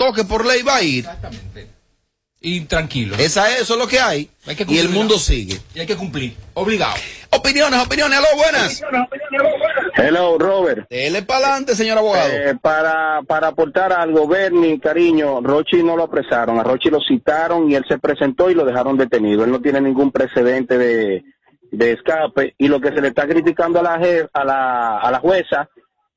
toque 0.00 0.24
por 0.24 0.46
ley 0.46 0.62
va 0.62 0.76
a 0.76 0.82
ir. 0.82 1.04
Exactamente. 1.04 1.68
Y 2.42 2.60
tranquilo. 2.62 3.16
Esa 3.18 3.50
es, 3.50 3.60
eso 3.60 3.74
es 3.74 3.80
lo 3.80 3.86
que 3.86 4.00
hay. 4.00 4.30
Hay 4.46 4.56
que 4.56 4.64
y 4.66 4.78
el 4.78 4.88
mundo 4.88 5.18
sigue. 5.18 5.60
Y 5.74 5.80
hay 5.80 5.86
que 5.86 5.94
cumplir. 5.96 6.34
Obligado. 6.54 6.94
Opiniones, 7.28 7.78
opiniones, 7.84 8.18
aló, 8.18 8.28
buenas. 8.34 8.82
Hello, 9.94 10.38
Robert. 10.38 10.88
Dele 10.88 11.20
para 11.22 11.40
adelante, 11.48 11.74
señor 11.74 11.98
abogado. 11.98 12.30
Eh, 12.32 12.56
para, 12.60 13.20
para 13.26 13.48
aportar 13.48 13.92
algo, 13.92 14.26
Bernie, 14.26 14.80
cariño, 14.80 15.42
Rochi 15.42 15.82
no 15.82 15.96
lo 15.98 16.04
apresaron, 16.04 16.58
a 16.58 16.62
Rochi 16.62 16.88
lo 16.88 16.98
citaron 17.00 17.70
y 17.70 17.74
él 17.74 17.84
se 17.86 17.98
presentó 17.98 18.50
y 18.50 18.54
lo 18.54 18.64
dejaron 18.64 18.96
detenido. 18.96 19.44
Él 19.44 19.50
no 19.50 19.60
tiene 19.60 19.82
ningún 19.82 20.10
precedente 20.10 20.78
de, 20.78 21.22
de 21.72 21.92
escape 21.92 22.54
y 22.56 22.68
lo 22.68 22.80
que 22.80 22.88
se 22.88 23.02
le 23.02 23.08
está 23.08 23.28
criticando 23.28 23.80
a 23.80 23.82
la, 23.82 23.98
je- 23.98 24.28
a 24.32 24.44
la, 24.44 24.98
a 24.98 25.10
la 25.10 25.18
jueza 25.18 25.68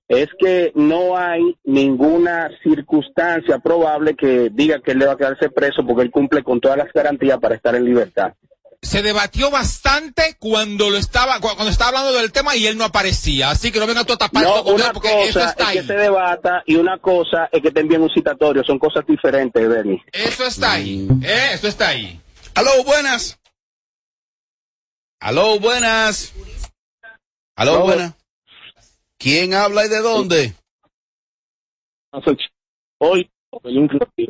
es 0.07 0.27
que 0.39 0.71
no 0.75 1.17
hay 1.17 1.41
ninguna 1.63 2.49
circunstancia 2.61 3.59
probable 3.59 4.15
que 4.15 4.49
diga 4.51 4.79
que 4.81 4.91
él 4.91 4.99
deba 4.99 5.17
quedarse 5.17 5.49
preso 5.49 5.85
porque 5.87 6.03
él 6.03 6.11
cumple 6.11 6.43
con 6.43 6.59
todas 6.59 6.77
las 6.77 6.91
garantías 6.93 7.39
para 7.39 7.55
estar 7.55 7.73
en 7.75 7.85
libertad. 7.85 8.33
Se 8.81 9.01
debatió 9.01 9.49
bastante 9.49 10.35
cuando 10.39 10.89
lo 10.89 10.97
estaba, 10.97 11.39
cu- 11.39 11.55
cuando 11.55 11.69
estaba 11.71 11.99
hablando 11.99 12.19
del 12.19 12.33
tema 12.33 12.53
y 12.57 12.67
él 12.67 12.77
no 12.77 12.83
aparecía. 12.83 13.49
Así 13.49 13.71
que 13.71 13.79
no 13.79 13.87
venga 13.87 14.03
tú 14.03 14.11
a 14.11 14.17
tapar 14.17 14.43
No, 14.43 14.61
con 14.65 14.75
él 14.75 14.81
una 14.81 14.91
porque 14.91 15.23
eso 15.23 15.39
cosa 15.39 15.51
está 15.51 15.63
es 15.63 15.69
ahí. 15.69 15.77
que 15.77 15.83
se 15.87 15.93
debata 15.93 16.63
y 16.65 16.75
una 16.75 16.97
cosa 16.99 17.47
es 17.49 17.61
que 17.61 17.71
te 17.71 17.79
envíen 17.79 18.01
un 18.01 18.09
citatorio, 18.13 18.61
son 18.65 18.77
cosas 18.77 19.05
diferentes, 19.07 19.69
Bernie. 19.69 20.03
Eso 20.11 20.43
está 20.45 20.73
ahí. 20.73 21.07
Eh, 21.23 21.51
eso 21.53 21.69
está 21.69 21.87
ahí. 21.87 22.19
Aló, 22.55 22.83
buenas. 22.83 23.39
Aló, 25.21 25.59
buenas. 25.59 26.33
Aló. 27.55 27.83
buenas. 27.85 28.13
¿Quién 29.23 29.53
habla 29.53 29.85
y 29.85 29.89
de 29.89 30.01
dónde? 30.01 30.53
Hoy, 32.97 33.31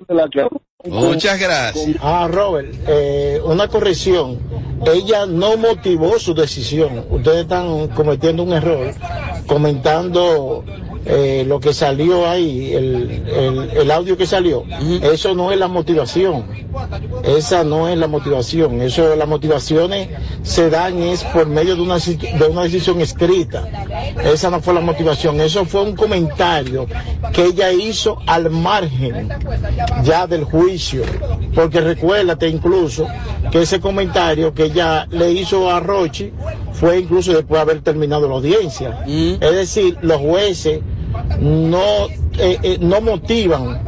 la 0.08 0.30
que 0.30 0.48
Muchas 0.86 1.40
gracias. 1.40 1.96
Ah, 2.02 2.28
Robert, 2.30 2.74
eh, 2.88 3.40
una 3.46 3.68
corrección. 3.70 4.38
Ella 4.86 5.26
no 5.26 5.56
motivó 5.56 6.20
su 6.20 6.34
decisión. 6.34 7.06
Ustedes 7.10 7.44
están 7.44 7.88
cometiendo 7.90 8.44
un 8.44 8.52
error 8.52 8.94
comentando 9.48 10.64
eh, 11.06 11.44
lo 11.48 11.60
que 11.60 11.74
salió 11.74 12.30
ahí, 12.30 12.74
el, 12.74 13.24
el- 13.28 13.70
el 13.78 13.92
audio 13.92 14.16
que 14.18 14.26
salió. 14.26 14.64
Eso 15.02 15.34
no 15.36 15.52
es 15.52 15.58
la 15.60 15.68
motivación. 15.68 16.46
Esa 17.24 17.64
no 17.66 17.88
es 17.90 17.98
la 17.98 18.08
motivación. 18.08 18.82
Eso, 18.82 19.16
las 19.16 19.28
motivaciones 19.28 20.10
se 20.44 20.70
dan 20.70 20.98
es 21.04 21.24
por 21.26 21.46
medio 21.48 21.76
de 21.76 21.82
una, 21.82 21.98
de 22.00 22.46
una 22.50 22.64
decisión 22.64 23.00
escrita. 23.02 23.68
Esa 24.24 24.50
no 24.50 24.62
fue 24.62 24.74
la 24.74 24.80
motivación. 24.82 25.40
Eso 25.42 25.66
fue 25.66 25.82
un 25.84 25.96
comentario 25.96 26.88
que 27.34 27.46
ella 27.46 27.72
hizo 27.72 28.18
al 28.26 28.50
margen 28.50 29.30
ya 30.04 30.26
del 30.26 30.44
juicio. 30.46 30.73
Porque 31.54 31.82
recuérdate 31.82 32.48
incluso 32.48 33.08
que 33.52 33.62
ese 33.62 33.80
comentario 33.80 34.54
que 34.54 34.66
ella 34.66 35.08
le 35.12 35.32
hizo 35.32 35.70
a 35.70 35.80
Rochi 35.80 36.32
fue 36.74 37.00
incluso 37.00 37.32
después 37.34 37.58
de 37.60 37.62
haber 37.62 37.82
terminado 37.82 38.28
la 38.28 38.36
audiencia. 38.36 39.04
Es 39.40 39.52
decir, 39.56 39.98
los 40.02 40.20
jueces 40.22 40.80
no, 41.40 42.08
eh, 42.38 42.58
eh, 42.64 42.78
no 42.82 43.02
motivan 43.02 43.84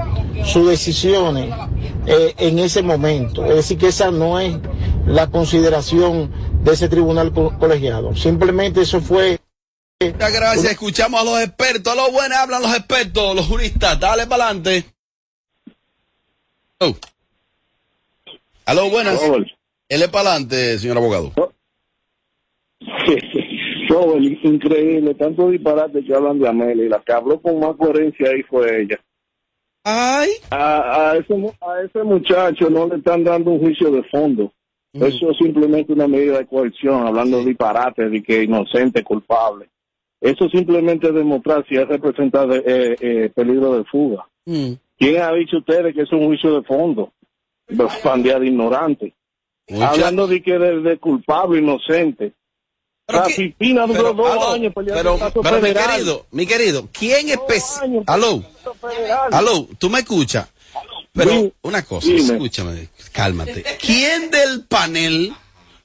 sus 0.45 0.67
decisiones 0.69 1.53
eh, 2.05 2.33
en 2.37 2.59
ese 2.59 2.83
momento. 2.83 3.45
Es 3.45 3.55
decir, 3.55 3.77
que 3.77 3.87
esa 3.87 4.11
no 4.11 4.39
es 4.39 4.55
la 5.07 5.27
consideración 5.27 6.31
de 6.63 6.73
ese 6.73 6.87
tribunal 6.89 7.31
co- 7.33 7.57
colegiado. 7.59 8.15
Simplemente 8.15 8.81
eso 8.81 9.01
fue... 9.01 9.39
Muchas 10.03 10.33
gracias. 10.33 10.71
Escuchamos 10.71 11.21
a 11.21 11.23
los 11.23 11.39
expertos. 11.41 11.93
Aló, 11.93 12.11
buenas, 12.11 12.39
hablan 12.39 12.61
los 12.61 12.75
expertos, 12.75 13.35
los 13.35 13.47
juristas. 13.47 13.99
Dale 13.99 14.27
para 14.27 14.45
adelante. 14.49 14.85
Oh. 16.79 16.93
Aló, 18.65 18.89
buenas. 18.89 19.21
Él 19.87 20.01
es 20.01 20.07
para 20.09 20.31
adelante, 20.31 20.77
señor 20.79 20.97
abogado. 20.97 21.31
Robert, 23.87 24.23
increíble, 24.43 25.13
tanto 25.13 25.49
disparate 25.49 26.03
que 26.03 26.13
hablan 26.13 26.39
de 26.39 26.49
Amelia 26.49 26.85
y 26.85 26.89
la 26.89 26.99
que 27.01 27.13
habló 27.13 27.39
con 27.39 27.59
más 27.59 27.75
coherencia 27.75 28.29
ahí 28.29 28.41
fue 28.43 28.81
ella. 28.81 28.99
Ay. 29.83 30.31
A, 30.49 31.11
a, 31.11 31.17
ese, 31.17 31.33
a 31.61 31.81
ese 31.81 32.03
muchacho 32.03 32.69
no 32.69 32.87
le 32.87 32.95
están 32.95 33.23
dando 33.23 33.51
un 33.51 33.59
juicio 33.59 33.91
de 33.91 34.03
fondo. 34.03 34.51
Eso 34.93 35.29
es 35.29 35.37
simplemente 35.37 35.91
una 35.91 36.07
medida 36.07 36.37
de 36.37 36.47
coerción, 36.47 37.05
hablando 37.05 37.39
de 37.39 37.45
disparates 37.45 38.09
de 38.09 38.23
que 38.23 38.43
inocente, 38.43 39.03
culpable. 39.03 39.69
Eso 40.21 40.47
simplemente 40.49 41.07
es 41.07 41.13
demostrar 41.13 41.65
si 41.67 41.75
es 41.75 41.85
representar 41.85 42.49
eh, 42.51 42.95
eh, 42.99 43.29
peligro 43.35 43.77
de 43.77 43.83
fuga. 43.83 44.25
Mm. 44.45 44.73
¿Quién 44.97 45.21
ha 45.21 45.31
dicho 45.33 45.57
ustedes 45.57 45.93
que 45.93 46.01
es 46.03 46.11
un 46.11 46.25
juicio 46.25 46.59
de 46.59 46.63
fondo? 46.67 47.11
Pandea 48.03 48.39
de 48.39 48.47
ignorante. 48.47 49.13
Mucha- 49.67 49.89
Hablando 49.89 50.27
de 50.27 50.41
que 50.43 50.57
de, 50.57 50.81
de 50.81 50.97
culpable, 50.99 51.59
inocente. 51.59 52.33
Pero 53.07 53.19
La 53.19 53.25
Pipina 53.27 53.85
duró 53.85 53.93
pero, 53.99 54.13
dos 54.13 54.31
aló, 54.31 54.51
años 54.53 54.73
peleando 54.73 55.17
pero, 55.19 55.41
pero 55.43 55.61
mi 55.61 55.73
querido, 55.73 56.25
mi 56.31 56.47
querido, 56.47 56.89
¿quién 56.91 57.29
especial? 57.29 58.03
Aló, 58.07 58.43
aló, 59.31 59.67
tú 59.77 59.89
me 59.91 59.99
escuchas. 59.99 60.51
Pero 61.13 61.51
una 61.61 61.83
cosa, 61.83 62.07
Dime. 62.07 62.19
escúchame, 62.33 62.89
cálmate. 63.11 63.63
¿Quién 63.79 64.31
del 64.31 64.65
panel 64.67 65.31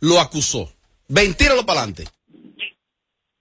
lo 0.00 0.18
acusó? 0.18 0.70
Ven, 1.08 1.34
tíralo 1.34 1.64
para 1.66 1.80
adelante. 1.82 2.04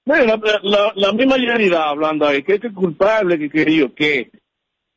Mira, 0.06 0.26
la, 0.26 0.40
la, 0.64 0.92
la 0.96 1.12
misma 1.14 1.38
realidad 1.38 1.84
hablando 1.90 2.28
ahí, 2.28 2.44
que 2.44 2.56
es 2.56 2.62
culpable, 2.74 3.38
que 3.40 3.50
que 3.50 3.76
yo, 3.76 3.94
que, 3.94 4.30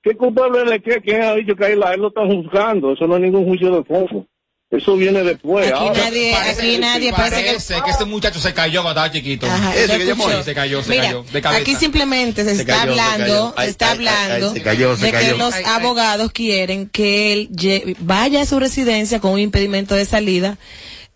¿qué 0.02 0.16
culpable 0.16 0.70
de 0.70 0.80
qué? 0.82 1.00
¿Quién 1.00 1.22
ha 1.22 1.34
dicho 1.34 1.54
que 1.56 1.64
ahí 1.64 1.76
la, 1.76 1.92
él 1.94 2.00
lo 2.00 2.08
están 2.08 2.26
juzgando? 2.28 2.92
Eso 2.92 3.06
no 3.06 3.16
es 3.16 3.22
ningún 3.22 3.44
juicio 3.46 3.74
de 3.76 3.84
fondo. 3.84 4.26
Eso 4.70 4.96
viene 4.96 5.22
después. 5.22 5.66
Aquí 5.70 5.76
Ahora, 5.76 6.04
nadie, 6.04 6.34
aquí 6.34 6.78
nadie 6.78 7.12
parece 7.12 7.42
que 7.42 7.46
parece 7.50 7.74
que 7.84 7.90
este 7.90 8.04
muchacho 8.06 8.38
se 8.40 8.54
cayó 8.54 8.80
cuando 8.82 9.00
estaba 9.02 9.12
chiquito. 9.12 9.46
Ajá, 9.46 9.74
se 9.74 10.54
cayó, 10.54 10.82
se 10.82 10.90
Mira, 10.90 11.02
cayó, 11.04 11.24
de 11.30 11.42
cabeza. 11.42 11.60
Aquí 11.60 11.74
simplemente 11.74 12.42
se, 12.42 12.54
Se 12.54 12.62
está 12.62 12.76
cayó, 12.78 12.92
hablando, 12.92 13.54
se 13.58 13.66
está 13.66 13.90
ay, 13.92 13.98
ay, 14.00 14.06
ay, 14.08 14.32
hablando 14.32 14.62
cayó, 14.64 14.96
de 14.96 15.12
que 15.12 15.34
los 15.36 15.52
Ay, 15.52 15.62
ay. 15.66 15.72
abogados 15.74 16.32
quieren 16.32 16.88
que 16.88 17.34
él 17.34 17.96
vaya 18.00 18.40
a 18.40 18.46
su 18.46 18.58
residencia 18.58 19.20
con 19.20 19.32
un 19.32 19.40
impedimento 19.40 19.94
de 19.94 20.06
salida 20.06 20.56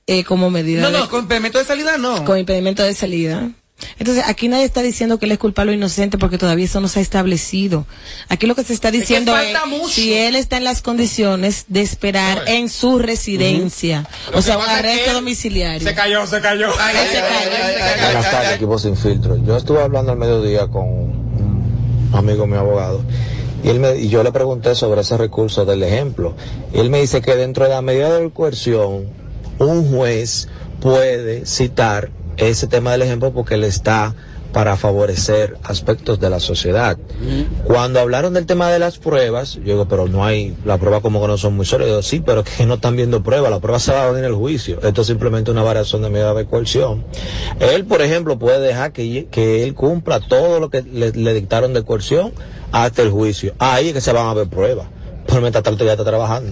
eh, 0.07 0.23
como 0.25 0.51
medida 0.51 0.83
No, 0.83 0.91
de- 0.91 0.99
no, 0.99 1.09
con 1.09 1.21
impedimento 1.23 1.59
de 1.59 1.65
salida 1.65 1.97
no. 1.97 2.27
con 2.27 2.39
impedimento 2.39 2.83
de 2.83 2.93
salida. 2.93 3.49
Entonces, 3.99 4.25
aquí 4.27 4.49
nadie 4.49 4.65
está 4.65 4.83
diciendo 4.83 5.19
que 5.19 5.27
él 5.27 5.33
es 5.33 5.39
culpable 5.39 5.73
o 5.73 5.75
inocente 5.75 6.17
porque 6.17 6.39
todavía 6.39 6.65
eso 6.65 6.81
no 6.81 6.89
se 6.89 7.01
ha 7.01 7.03
establecido. 7.03 7.87
Aquí 8.29 8.47
lo 8.47 8.55
que 8.55 8.65
se 8.65 8.73
está 8.73 8.91
diciendo 8.91 9.37
es, 9.37 9.53
falta 9.53 9.67
mucho. 9.67 9.89
si 9.89 10.15
él 10.15 10.35
está 10.35 10.57
en 10.57 10.65
las 10.65 10.81
condiciones 10.81 11.67
de 11.69 11.83
esperar 11.83 12.41
Oye. 12.41 12.57
en 12.57 12.69
su 12.71 12.99
residencia, 12.99 14.09
o 14.33 14.41
sea, 14.41 14.57
que 14.57 14.63
un 14.63 14.67
es 14.67 14.71
que 14.71 14.79
arresto 14.79 15.13
domiciliario. 15.13 15.87
Se 15.87 15.95
cayó, 15.95 16.27
se 16.27 16.41
cayó. 16.41 16.69
Ay, 16.79 16.97
se 17.11 17.21
cayó. 17.21 18.03
Buenas 18.03 18.31
tardes, 18.31 18.53
equipo 18.55 18.79
sin 18.79 18.97
filtro. 18.97 19.37
Yo 19.45 19.57
estuve 19.57 19.83
hablando 19.83 20.13
al 20.13 20.19
mediodía 20.19 20.69
con 20.69 20.85
un 20.89 22.11
amigo, 22.15 22.47
mi 22.47 22.57
abogado, 22.57 23.03
y, 23.63 23.69
él 23.69 23.81
me, 23.81 23.97
y 23.97 24.09
yo 24.09 24.23
le 24.23 24.33
pregunté 24.33 24.75
sobre 24.75 25.03
ese 25.03 25.19
recurso 25.19 25.67
del 25.67 25.83
ejemplo. 25.83 26.35
Y 26.73 26.79
él 26.79 26.89
me 26.89 27.01
dice 27.01 27.21
que 27.21 27.37
dentro 27.37 27.65
de 27.65 27.71
la 27.71 27.83
medida 27.83 28.19
de 28.19 28.31
coerción, 28.31 29.07
un 29.59 29.91
juez 29.91 30.49
puede 30.81 31.45
citar 31.47 32.11
ese 32.37 32.67
tema 32.67 32.93
del 32.93 33.03
ejemplo 33.03 33.33
porque 33.33 33.57
le 33.57 33.67
está 33.67 34.15
para 34.57 34.79
favorecer 34.79 35.59
aspectos 35.65 36.19
de 36.19 36.31
la 36.31 36.41
sociedad. 36.41 36.97
Cuando 37.65 38.01
hablaron 38.01 38.33
del 38.33 38.47
tema 38.47 38.71
de 38.71 38.79
las 38.79 38.97
pruebas, 38.97 39.57
yo 39.57 39.63
digo, 39.63 39.87
pero 39.87 40.09
no 40.09 40.25
hay, 40.25 40.57
las 40.65 40.79
pruebas 40.79 41.03
como 41.03 41.21
que 41.21 41.27
no 41.27 41.37
son 41.37 41.57
muy 41.57 41.67
sólidas. 41.67 41.93
Yo, 41.93 42.03
Sí, 42.03 42.23
pero 42.25 42.43
que 42.43 42.65
no 42.65 42.75
están 42.75 42.97
viendo 42.97 43.23
pruebas, 43.23 43.51
la 43.51 43.61
prueba 43.61 43.79
se 43.79 43.93
va 43.93 44.05
a 44.05 44.11
ver 44.11 44.25
en 44.25 44.31
el 44.31 44.35
juicio. 44.35 44.81
Esto 44.83 45.03
es 45.03 45.09
simplemente 45.09 45.51
una 45.51 45.63
variación 45.63 46.01
de 46.01 46.09
medida 46.09 46.33
de 46.33 46.47
coerción. 46.47 47.05
Él, 47.61 47.85
por 47.85 48.01
ejemplo, 48.01 48.39
puede 48.39 48.61
dejar 48.61 48.93
que, 48.93 49.27
que 49.31 49.63
él 49.63 49.75
cumpla 49.75 50.21
todo 50.21 50.59
lo 50.59 50.71
que 50.71 50.81
le, 50.83 51.13
le 51.13 51.35
dictaron 51.35 51.75
de 51.75 51.83
coerción 51.85 52.33
hasta 52.73 53.03
el 53.03 53.11
juicio. 53.11 53.53
Ahí 53.59 53.89
es 53.89 53.93
que 53.93 54.01
se 54.01 54.13
van 54.13 54.27
a 54.27 54.33
ver 54.33 54.49
pruebas. 54.49 54.87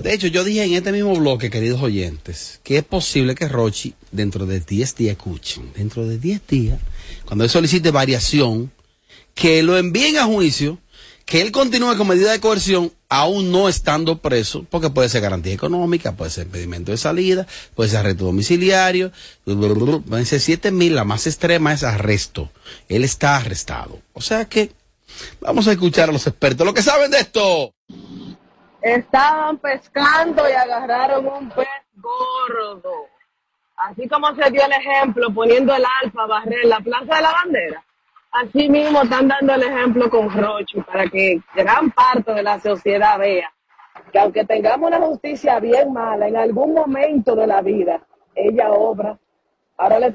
De 0.02 0.14
hecho, 0.14 0.26
yo 0.26 0.44
dije 0.44 0.64
en 0.64 0.74
este 0.74 0.92
mismo 0.92 1.14
bloque, 1.16 1.50
queridos 1.50 1.82
oyentes, 1.82 2.60
que 2.62 2.78
es 2.78 2.84
posible 2.84 3.34
que 3.34 3.48
Rochi, 3.48 3.94
dentro 4.12 4.46
de 4.46 4.60
10 4.60 4.96
días, 4.96 5.12
escuchen, 5.12 5.72
dentro 5.74 6.06
de 6.06 6.18
10 6.18 6.46
días, 6.46 6.78
cuando 7.24 7.44
él 7.44 7.50
solicite 7.50 7.90
variación, 7.90 8.72
que 9.34 9.62
lo 9.62 9.76
envíen 9.76 10.18
a 10.18 10.24
juicio, 10.24 10.78
que 11.24 11.40
él 11.40 11.52
continúe 11.52 11.96
con 11.96 12.08
medida 12.08 12.32
de 12.32 12.40
coerción, 12.40 12.92
aún 13.08 13.50
no 13.50 13.68
estando 13.68 14.18
preso, 14.18 14.66
porque 14.68 14.90
puede 14.90 15.08
ser 15.08 15.22
garantía 15.22 15.54
económica, 15.54 16.12
puede 16.12 16.30
ser 16.30 16.46
impedimento 16.46 16.92
de 16.92 16.98
salida, 16.98 17.46
puede 17.74 17.90
ser 17.90 18.00
arresto 18.00 18.24
domiciliario, 18.24 19.10
pueden 19.44 20.26
ser 20.26 20.40
7 20.40 20.70
mil, 20.70 20.94
la 20.94 21.04
más 21.04 21.26
extrema 21.26 21.72
es 21.72 21.82
arresto. 21.82 22.50
Él 22.88 23.04
está 23.04 23.36
arrestado. 23.36 24.00
O 24.12 24.20
sea 24.20 24.44
que, 24.46 24.72
vamos 25.40 25.66
a 25.66 25.72
escuchar 25.72 26.10
a 26.10 26.12
los 26.12 26.26
expertos, 26.26 26.66
lo 26.66 26.74
que 26.74 26.82
saben 26.82 27.10
de 27.10 27.20
esto. 27.20 27.72
Estaban 28.84 29.56
pescando 29.58 30.48
y 30.48 30.52
agarraron 30.52 31.26
un 31.26 31.48
pez 31.48 31.66
gordo. 31.96 33.08
Así 33.76 34.06
como 34.08 34.34
se 34.34 34.50
dio 34.50 34.62
el 34.64 34.72
ejemplo 34.72 35.32
poniendo 35.32 35.74
el 35.74 35.84
alfa 36.02 36.22
a 36.22 36.26
barrer 36.26 36.66
la 36.66 36.80
Plaza 36.80 37.16
de 37.16 37.22
la 37.22 37.32
Bandera. 37.32 37.84
Así 38.30 38.68
mismo 38.68 39.02
están 39.02 39.28
dando 39.28 39.54
el 39.54 39.62
ejemplo 39.62 40.10
con 40.10 40.30
Rochi 40.30 40.80
para 40.82 41.06
que 41.06 41.40
gran 41.54 41.90
parte 41.92 42.34
de 42.34 42.42
la 42.42 42.60
sociedad 42.60 43.18
vea 43.18 43.50
que 44.12 44.18
aunque 44.18 44.44
tengamos 44.44 44.88
una 44.88 45.00
justicia 45.00 45.58
bien 45.60 45.92
mala, 45.92 46.28
en 46.28 46.36
algún 46.36 46.74
momento 46.74 47.34
de 47.34 47.46
la 47.46 47.62
vida, 47.62 48.00
ella 48.34 48.70
obra. 48.70 49.18
Ahora 49.76 49.98
le 49.98 50.14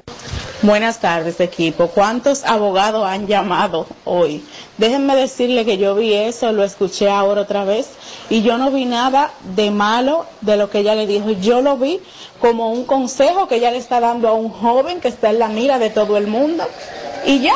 Buenas 0.62 1.00
tardes, 1.00 1.40
equipo. 1.40 1.86
¿Cuántos 1.86 2.44
abogados 2.44 3.06
han 3.06 3.26
llamado 3.26 3.86
hoy? 4.04 4.44
Déjenme 4.76 5.16
decirle 5.16 5.64
que 5.64 5.78
yo 5.78 5.94
vi 5.94 6.12
eso, 6.12 6.52
lo 6.52 6.64
escuché 6.64 7.08
ahora 7.08 7.40
otra 7.40 7.64
vez 7.64 7.88
y 8.28 8.42
yo 8.42 8.58
no 8.58 8.70
vi 8.70 8.84
nada 8.84 9.32
de 9.56 9.70
malo 9.70 10.26
de 10.42 10.58
lo 10.58 10.68
que 10.68 10.80
ella 10.80 10.94
le 10.94 11.06
dijo. 11.06 11.30
Yo 11.30 11.62
lo 11.62 11.78
vi 11.78 12.00
como 12.42 12.72
un 12.72 12.84
consejo 12.84 13.48
que 13.48 13.56
ella 13.56 13.70
le 13.70 13.78
está 13.78 14.00
dando 14.00 14.28
a 14.28 14.32
un 14.34 14.50
joven 14.50 15.00
que 15.00 15.08
está 15.08 15.30
en 15.30 15.38
la 15.38 15.48
mira 15.48 15.78
de 15.78 15.88
todo 15.88 16.18
el 16.18 16.26
mundo 16.26 16.64
y 17.24 17.40
ya. 17.40 17.54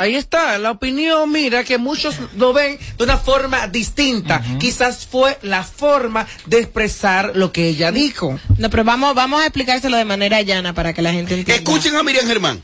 Ahí 0.00 0.16
está, 0.16 0.56
la 0.56 0.70
opinión, 0.70 1.30
mira, 1.30 1.62
que 1.62 1.76
muchos 1.76 2.16
lo 2.34 2.54
ven 2.54 2.78
de 2.96 3.04
una 3.04 3.18
forma 3.18 3.68
distinta. 3.68 4.42
Quizás 4.58 5.06
fue 5.06 5.38
la 5.42 5.62
forma 5.62 6.26
de 6.46 6.60
expresar 6.60 7.32
lo 7.34 7.52
que 7.52 7.68
ella 7.68 7.92
dijo. 7.92 8.40
No, 8.56 8.70
pero 8.70 8.82
vamos, 8.82 9.14
vamos 9.14 9.42
a 9.42 9.44
explicárselo 9.44 9.98
de 9.98 10.06
manera 10.06 10.40
llana 10.40 10.72
para 10.72 10.94
que 10.94 11.02
la 11.02 11.12
gente 11.12 11.34
entienda. 11.34 11.54
Escuchen 11.54 11.96
a 11.96 12.02
Miriam 12.02 12.26
Germán. 12.26 12.62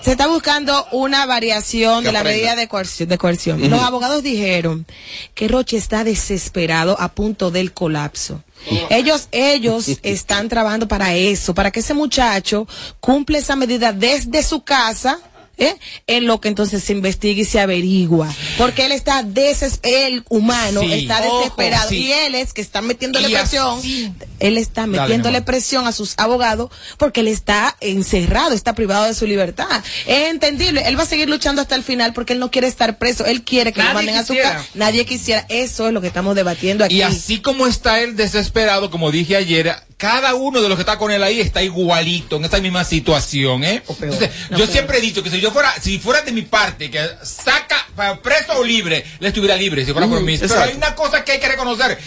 Se 0.00 0.12
está 0.12 0.28
buscando 0.28 0.86
una 0.92 1.26
variación 1.26 2.00
Que 2.00 2.06
de 2.06 2.12
la 2.14 2.24
medida 2.24 2.56
de 2.56 2.68
coerción. 2.68 3.10
De 3.10 3.18
coerción. 3.18 3.60
Ujú. 3.60 3.68
Los 3.68 3.82
abogados 3.82 4.22
dijeron 4.22 4.86
que 5.34 5.48
Roche 5.48 5.76
está 5.76 6.04
desesperado 6.04 6.98
a 6.98 7.12
punto 7.12 7.50
del 7.50 7.74
colapso. 7.74 8.42
Ellos, 8.88 9.28
ellos 9.30 9.88
están 10.02 10.48
trabajando 10.48 10.88
para 10.88 11.14
eso, 11.14 11.54
para 11.54 11.70
que 11.70 11.80
ese 11.80 11.92
muchacho 11.92 12.66
cumpla 12.98 13.36
esa 13.36 13.56
medida 13.56 13.92
desde 13.92 14.42
su 14.42 14.64
casa. 14.64 15.20
¿Eh? 15.58 15.76
En 16.06 16.26
lo 16.26 16.40
que 16.40 16.48
entonces 16.48 16.82
se 16.84 16.92
investiga 16.92 17.40
y 17.40 17.44
se 17.44 17.60
averigua. 17.60 18.32
Porque 18.58 18.86
él 18.86 18.92
está 18.92 19.22
desesperado, 19.22 20.06
el 20.06 20.24
humano 20.28 20.80
Sí. 20.82 20.92
está 20.92 21.20
Ojo, 21.26 21.38
desesperado. 21.38 21.88
sí. 21.88 21.96
Y 22.06 22.12
él 22.12 22.34
es 22.34 22.52
que 22.52 22.60
está 22.60 22.82
metiéndole 22.82 23.28
Y 23.28 23.32
presión. 23.32 23.78
así- 23.78 24.12
Él 24.38 24.58
está 24.58 24.86
metiéndole 24.86 25.40
presión 25.42 25.86
a 25.86 25.92
sus 25.92 26.14
abogados 26.18 26.70
porque 26.98 27.20
él 27.20 27.28
está 27.28 27.76
encerrado, 27.80 28.52
está 28.52 28.74
privado 28.74 29.04
de 29.06 29.14
su 29.14 29.26
libertad. 29.26 29.66
Es 30.06 30.28
entendible. 30.30 30.82
Él 30.86 30.98
va 30.98 31.04
a 31.04 31.06
seguir 31.06 31.28
luchando 31.28 31.62
hasta 31.62 31.74
el 31.74 31.82
final 31.82 32.12
porque 32.12 32.34
él 32.34 32.38
no 32.38 32.50
quiere 32.50 32.66
estar 32.66 32.98
preso. 32.98 33.24
Él 33.24 33.42
quiere 33.42 33.72
que 33.72 33.78
lo 33.80 33.84
Nadie 33.84 33.94
manden 33.94 34.16
a 34.16 34.24
su 34.26 34.34
casa. 34.36 34.64
Nadie 34.74 35.06
quisiera. 35.06 35.46
Eso 35.48 35.86
es 35.88 35.92
lo 35.94 36.00
que 36.02 36.08
estamos 36.08 36.34
debatiendo 36.36 36.84
aquí. 36.84 36.96
Y 36.96 37.02
así 37.02 37.40
como 37.40 37.66
está 37.66 38.00
él 38.00 38.14
desesperado, 38.16 38.90
como 38.90 39.10
dije 39.10 39.36
ayer, 39.36 39.74
cada 39.96 40.34
uno 40.34 40.60
de 40.60 40.68
los 40.68 40.76
que 40.76 40.82
está 40.82 40.98
con 40.98 41.10
él 41.10 41.22
ahí 41.22 41.40
está 41.40 41.62
igualito, 41.62 42.36
en 42.36 42.44
esa 42.44 42.60
misma 42.60 42.84
situación, 42.84 43.64
¿eh? 43.64 43.82
Entonces, 43.88 44.30
yo 44.50 44.66
siempre 44.66 44.98
he 44.98 45.00
dicho 45.00 45.22
que 45.22 45.30
si 45.30 45.40
yo 45.40 45.50
fuera, 45.50 45.72
si 45.80 45.98
fuera 45.98 46.22
de 46.22 46.32
mi 46.32 46.42
parte, 46.42 46.90
que 46.90 47.00
saca 47.22 47.86
para 47.94 48.20
preso 48.20 48.58
o 48.58 48.64
libre, 48.64 49.04
le 49.20 49.28
estuviera 49.28 49.56
libre, 49.56 49.84
si 49.84 49.92
fuera 49.92 50.06
por 50.06 50.20
mí. 50.20 50.36
Pero 50.38 50.60
hay 50.60 50.74
una 50.74 50.94
cosa 50.94 51.24
que 51.24 51.32
hay 51.32 51.40
que 51.40 51.48
reconocer. 51.48 51.98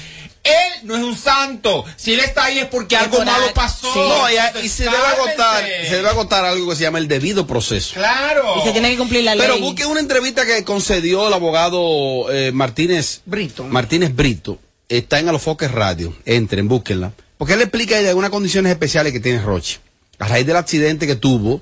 Él 0.41 0.73
no 0.83 0.95
es 0.95 1.03
un 1.03 1.17
santo. 1.17 1.83
Si 1.97 2.13
él 2.13 2.21
está 2.21 2.45
ahí 2.45 2.59
es 2.59 2.67
porque 2.67 2.95
algo 2.95 3.23
malo 3.25 3.53
pasó. 3.53 3.91
Sí. 3.91 3.99
No, 3.99 4.61
y, 4.63 4.69
se 4.69 4.83
debe 4.83 4.95
agotar, 4.95 5.65
se 5.65 5.95
debe 5.95 6.09
agotar 6.09 6.45
algo 6.45 6.69
que 6.69 6.75
se 6.75 6.83
llama 6.83 6.99
el 6.99 7.07
debido 7.07 7.45
proceso. 7.45 7.95
Claro. 7.95 8.55
Y 8.61 8.65
se 8.65 8.71
tiene 8.71 8.91
que 8.91 8.97
cumplir 8.97 9.23
la 9.23 9.35
Pero 9.35 9.55
ley. 9.55 9.61
busque 9.61 9.85
una 9.85 9.99
entrevista 9.99 10.45
que 10.45 10.63
concedió 10.63 11.27
el 11.27 11.33
abogado 11.33 12.31
eh, 12.31 12.51
Martínez 12.53 13.21
Brito. 13.25 13.65
Martínez 13.65 14.15
Brito. 14.15 14.59
Está 14.87 15.19
en 15.19 15.27
Alofoques 15.29 15.71
Radio. 15.71 16.15
Entren, 16.25 16.67
búsquenla. 16.67 17.11
Porque 17.39 17.53
él 17.53 17.61
explica 17.61 17.97
de 17.97 18.09
algunas 18.09 18.31
condiciones 18.31 18.69
especiales 18.69 19.13
que 19.13 19.21
tiene 19.21 19.41
Roche. 19.41 19.79
A 20.17 20.27
raíz 20.27 20.45
del 20.45 20.57
accidente 20.57 21.07
que 21.07 21.15
tuvo, 21.15 21.61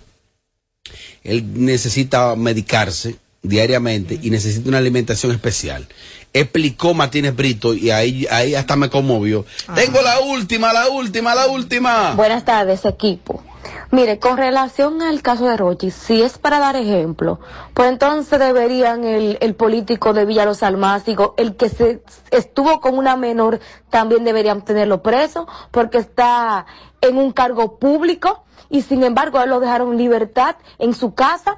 él 1.24 1.46
necesita 1.54 2.36
medicarse 2.36 3.18
diariamente 3.48 4.20
y 4.22 4.30
necesita 4.30 4.70
una 4.70 4.78
alimentación 4.78 5.32
especial. 5.32 5.88
Explicó 6.34 6.94
Martínez 6.94 7.36
Brito 7.36 7.74
y 7.74 7.90
ahí, 7.90 8.28
ahí 8.30 8.54
hasta 8.54 8.76
me 8.76 8.90
conmovió. 8.90 9.46
Tengo 9.74 10.02
la 10.02 10.20
última, 10.20 10.74
la 10.74 10.90
última, 10.90 11.34
la 11.34 11.48
última. 11.48 12.14
Buenas 12.16 12.46
tardes, 12.46 12.86
equipo. 12.86 13.44
Mire, 13.90 14.20
con 14.20 14.38
relación 14.38 15.02
al 15.02 15.22
caso 15.22 15.46
de 15.48 15.56
Rochi, 15.56 15.92
si 15.92 16.22
es 16.22 16.38
para 16.38 16.60
dar 16.60 16.76
ejemplo, 16.76 17.40
pues 17.74 17.90
entonces 17.90 18.38
deberían 18.38 19.06
el, 19.06 19.38
el 19.40 19.56
político 19.56 20.12
de 20.12 20.26
Villa 20.26 20.46
Los 20.46 20.62
Almácigos, 20.62 21.32
el 21.38 21.56
que 21.56 21.70
se 21.70 22.02
estuvo 22.32 22.82
con 22.82 22.98
una 22.98 23.16
menor, 23.16 23.62
también 23.90 24.26
deberían 24.26 24.64
tenerlo 24.66 25.02
preso, 25.02 25.48
porque 25.72 26.00
está 26.00 26.66
en 27.00 27.18
un 27.18 27.32
cargo 27.32 27.78
público 27.80 28.44
y 28.70 28.82
sin 28.82 29.04
embargo 29.04 29.38
a 29.38 29.44
él 29.44 29.52
lo 29.52 29.62
dejaron 29.62 29.94
en 29.94 29.98
libertad 29.98 30.58
en 30.80 30.94
su 30.94 31.14
casa. 31.14 31.58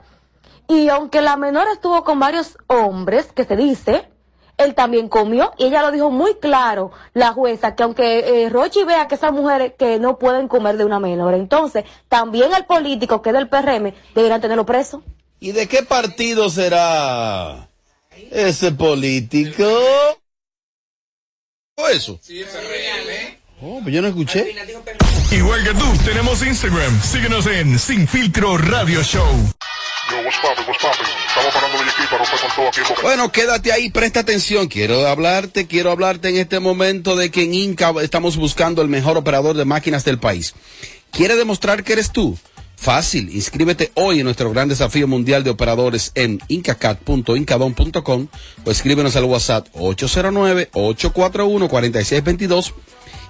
Y 0.70 0.88
aunque 0.90 1.20
la 1.22 1.36
menor 1.36 1.68
estuvo 1.74 2.04
con 2.04 2.20
varios 2.20 2.56
hombres, 2.68 3.26
que 3.34 3.44
se 3.44 3.56
dice, 3.56 4.08
él 4.58 4.76
también 4.76 5.10
comió 5.10 5.52
y 5.58 5.66
ella 5.66 5.82
lo 5.82 5.92
dijo 5.92 6.12
muy 6.12 6.36
claro, 6.36 6.92
la 7.16 7.34
jueza, 7.34 7.76
que 7.76 7.82
aunque 7.82 8.44
eh, 8.44 8.50
Rochi 8.50 8.84
vea 8.84 9.08
que 9.08 9.16
esas 9.16 9.34
mujeres 9.34 9.74
que 9.80 9.98
no 9.98 10.20
pueden 10.20 10.48
comer 10.48 10.78
de 10.78 10.86
una 10.86 11.00
menor, 11.00 11.34
entonces 11.34 11.86
también 12.08 12.54
el 12.54 12.66
político 12.66 13.24
que 13.24 13.32
es 13.32 13.36
del 13.36 13.50
PRM 13.50 13.96
deberían 14.14 14.42
tenerlo 14.42 14.64
preso. 14.64 15.02
¿Y 15.40 15.54
de 15.54 15.68
qué 15.68 15.82
partido 15.82 16.50
será 16.52 17.68
ese 18.30 18.72
político? 18.72 19.66
¿O 21.78 21.88
eso? 21.88 22.20
Oh, 23.62 23.80
pues 23.82 23.96
yo 23.96 24.04
no 24.04 24.10
escuché. 24.10 24.54
Igual 25.32 25.64
que 25.64 25.74
tú, 25.74 25.86
tenemos 26.06 26.46
Instagram. 26.46 27.02
Síguenos 27.02 27.48
en 27.48 27.80
Sin 27.80 28.08
Filtro 28.08 28.56
Radio 28.58 29.02
Show. 29.02 29.50
Bueno, 33.02 33.32
quédate 33.32 33.72
ahí, 33.72 33.90
presta 33.90 34.20
atención. 34.22 34.68
Quiero 34.68 35.08
hablarte, 35.08 35.68
quiero 35.68 35.92
hablarte 35.92 36.30
en 36.30 36.38
este 36.38 36.60
momento 36.60 37.16
de 37.16 37.30
que 37.32 37.44
en 37.44 37.54
Inca 37.54 37.94
estamos 38.02 38.38
buscando 38.38 38.82
el 38.82 38.88
mejor 38.88 39.18
operador 39.18 39.56
de 39.56 39.66
máquinas 39.66 40.06
del 40.06 40.18
país. 40.20 40.56
¿Quiere 41.12 41.36
demostrar 41.36 41.84
que 41.84 41.94
eres 41.94 42.12
tú? 42.12 42.38
Fácil, 42.76 43.30
inscríbete 43.36 43.92
hoy 43.96 44.20
en 44.20 44.24
nuestro 44.24 44.50
gran 44.52 44.70
desafío 44.70 45.06
mundial 45.06 45.44
de 45.44 45.50
operadores 45.50 46.14
en 46.16 46.40
incacat.incadon.com 46.48 48.28
o 48.64 48.72
escríbenos 48.72 49.18
al 49.18 49.26
WhatsApp 49.26 49.68
809-841-4622 49.76 52.72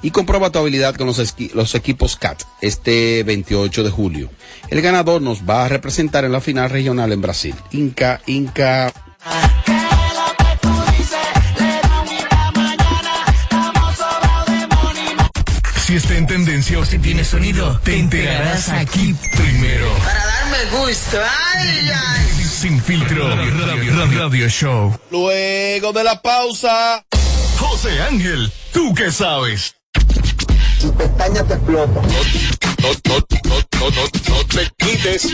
y 0.01 0.12
comprueba 0.12 0.51
tu 0.51 0.60
habilidad 0.60 0.96
con 0.96 1.07
los, 1.07 1.19
esqui- 1.19 1.51
los 1.54 1.75
equipos 1.75 2.16
CAT 2.16 2.44
este 2.62 3.24
28 3.24 3.84
de 3.84 3.90
julio. 3.90 4.30
El 4.69 4.81
ganador 4.81 5.22
nos 5.22 5.42
va 5.50 5.66
a 5.66 5.69
representar 5.69 6.25
en 6.25 6.31
la 6.31 6.42
final 6.42 6.69
regional 6.69 7.12
en 7.12 7.22
Brasil. 7.22 7.56
Inca, 7.72 8.22
Inca. 8.28 8.92
Si 15.86 15.96
está 15.96 16.15
en 16.15 16.27
tendencia 16.27 16.77
o 16.79 16.86
si 16.86 17.00
tiene 17.00 17.24
sonido, 17.24 17.79
te 17.84 17.98
enterarás 17.98 18.70
aquí 18.70 19.15
primero. 19.36 19.91
Para 20.06 20.24
darme 20.25 20.58
gusto. 20.88 21.18
Ay, 21.56 21.89
ay. 21.91 22.44
Sin 22.44 22.79
Filtro 22.82 23.27
Radio, 23.36 24.06
Radio 24.27 24.48
Show. 24.50 25.00
Luego 25.10 25.91
de 25.94 26.03
la 26.03 26.22
pausa. 26.22 27.03
José 27.58 28.01
Ángel, 28.03 28.51
¿tú 28.72 28.94
qué 28.94 29.12
sabes? 29.12 29.75
Tu 30.79 30.93
pestaña 30.93 31.43
te 31.43 31.53
explota. 31.53 32.01
No, 32.01 32.09
no, 32.83 32.93
no, 33.05 33.19
no, 33.79 33.89
no, 33.89 34.03
no 34.29 34.45
te 34.45 34.71
quites. 34.77 35.27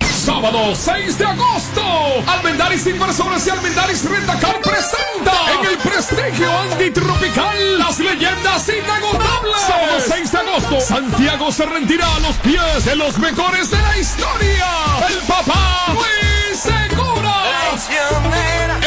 Sábado 0.21 0.75
6 0.75 1.17
de 1.17 1.25
agosto, 1.25 1.81
Almendaris 2.27 2.85
Inversores 2.85 3.47
y 3.47 3.49
Almendaris 3.49 4.07
Rentacar 4.07 4.61
presenta 4.61 5.33
en 5.59 5.65
el 5.65 5.77
prestigio 5.79 6.59
antitropical 6.59 7.79
las 7.79 7.97
leyendas 7.97 8.69
inagotables. 8.69 9.61
Sábado 9.65 9.97
6 10.07 10.31
de 10.31 10.37
agosto, 10.37 10.79
Santiago 10.79 11.51
se 11.51 11.65
rendirá 11.65 12.05
a 12.17 12.19
los 12.19 12.35
pies 12.35 12.85
de 12.85 12.95
los 12.97 13.17
mejores 13.17 13.71
de 13.71 13.81
la 13.81 13.97
historia. 13.97 14.67
El 15.09 15.17
papá 15.27 15.87
Luis 15.91 16.59
Segura. 16.59 17.33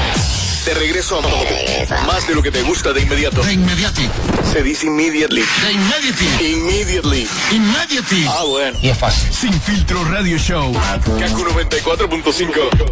De 0.65 0.75
regreso 0.75 1.17
a 1.17 2.05
más 2.05 2.27
de 2.27 2.35
lo 2.35 2.43
que 2.43 2.51
te 2.51 2.61
gusta 2.61 2.93
de 2.93 3.01
inmediato. 3.01 3.41
De 3.41 3.53
inmediati. 3.53 4.07
Se 4.51 4.61
dice 4.61 4.85
immediately. 4.85 5.41
De 5.41 5.71
immediati. 5.71 6.25
Immediately. 6.53 7.27
Immediati. 7.51 8.25
Ah, 8.29 8.43
bueno. 8.45 8.77
Y 8.79 8.89
es 8.89 8.97
fácil. 8.97 9.33
Sin 9.33 9.59
filtro 9.59 10.03
radio 10.05 10.37
show. 10.37 10.71
Kaku 10.71 11.45
94.5. 11.45 12.91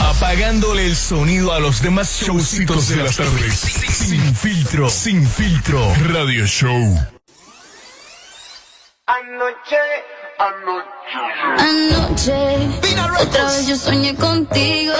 Apagándole 0.00 0.86
el 0.86 0.96
sonido 0.96 1.52
a 1.52 1.60
los 1.60 1.80
demás 1.80 2.22
showcitos 2.22 2.88
de 2.88 2.96
las 2.96 3.16
tardes. 3.16 3.54
Sin 3.54 4.34
filtro. 4.34 4.90
Sin 4.90 5.28
filtro 5.28 5.94
radio 6.08 6.44
show. 6.46 6.98
Anoche, 9.06 9.76
anoche, 11.58 12.68
otra 13.20 13.44
vez 13.46 13.66
yo 13.66 13.76
soñé 13.76 14.14
contigo. 14.16 14.94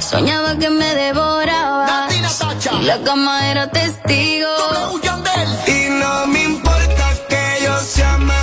Soñaba 0.00 0.56
que 0.56 0.70
me 0.70 0.94
devorabas 0.94 2.12
y 2.14 2.82
la 2.84 2.98
cama 3.02 3.50
era 3.50 3.70
testigo. 3.70 4.48
Y 5.66 5.88
no 5.90 6.26
me 6.26 6.42
importa 6.44 7.04
que 7.28 7.64
yo 7.64 7.78
sea 7.78 8.16
mayor 8.18 8.41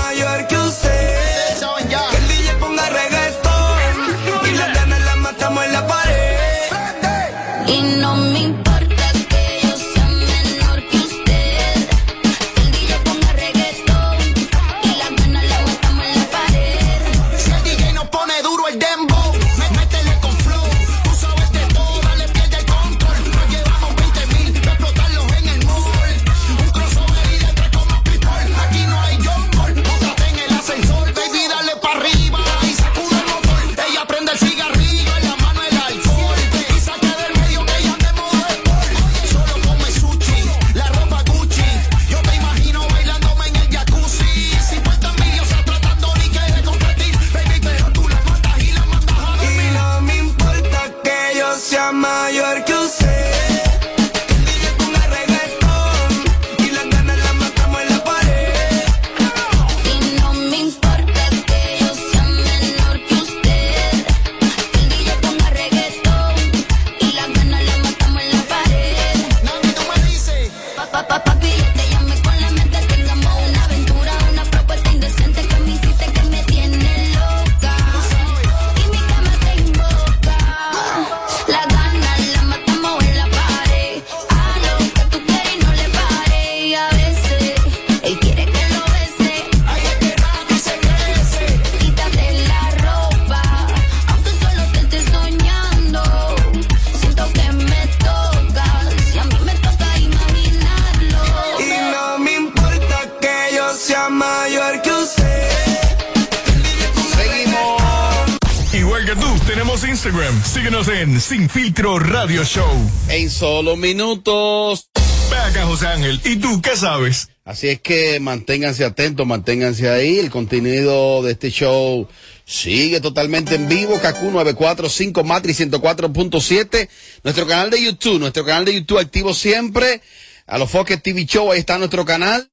solo 113.39 113.77
minutos. 113.77 114.89
Ve 115.31 115.37
acá, 115.37 115.65
José 115.65 115.87
Ángel. 115.87 116.19
¿Y 116.25 116.35
tú 116.35 116.61
qué 116.61 116.75
sabes? 116.75 117.29
Así 117.45 117.69
es 117.69 117.79
que 117.79 118.19
manténganse 118.19 118.83
atentos, 118.83 119.25
manténganse 119.25 119.89
ahí. 119.89 120.19
El 120.19 120.29
contenido 120.29 121.23
de 121.23 121.31
este 121.31 121.49
show 121.49 122.05
sigue 122.45 122.99
totalmente 122.99 123.55
en 123.55 123.69
vivo. 123.69 123.97
Kaku 124.01 124.29
945 124.31 125.23
Matrix 125.23 125.61
104.7. 125.61 126.89
Nuestro 127.23 127.47
canal 127.47 127.69
de 127.69 127.81
YouTube, 127.81 128.19
nuestro 128.19 128.43
canal 128.43 128.65
de 128.65 128.73
YouTube 128.73 128.99
activo 128.99 129.33
siempre. 129.33 130.01
A 130.45 130.57
los 130.57 130.69
Foques 130.69 131.01
TV 131.01 131.25
Show, 131.25 131.49
ahí 131.49 131.59
está 131.59 131.77
nuestro 131.77 132.03
canal. 132.03 132.49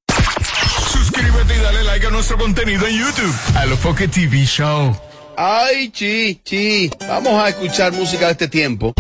Suscríbete 0.93 1.57
y 1.57 1.61
dale 1.63 1.83
like 1.83 2.07
a 2.07 2.11
nuestro 2.11 2.39
contenido 2.39 2.87
en 2.87 2.97
YouTube. 2.97 3.35
A 3.57 3.67
lo 3.67 3.77
Foque 3.77 4.07
TV 4.07 4.45
Show. 4.45 4.97
Ay, 5.37 5.91
chi, 5.91 6.41
chi. 6.45 6.91
Vamos 7.09 7.43
a 7.43 7.49
escuchar 7.49 7.93
música 7.93 8.27
de 8.27 8.33
este 8.33 8.47
tiempo. 8.49 8.95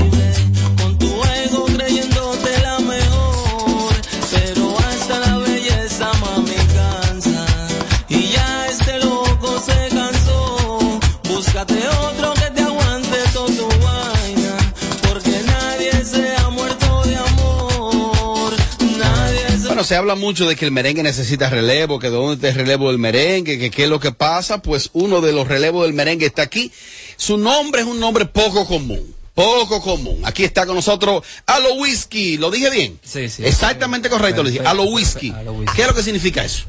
Se 19.86 19.96
habla 19.96 20.14
mucho 20.14 20.46
de 20.46 20.56
que 20.56 20.64
el 20.66 20.70
merengue 20.72 21.02
necesita 21.02 21.48
relevo, 21.48 21.98
que 21.98 22.10
de 22.10 22.16
dónde 22.16 22.34
está 22.34 22.48
el 22.48 22.54
relevo 22.66 22.88
del 22.90 22.98
merengue, 22.98 23.58
que 23.58 23.70
qué 23.70 23.84
es 23.84 23.88
lo 23.88 23.98
que 24.00 24.12
pasa. 24.12 24.60
Pues 24.60 24.90
uno 24.92 25.20
de 25.22 25.32
los 25.32 25.48
relevos 25.48 25.84
del 25.86 25.94
merengue 25.94 26.26
está 26.26 26.42
aquí. 26.42 26.70
Su 27.16 27.38
nombre 27.38 27.80
es 27.82 27.86
un 27.86 27.98
nombre 27.98 28.26
poco 28.26 28.66
común. 28.66 29.14
Poco 29.34 29.80
común. 29.82 30.20
Aquí 30.24 30.44
está 30.44 30.64
con 30.66 30.76
nosotros 30.76 31.22
Alo 31.46 31.74
Whisky. 31.74 32.38
¿Lo 32.38 32.50
dije 32.50 32.70
bien? 32.70 32.98
Sí, 33.02 33.28
sí. 33.28 33.44
Exactamente 33.44 34.08
correcto. 34.08 34.42
Lo 34.42 34.48
dije. 34.48 34.60
Perfecto, 34.62 34.82
Alo 34.82 34.90
Whisky. 34.92 35.30
Alo 35.30 35.52
Whisky. 35.52 35.76
¿Qué 35.76 35.82
es 35.82 35.88
lo 35.88 35.94
que 35.94 36.02
significa 36.02 36.44
eso? 36.44 36.64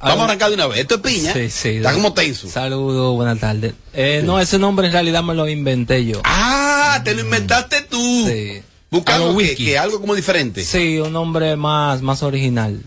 Alo- 0.00 0.10
Vamos 0.14 0.22
a 0.22 0.24
arrancar 0.26 0.48
de 0.48 0.54
una 0.56 0.66
vez. 0.66 0.80
Esto 0.80 0.96
es 0.96 1.00
piña. 1.00 1.32
Sí, 1.32 1.48
sí. 1.50 1.68
Está 1.76 1.92
como 1.92 2.12
tenso. 2.12 2.48
Saludos, 2.48 3.14
buenas 3.14 3.38
tardes. 3.38 3.74
Eh, 3.94 4.22
no, 4.24 4.40
ese 4.40 4.58
nombre 4.58 4.86
en 4.88 4.92
realidad 4.92 5.22
me 5.22 5.34
lo 5.34 5.48
inventé 5.48 6.04
yo. 6.06 6.20
Ah, 6.24 7.00
te 7.04 7.14
lo 7.14 7.20
inventaste 7.22 7.82
tú. 7.82 8.26
Sí. 8.28 8.62
Buscando 8.90 9.28
que, 9.30 9.34
Whisky. 9.36 9.64
que 9.66 9.78
algo 9.78 10.00
como 10.00 10.14
diferente. 10.14 10.64
Sí, 10.64 10.98
un 10.98 11.12
nombre 11.12 11.56
más, 11.56 12.00
más 12.00 12.22
original. 12.22 12.80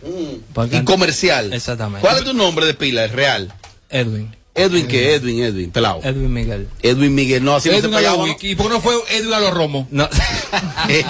Porque 0.54 0.78
Y 0.78 0.84
comercial. 0.84 1.54
Exactamente. 1.54 2.02
¿Cuál 2.02 2.18
es 2.18 2.24
tu 2.24 2.34
nombre 2.34 2.66
de 2.66 2.74
pila, 2.74 3.04
el 3.06 3.12
real? 3.12 3.54
Edwin. 3.90 4.36
Edwin, 4.54 4.88
¿qué? 4.88 5.14
Edwin, 5.16 5.44
Edwin, 5.44 5.72
pelado. 5.72 6.02
Edwin 6.04 6.34
Miguel. 6.34 6.68
Edwin 6.82 7.16
Miguel, 7.16 7.42
no, 7.44 7.56
así 7.56 7.70
no 7.70 7.76
se 7.76 7.82
Edwin 7.82 7.96
pegaba, 7.96 8.18
¿no? 8.18 8.24
wiki. 8.24 8.50
¿Y 8.52 8.56
por 8.56 8.68
qué 8.68 8.74
no 8.74 8.82
fue 8.82 8.96
Edwin 9.12 9.34
a 9.34 9.40
los 9.40 9.54
romos? 9.54 9.88
No. 9.92 10.10
Es 10.90 11.06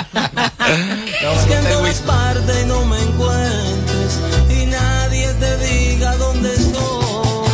que 1.47 1.53
en 1.55 1.63
todas 1.69 1.99
partes 2.01 2.65
no 2.67 2.85
me 2.85 2.99
encuentres 3.01 4.19
y 4.49 4.65
nadie 4.67 5.33
te 5.39 5.57
diga 5.57 6.15
dónde 6.17 6.53
estoy. 6.53 7.47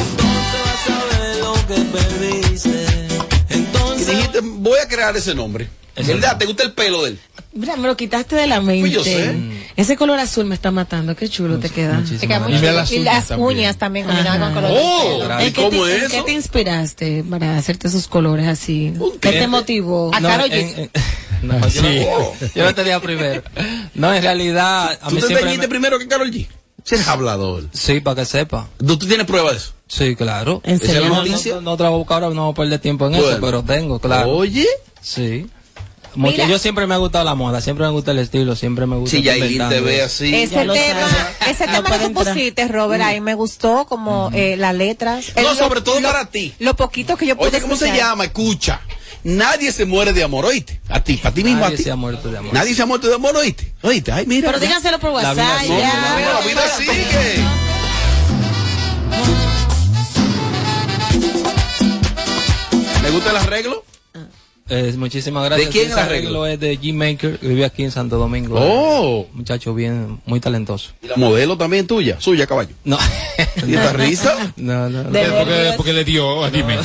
Entonces 0.00 0.56
vas 0.64 0.88
a 0.96 1.18
ver 1.18 1.36
lo 1.40 1.54
que 1.66 1.74
perdiste. 1.98 2.86
Y 3.50 3.54
Entonces 3.54 4.06
dijiste, 4.06 4.40
voy 4.42 4.78
a 4.82 4.88
crear 4.88 5.14
ese 5.16 5.34
nombre. 5.34 5.68
¿Verdad? 6.06 6.36
¿Te 6.38 6.46
gusta 6.46 6.62
el 6.62 6.72
pelo 6.72 7.02
de 7.04 7.10
él? 7.10 7.18
Mira, 7.52 7.76
me 7.76 7.88
lo 7.88 7.96
quitaste 7.96 8.36
de 8.36 8.46
la 8.46 8.60
mente. 8.60 8.80
Pues 8.80 8.92
yo 8.92 9.02
sé. 9.04 9.34
Ese 9.76 9.96
color 9.96 10.18
azul 10.18 10.44
me 10.44 10.54
está 10.54 10.70
matando. 10.70 11.16
Qué 11.16 11.28
chulo 11.28 11.58
te 11.58 11.70
queda. 11.70 12.02
Te 12.20 12.26
queda 12.26 12.40
muy. 12.40 12.52
Y 12.54 12.58
las 12.60 12.90
Y 12.92 12.96
uñas 12.98 13.04
las 13.14 13.28
también. 13.28 13.46
uñas 13.58 13.78
también 13.78 14.06
combinadas 14.06 14.40
con 14.40 14.54
color. 14.54 14.70
Oh, 14.74 15.28
¿En 15.40 15.48
¿y 15.48 15.52
cómo 15.52 15.70
te, 15.84 15.96
es 15.96 16.02
en 16.04 16.10
qué 16.10 16.22
te 16.22 16.32
inspiraste 16.32 17.24
para 17.28 17.56
hacerte 17.56 17.88
esos 17.88 18.06
colores 18.06 18.46
así? 18.46 18.92
¿Qué 19.20 19.32
te 19.32 19.46
motivó? 19.46 20.10
No, 20.20 20.28
Karol 20.28 20.52
en- 20.52 20.68
G. 20.68 20.78
en- 20.78 20.90
no, 21.48 21.60
yo, 21.68 21.82
Sí. 21.82 22.06
yo 22.54 22.64
lo 22.64 22.74
tenía 22.74 23.00
primero. 23.00 23.42
No, 23.94 24.12
en 24.14 24.22
realidad, 24.22 24.98
a 25.00 25.08
¿Tú 25.08 25.14
mí 25.16 25.20
te 25.20 25.26
siempre 25.28 25.56
me- 25.56 25.68
primero 25.68 25.98
que 25.98 26.06
Carol 26.06 26.30
G? 26.30 26.46
Si 26.84 26.94
eres 26.94 27.08
hablador. 27.08 27.64
Sí, 27.72 28.00
para 28.00 28.16
que 28.16 28.24
sepa. 28.24 28.68
¿Tú, 28.78 28.96
tú 28.98 29.06
tienes 29.06 29.26
pruebas 29.26 29.52
de 29.52 29.58
eso? 29.58 29.72
Sí, 29.88 30.16
claro. 30.16 30.60
¿Esa 30.64 30.84
es 30.86 30.94
la 30.94 31.08
No? 31.08 31.24
No, 31.24 31.60
no, 31.60 31.76
trabajo 31.76 32.06
ahora, 32.08 32.28
no 32.30 32.44
voy 32.44 32.52
a 32.52 32.54
perder 32.54 32.78
tiempo 32.80 33.06
en 33.08 33.14
eso, 33.16 33.38
pero 33.40 33.62
tengo, 33.62 33.98
claro. 33.98 34.30
Oye. 34.30 34.66
Sí. 35.00 35.46
Mucho- 36.18 36.46
yo 36.48 36.58
siempre 36.58 36.86
me 36.86 36.94
ha 36.94 36.98
gustado 36.98 37.24
la 37.24 37.34
moda, 37.34 37.60
siempre 37.60 37.86
me 37.86 37.92
gusta 37.92 38.10
el 38.10 38.18
estilo, 38.18 38.56
siempre 38.56 38.86
me 38.86 38.96
gusta. 38.96 39.16
Estar 39.16 39.36
Yailin 39.38 39.68
te 39.68 39.80
ve 39.80 40.02
así. 40.02 40.34
Ese 40.34 40.54
Ya 40.54 40.72
tema, 40.72 41.08
ese 41.48 41.66
No 41.66 41.72
tema 41.82 41.98
que 41.98 42.04
tú 42.08 42.12
pusiste, 42.14 42.68
Robert, 42.68 43.02
ahí 43.04 43.20
me 43.20 43.34
gustó 43.34 43.86
como 43.86 44.30
eh, 44.34 44.56
las 44.56 44.74
letras. 44.74 45.32
No, 45.40 45.50
El- 45.52 45.56
sobre 45.56 45.80
todo 45.80 46.00
lo- 46.00 46.10
para 46.10 46.26
ti. 46.26 46.54
Lo 46.58 46.74
poquito 46.76 47.16
que 47.16 47.26
yo 47.26 47.36
pude 47.36 47.48
Oye, 47.48 47.60
¿cómo 47.60 47.76
se 47.76 47.94
llama? 47.96 48.24
Escucha. 48.24 48.80
Nadie 49.24 49.72
se 49.72 49.84
muere 49.84 50.12
de 50.12 50.22
amor, 50.22 50.44
oíste. 50.46 50.80
A 50.88 51.00
ti, 51.02 51.16
para 51.16 51.34
ti 51.34 51.42
mismo. 51.42 51.60
Nadie 51.60 51.74
a 51.74 51.76
ti. 51.78 51.82
se 51.84 51.90
ha 51.90 51.96
muerto 51.96 52.30
de 52.30 52.38
amor. 52.38 52.52
Nadie 52.54 52.74
se 52.74 52.82
ha 52.82 52.86
muerto 52.86 53.08
de 53.08 53.14
amor, 53.14 53.36
oíste. 53.36 53.72
Oíste, 53.82 54.12
ay, 54.12 54.26
mira. 54.26 54.48
Pero 54.48 54.60
díganselo 54.60 54.98
por 55.00 55.12
La 55.20 55.32
vida 55.34 55.44
WhatsApp 55.44 55.68
ya. 55.68 56.20
No, 56.24 56.32
la 56.34 56.46
vida 56.46 56.62
sigue. 56.76 57.44
¿Me 63.02 63.10
gusta 63.10 63.30
el 63.30 63.36
arreglo? 63.36 63.84
Eh, 64.70 64.92
muchísimas 64.98 65.44
gracias. 65.46 65.68
¿De 65.68 65.72
quién 65.72 65.90
el 65.92 65.98
arreglo? 65.98 66.46
es 66.46 66.60
de 66.60 66.78
G-Maker, 66.78 67.38
que 67.38 67.48
vive 67.48 67.64
aquí 67.64 67.84
en 67.84 67.90
Santo 67.90 68.18
Domingo. 68.18 68.56
Oh. 68.60 69.26
Muchacho 69.32 69.74
bien, 69.74 70.20
muy 70.26 70.40
talentoso. 70.40 70.90
¿Y 71.02 71.06
la 71.08 71.16
modelo 71.16 71.56
también 71.56 71.86
tuya? 71.86 72.20
Suya, 72.20 72.46
caballo. 72.46 72.70
No. 72.84 72.98
¿Y 73.66 73.74
esta 73.74 73.92
risa? 73.92 74.52
No, 74.56 74.88
no, 74.90 75.04
no. 75.04 75.10
De 75.10 75.24
Porque, 75.24 75.44
nervios. 75.50 75.76
porque 75.76 75.92
le 75.92 76.04
dio, 76.04 76.50
dime. 76.50 76.76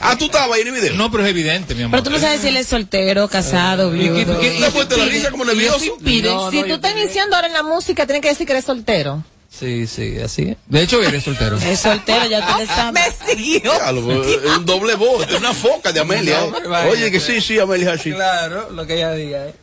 Ah, 0.00 0.16
tú 0.18 0.26
estabas 0.26 0.50
ahí 0.56 0.62
en 0.62 0.68
el 0.68 0.74
video. 0.74 0.94
No, 0.94 1.10
pero 1.10 1.24
es 1.24 1.30
evidente, 1.30 1.74
mi 1.74 1.82
amor. 1.84 1.92
Pero 1.92 2.02
tú 2.04 2.10
no 2.10 2.18
sabes 2.18 2.40
si 2.40 2.48
él 2.48 2.56
es 2.56 2.66
soltero, 2.66 3.28
casado, 3.28 3.94
¿Y 3.94 4.00
qué- 4.00 4.10
viudo. 4.10 4.38
qué- 4.40 4.50
¿Te 4.88 4.96
la 4.96 5.04
risa 5.06 5.30
como 5.30 5.44
nervioso? 5.44 5.78
No, 6.00 6.50
si 6.50 6.60
no, 6.60 6.66
tú 6.66 6.74
estás 6.74 6.92
iniciando 6.96 7.36
ahora 7.36 7.48
en 7.48 7.54
la 7.54 7.62
música, 7.62 8.06
tienes 8.06 8.22
que 8.22 8.28
decir 8.28 8.46
que 8.46 8.52
eres 8.52 8.64
soltero. 8.64 9.24
Sí, 9.58 9.86
sí, 9.86 10.18
así 10.18 10.42
es. 10.50 10.56
De 10.66 10.82
hecho, 10.82 11.02
eres 11.02 11.24
soltero. 11.24 11.56
Es 11.56 11.80
soltero, 11.80 12.26
ya 12.26 12.40
ustedes 12.40 12.68
saben. 12.68 12.94
Me 12.94 13.34
siguió. 13.34 13.72
Diablo, 13.72 14.22
es 14.22 14.56
un 14.58 14.66
doble 14.66 14.94
voz, 14.96 15.26
una 15.36 15.54
foca 15.54 15.92
de 15.92 16.00
Amelia. 16.00 16.44
¿eh? 16.44 16.50
vaya, 16.68 16.90
Oye, 16.90 17.10
que 17.10 17.20
sí, 17.20 17.40
sí, 17.40 17.58
Amelia, 17.58 17.94
es 17.94 18.00
así. 18.00 18.12
Claro, 18.12 18.70
lo 18.70 18.86
que 18.86 18.96
ella 18.96 19.12
diga. 19.14 19.46
¿eh? 19.46 19.54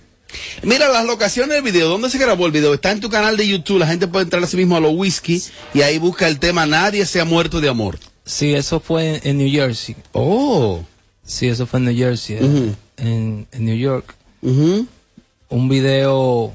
Mira, 0.64 0.90
las 0.90 1.06
locaciones 1.06 1.56
del 1.56 1.64
video, 1.64 1.90
¿dónde 1.90 2.10
se 2.10 2.18
grabó 2.18 2.48
el 2.48 2.52
video? 2.52 2.74
Está 2.74 2.92
en 2.92 3.02
tu 3.02 3.10
canal 3.10 3.38
de 3.38 3.48
YouTube, 3.48 3.78
la 3.78 3.88
gente 3.88 4.08
puede 4.08 4.24
entrar 4.24 4.44
así 4.44 4.58
mismo 4.58 4.76
a 4.76 4.80
los 4.80 4.94
whisky 4.96 5.44
y 5.76 5.82
ahí 5.82 6.00
busca 6.00 6.28
el 6.28 6.40
tema 6.40 6.66
Nadie 6.66 7.06
se 7.06 7.22
ha 7.22 7.26
muerto 7.26 7.62
de 7.62 7.70
amor. 7.70 8.00
Sí, 8.26 8.54
eso 8.54 8.80
fue 8.80 9.18
en, 9.18 9.22
en 9.24 9.38
New 9.38 9.52
Jersey. 9.52 9.96
Oh. 10.14 10.84
Sí, 11.26 11.48
eso 11.48 11.68
fue 11.68 11.80
en 11.80 11.86
New 11.86 11.96
Jersey, 11.96 12.38
eh, 12.38 12.74
en, 12.98 13.48
en 13.52 13.66
New 13.66 13.78
York. 13.78 14.16
Un 14.42 15.70
video 15.70 16.54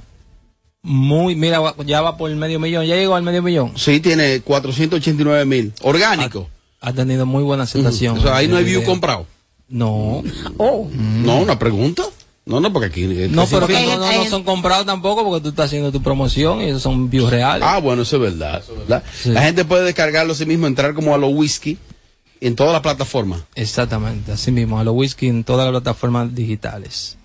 muy, 0.88 1.37
mira, 1.37 1.61
ya 1.85 2.01
va 2.01 2.16
por 2.16 2.31
el 2.31 2.37
medio 2.37 2.59
millón, 2.59 2.85
ya 2.87 2.96
llegó 2.96 3.14
al 3.14 3.22
medio 3.22 3.42
millón. 3.42 3.72
Sí, 3.77 4.01
tiene 4.01 4.40
489 4.40 5.44
mil. 5.44 5.72
Orgánico. 5.83 6.48
Ha 6.81 6.92
tenido 6.92 7.27
muy 7.27 7.42
buena 7.42 7.64
aceptación. 7.64 8.18
O 8.18 8.22
sea, 8.22 8.37
ahí 8.37 8.48
no 8.48 8.57
hay 8.57 8.64
el 8.64 8.68
view 8.70 8.85
comprado. 8.85 9.27
No. 9.68 10.22
Oh. 10.57 10.88
No, 10.92 11.38
una 11.38 11.59
pregunta. 11.59 12.05
No, 12.46 12.61
no, 12.61 12.72
porque 12.72 12.87
aquí. 12.87 13.05
eh, 13.05 13.29
No, 13.31 13.46
pero 13.46 13.66
que 13.66 13.74
no, 13.74 13.98
no, 13.98 14.12
no 14.12 14.24
son 14.24 14.42
comprados 14.42 14.87
tampoco 14.87 15.22
porque 15.22 15.42
tú 15.42 15.48
estás 15.51 15.66
haciendo 15.66 15.92
tu 15.92 16.03
promoción 16.03 16.62
y 16.62 16.70
esos 16.70 16.81
son 16.83 17.11
views 17.11 17.31
reales. 17.31 17.68
Ah, 17.68 17.79
bueno, 17.79 18.03
eso 18.03 18.16
es 18.16 18.22
verdad. 18.22 18.61
eso 18.62 18.72
es 18.72 18.79
verdad. 18.79 19.03
Sí. 19.14 19.29
La 19.31 19.42
gente 19.42 19.66
puede 19.66 19.85
descargarlo 19.85 20.33
a 20.33 20.37
sí 20.37 20.46
mismo, 20.46 20.66
entrar 20.66 20.94
como 20.94 21.14
a 21.14 21.18
los 21.18 21.31
whisky 21.35 21.77
en 22.40 22.57
todas 22.57 22.72
las 22.72 22.81
plataformas. 22.81 23.42
Exactamente, 23.55 24.33
así 24.33 24.51
mismo, 24.51 24.79
a 24.79 24.85
los 24.85 24.94
whisky 24.94 25.27
en 25.29 25.44
todas 25.44 25.66
las 25.66 25.72
plataformas 25.83 26.35
digitales. 26.35 27.18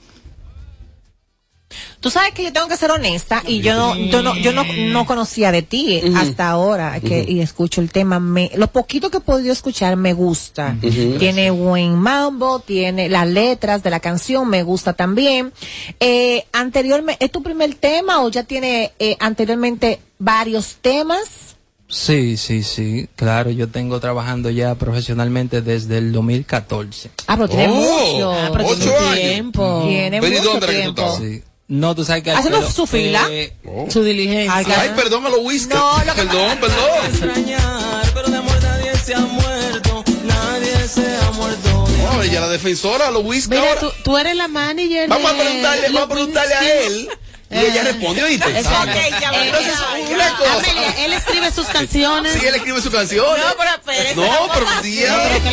Tú 1.99 2.09
sabes 2.09 2.33
que 2.33 2.43
yo 2.43 2.51
tengo 2.53 2.67
que 2.67 2.77
ser 2.77 2.91
honesta 2.91 3.41
y 3.47 3.61
yo 3.61 3.73
no, 3.75 3.95
yo 3.95 4.21
no, 4.21 4.35
yo 4.35 4.51
no, 4.51 4.63
no 4.63 5.05
conocía 5.05 5.51
de 5.51 5.61
ti 5.61 6.01
hasta 6.15 6.49
ahora 6.49 6.99
que 6.99 7.25
y 7.27 7.39
escucho 7.41 7.81
el 7.81 7.91
tema. 7.91 8.19
Me, 8.19 8.51
lo 8.55 8.67
poquito 8.67 9.09
que 9.09 9.17
he 9.17 9.21
podido 9.21 9.53
escuchar 9.53 9.95
me 9.95 10.13
gusta. 10.13 10.75
Tiene 11.19 11.49
buen 11.51 11.95
mambo, 11.95 12.59
tiene 12.59 13.09
las 13.09 13.27
letras 13.27 13.83
de 13.83 13.89
la 13.89 13.99
canción 13.99 14.49
me 14.49 14.63
gusta 14.63 14.93
también. 14.93 15.53
Eh, 15.99 16.45
anteriormente, 16.51 17.25
¿es 17.25 17.31
tu 17.31 17.41
primer 17.43 17.73
tema 17.75 18.21
o 18.23 18.29
ya 18.29 18.43
tiene 18.43 18.91
eh, 18.99 19.15
anteriormente 19.19 19.99
varios 20.19 20.75
temas? 20.81 21.55
Sí, 21.87 22.37
sí, 22.37 22.63
sí, 22.63 23.07
claro, 23.15 23.51
yo 23.51 23.67
tengo 23.67 23.99
trabajando 23.99 24.49
ya 24.49 24.73
profesionalmente 24.75 25.61
desde 25.61 25.99
el 25.99 26.11
2014. 26.11 27.11
Ah, 27.27 27.35
pero 27.35 27.47
tiene 27.49 27.67
Oh, 27.69 27.75
mucho. 28.13 28.31
ah, 28.33 28.49
pero 28.51 28.65
tiene 28.65 28.85
ocho 28.91 29.13
tiempo. 29.15 29.83
Tiene 29.87 30.19
Pero 30.21 30.35
¿y 30.35 30.39
mucho 30.39 30.59
tiempo. 30.65 31.17
Sí. 31.19 31.43
No, 31.67 31.95
tú 31.95 32.03
sabes 32.03 32.23
que... 32.23 32.31
Haciendo 32.31 32.59
pero, 32.59 32.71
su 32.71 32.85
fila. 32.85 33.25
eh, 33.29 33.53
Su 33.89 34.03
diligencia. 34.03 34.81
Ay, 34.81 34.91
perdón 34.95 35.25
a 35.25 35.29
los 35.29 35.39
whisky. 35.41 35.73
No, 35.73 35.97
lo 36.03 36.13
que 36.13 36.21
perdón, 36.23 36.57
perdón. 36.59 37.05
extrañar, 37.07 38.11
pero 38.13 38.27
de 38.29 38.37
amor 38.37 38.61
nadie 38.61 38.95
se 38.97 39.15
ha 39.15 39.19
muerto, 39.19 40.03
nadie 40.25 40.87
se 40.87 41.17
ha 41.17 41.31
muerto. 41.31 41.87
No, 42.03 42.21
ella 42.21 42.41
la 42.41 42.49
defensora, 42.49 43.09
los 43.11 43.23
whisky 43.23 43.55
Mira, 43.55 43.79
tú, 43.79 43.91
tú 44.03 44.17
eres 44.17 44.35
la 44.35 44.47
manager. 44.47 45.07
Vamos 45.07 45.31
a 45.31 45.35
preguntarle, 45.37 45.87
vamos 45.87 46.03
a 46.03 46.07
preguntarle 46.09 46.53
a 46.53 46.81
él. 46.81 47.09
Y 47.49 47.55
ella 47.57 47.83
responde, 47.83 48.23
¿oíste? 48.23 48.49
Exacto. 48.49 48.89
Ok, 48.91 49.19
ya. 49.21 49.43
Entonces, 49.45 49.73
Ya, 49.75 50.15
una 50.15 50.29
ya. 50.29 50.35
cosa. 50.37 50.53
Amelia, 50.71 51.05
él 51.05 51.13
escribe 51.13 51.51
sus 51.51 51.67
canciones. 51.67 52.33
Sí, 52.39 52.45
él 52.47 52.55
escribe 52.55 52.81
sus 52.81 52.91
canciones. 52.91 53.43
No, 53.45 53.53
pero 53.57 53.69
espérese, 53.75 54.15
No, 54.15 54.47
pero 54.53 54.67
así. 54.69 55.03
Pero 55.05 55.43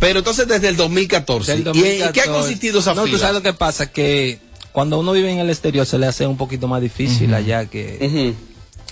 Pero 0.00 0.18
entonces 0.20 0.48
desde 0.48 0.68
el 0.68 0.76
2014. 0.76 1.52
Del 1.52 1.58
¿Y 1.58 1.60
en 1.60 1.64
2014. 1.66 2.12
qué 2.12 2.20
ha 2.28 2.32
consistido 2.32 2.80
esa 2.80 2.94
No, 2.94 3.04
fila? 3.04 3.14
tú 3.16 3.20
sabes 3.20 3.34
lo 3.34 3.42
que 3.42 3.52
pasa, 3.52 3.92
que 3.92 4.40
cuando 4.72 4.98
uno 4.98 5.12
vive 5.12 5.30
en 5.30 5.38
el 5.38 5.50
exterior 5.50 5.86
se 5.86 5.98
le 5.98 6.06
hace 6.06 6.26
un 6.26 6.36
poquito 6.36 6.66
más 6.66 6.80
difícil 6.82 7.32
allá 7.34 7.66
que... 7.66 8.34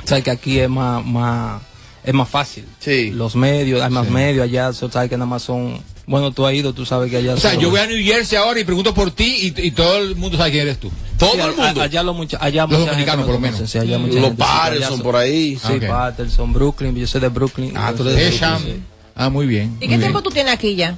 O 0.04 0.06
sea, 0.06 0.20
que 0.20 0.30
aquí 0.30 0.60
es 0.60 0.68
más, 0.68 1.04
más, 1.04 1.60
es 2.04 2.14
más 2.14 2.28
fácil. 2.28 2.64
Los 3.14 3.34
medios, 3.34 3.82
hay 3.82 3.90
más 3.90 4.08
medios 4.08 4.44
allá, 4.44 4.72
so, 4.72 4.88
sabes 4.90 5.08
que 5.10 5.16
nada 5.16 5.26
más 5.28 5.42
son... 5.42 5.80
Bueno, 6.06 6.30
tú 6.32 6.46
has 6.46 6.54
ido, 6.54 6.72
tú 6.72 6.86
sabes 6.86 7.10
que 7.10 7.18
allá 7.18 7.34
O 7.34 7.36
sea, 7.36 7.50
son- 7.52 7.60
yo 7.60 7.68
voy 7.70 7.80
a 7.80 7.86
New 7.86 8.02
Jersey 8.02 8.38
ahora 8.38 8.58
y 8.60 8.64
pregunto 8.64 8.94
por 8.94 9.10
ti 9.10 9.52
y, 9.54 9.66
y 9.66 9.70
todo 9.72 9.98
el 9.98 10.16
mundo 10.16 10.38
sabe 10.38 10.52
quién 10.52 10.62
eres 10.62 10.78
tú. 10.80 10.90
Todo 11.18 11.32
Sí, 11.32 11.36
el 11.36 11.42
a- 11.42 11.46
mundo. 11.66 11.82
Allá, 11.82 12.02
lo 12.02 12.14
mucha, 12.14 12.38
allá 12.40 12.66
Los 12.66 12.86
dominicanos, 12.86 13.26
por 13.26 13.34
lo 13.34 13.40
me 13.40 13.48
menos. 13.48 13.58
conoce, 13.60 13.72
sí, 13.72 13.78
allá 13.78 13.98
mucha 13.98 14.14
Los 14.20 14.30
sí, 14.30 14.36
Patterson 14.38 15.00
por 15.02 15.16
ahí. 15.16 15.58
Sí, 15.58 15.72
Ok. 15.74 15.86
Patterson, 15.86 16.52
Brooklyn, 16.54 16.96
yo 16.96 17.06
soy 17.06 17.20
de 17.20 17.28
Brooklyn. 17.28 17.72
Ah, 17.76 17.92
tú 17.94 18.08
eres 18.08 18.14
de 18.16 18.24
Brooklyn, 18.30 18.50
Brooklyn. 18.50 18.76
sí. 18.76 18.82
Ah, 19.18 19.28
muy 19.30 19.46
bien. 19.46 19.76
¿Y 19.80 19.88
qué 19.88 19.98
tiempo 19.98 20.22
tú 20.22 20.30
tienes 20.30 20.54
aquí 20.54 20.76
ya? 20.76 20.94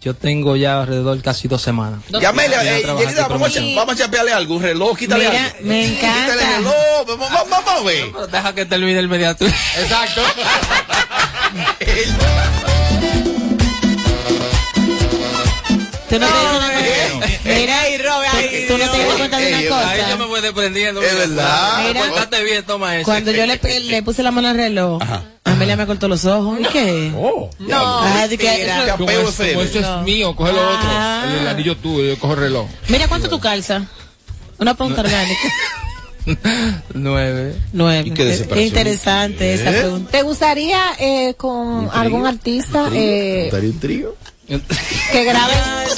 Yo 0.00 0.14
tengo 0.14 0.56
ya 0.56 0.80
alrededor 0.80 1.20
casi 1.22 1.48
dos 1.48 1.60
semanas. 1.60 2.00
Ya, 2.20 2.28
Amelia, 2.30 2.62
Ya 2.62 2.78
eh, 2.78 2.82
Yelida, 2.82 2.92
vamos, 2.94 3.18
a, 3.18 3.28
promoción. 3.28 3.74
vamos 3.74 3.94
a 3.94 3.98
chapearle 3.98 4.32
algo, 4.32 4.54
un 4.56 4.62
reloj, 4.62 4.96
quítale 4.96 5.28
Mira, 5.28 5.46
algo. 5.46 5.58
me 5.62 5.86
encanta. 5.86 6.32
Quítale 6.32 6.42
el 6.42 6.56
reloj, 6.56 7.06
vamos, 7.08 7.30
vamos, 7.30 7.50
vamos 7.50 7.80
a 7.80 7.84
ver. 7.84 8.04
Pero 8.12 8.26
deja 8.28 8.54
que 8.54 8.64
termine 8.66 8.98
el 8.98 9.08
mediatur. 9.08 9.48
Exacto. 9.78 10.22
Tú 16.08 16.18
no 16.18 16.26
te 16.26 17.54
Mira, 17.54 17.88
cuenta 19.30 19.38
de 19.38 19.48
una 19.48 19.56
Ahí 19.58 19.64
yo 19.98 20.04
cosa. 20.04 20.16
me 20.16 20.26
voy 20.26 20.40
desprendiendo. 20.40 21.02
Es 21.02 21.16
verdad. 21.16 21.84
Mira, 21.88 22.42
bien, 22.44 22.64
toma 22.64 22.96
eso. 22.96 23.04
Cuando 23.04 23.30
yo 23.32 23.46
le, 23.46 23.58
le 23.80 24.02
puse 24.02 24.22
la 24.22 24.30
mano 24.30 24.48
al 24.48 24.56
reloj, 24.56 25.02
Amelia 25.44 25.76
me 25.76 25.86
cortó 25.86 26.08
los 26.08 26.24
ojos. 26.24 26.58
¿Y 26.60 26.64
qué? 26.64 27.12
Oh, 27.16 27.50
No, 27.58 27.76
Ah, 28.02 28.26
de 28.28 28.38
que- 28.38 28.62
eso- 28.64 28.96
Como, 28.96 29.06
como 29.06 29.62
esto 29.62 29.80
No. 29.80 29.98
es 30.00 30.04
mío, 30.04 30.34
coge 30.36 30.52
lo 30.52 30.60
otro. 30.60 30.88
Ah. 30.90 31.24
El, 31.28 31.38
el 31.40 31.48
anillo 31.48 31.76
tú, 31.76 32.02
yo 32.02 32.18
cojo 32.18 32.34
el 32.34 32.40
reloj. 32.40 32.66
Mira, 32.88 33.08
¿cuánto 33.08 33.28
tú 33.28 33.38
calzas? 33.40 33.82
Una 34.58 34.74
punta 34.74 35.00
orgánica. 35.00 35.40
Nueve. 36.94 37.56
Nueve. 37.72 38.04
¿Y 38.06 38.10
qué? 38.12 38.46
Qué 38.52 38.62
interesante 38.62 39.54
esa 39.54 39.70
¿Eh? 39.70 39.80
pregunta. 39.80 40.10
¿Te 40.12 40.22
gustaría 40.22 40.80
eh, 40.98 41.34
con 41.36 41.88
algún 41.92 42.26
artista 42.26 42.88
eh, 42.92 43.46
¿Estaría 43.46 43.70
un 43.70 43.80
trío? 43.80 44.16
que 45.12 45.24
grabe? 45.24 45.52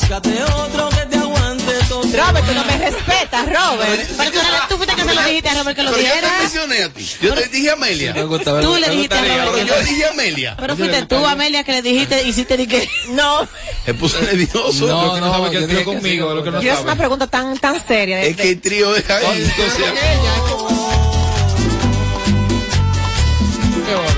búscate 0.00 0.42
otro 0.42 0.88
que 0.90 1.06
te 1.06 1.16
aguante 1.16 1.72
todo. 1.88 2.02
Robert, 2.02 2.46
tú 2.46 2.54
no 2.54 2.64
me 2.64 2.78
respetas, 2.78 3.46
Robert. 3.46 4.10
Pero 4.16 4.30
tú, 4.30 4.38
tú 4.70 4.76
fuiste 4.76 4.94
que 4.96 5.04
se 5.04 5.14
lo 5.14 5.22
dijiste 5.22 5.48
a 5.48 5.54
Robert 5.54 5.76
que 5.76 5.82
lo 5.82 5.90
Pero 5.92 6.02
yo 6.02 6.08
dijera. 6.08 6.28
te 6.32 6.38
mencioné 6.42 6.82
a 6.84 6.88
ti. 6.92 7.10
Yo 7.22 7.34
te 7.34 7.48
dije 7.48 7.70
a 7.70 7.72
Amelia. 7.74 8.14
Me 8.14 8.24
gusta, 8.24 8.52
me 8.54 8.62
Tú 8.62 8.76
le 8.76 8.88
dijiste 8.90 9.14
a. 9.14 9.44
Robert 9.46 9.68
yo 9.68 9.84
dije 9.84 10.04
a 10.04 10.10
Amelia. 10.10 10.56
Pero 10.58 10.76
fuiste 10.76 11.06
tú, 11.06 11.26
Amelia, 11.26 11.64
que 11.64 11.72
le 11.72 11.82
dijiste, 11.82 12.22
hiciste 12.26 12.56
de 12.56 12.66
que. 12.66 12.88
No, 13.10 13.46
Se 13.84 13.94
puso 13.94 14.20
nervioso. 14.22 14.86
No, 14.86 15.18
no, 15.20 15.32
sabe 15.32 15.50
que 15.50 15.54
yo 15.54 15.60
el 15.60 15.68
trío 15.68 15.84
conmigo, 15.84 16.30
sí, 16.30 16.36
lo 16.36 16.44
que 16.44 16.50
no 16.50 16.62
yo 16.62 16.72
es 16.72 16.80
una 16.80 16.96
pregunta 16.96 17.26
tan 17.26 17.58
tan 17.58 17.86
seria. 17.86 18.22
Es 18.22 18.36
que 18.36 18.50
el 18.50 18.60
trío 18.60 18.94
es 18.94 19.04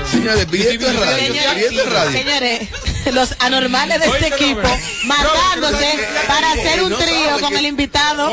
Señores, 0.05 0.47
radio. 0.99 1.17
Señores, 1.27 1.63
esto 1.65 1.81
es 1.83 1.91
radio. 1.93 2.11
señores, 2.11 2.69
los 3.13 3.35
anormales 3.39 3.99
de 3.99 4.05
este 4.07 4.27
equipo 4.27 4.61
matándose 5.05 5.87
para 6.27 6.51
hacer 6.53 6.83
un 6.83 6.95
trío 6.97 7.39
con 7.41 7.55
el 7.55 7.65
invitado. 7.65 8.31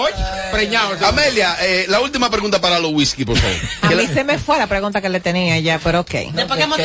Amelia, 1.07 1.57
eh, 1.62 1.87
la 1.88 2.00
última 2.00 2.31
pregunta 2.31 2.61
para 2.61 2.79
los 2.79 2.92
whisky, 2.92 3.24
por 3.24 3.37
favor. 3.38 3.57
A 3.83 3.90
mí 3.90 4.07
se 4.12 4.24
me 4.24 4.38
fue 4.38 4.59
la 4.59 4.66
pregunta 4.66 5.00
que 5.00 5.09
le 5.09 5.20
tenía 5.20 5.59
ya, 5.59 5.79
pero 5.83 6.00
ok. 6.00 6.11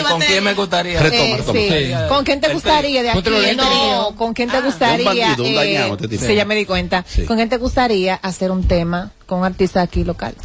¿Con 0.10 0.22
quién 0.22 0.44
me 0.44 0.54
gustaría? 0.54 1.00
Retoma, 1.02 1.38
retoma. 1.38 1.60
Sí. 1.60 1.94
¿Con 2.10 2.24
quién 2.26 2.41
te 2.41 2.54
gustaría 2.54 3.04
de 3.04 3.10
aquí? 3.12 3.22
No, 3.58 4.15
¿con 4.15 4.34
quién 4.34 4.50
te 4.50 4.62
gustaría? 4.62 5.36
Sí, 5.36 6.36
ya 6.36 6.46
me 6.46 6.56
di 6.56 6.65
cuenta. 6.65 7.06
¿Con 7.28 7.36
quién 7.38 7.50
te 7.50 7.58
gustaría 7.58 8.15
hacer 8.15 8.52
un 8.52 8.68
tema 8.68 9.12
con 9.26 9.39
un 9.39 9.46
artista 9.46 9.82
aquí 9.82 10.04
local? 10.04 10.36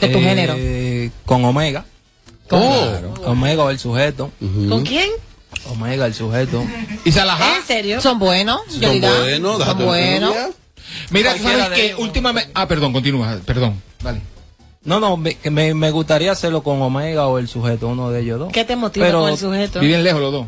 De 0.00 0.08
tu 0.08 0.18
Eh, 0.18 0.22
género. 0.22 1.12
Con 1.24 1.44
Omega. 1.44 1.84
Claro, 2.48 3.14
con 3.14 3.26
Omega 3.32 3.64
o 3.64 3.70
el 3.70 3.78
sujeto. 3.78 4.30
¿Con 4.68 4.84
quién? 4.84 5.10
Omega, 5.70 6.06
el 6.06 6.14
sujeto. 6.14 6.62
¿Y 7.04 7.12
Salahá? 7.12 7.56
¿En 7.58 7.64
serio? 7.64 8.00
Son 8.00 8.18
buenos, 8.18 8.60
Son 8.68 9.00
buenos, 9.00 9.64
Son 9.64 9.78
buenos. 9.84 10.34
Mira, 11.10 11.36
¿sabes 11.38 11.78
ellos. 11.78 11.98
Últimamente. 12.00 12.50
Ah, 12.54 12.68
perdón, 12.68 12.92
continúa. 12.92 13.38
Perdón. 13.44 13.80
Vale. 14.02 14.20
No, 14.84 15.00
no, 15.00 15.16
me, 15.16 15.34
que 15.34 15.50
me, 15.50 15.74
me 15.74 15.90
gustaría 15.90 16.30
hacerlo 16.30 16.62
con 16.62 16.80
Omega 16.80 17.26
o 17.26 17.38
el 17.38 17.48
sujeto, 17.48 17.88
uno 17.88 18.10
de 18.10 18.20
ellos 18.20 18.38
dos. 18.38 18.52
¿Qué 18.52 18.64
te 18.64 18.76
motiva 18.76 19.06
Pero 19.06 19.20
con 19.22 19.30
el 19.30 19.36
sujeto? 19.38 19.80
Viven 19.80 20.04
lejos 20.04 20.20
los 20.20 20.32
dos. 20.32 20.46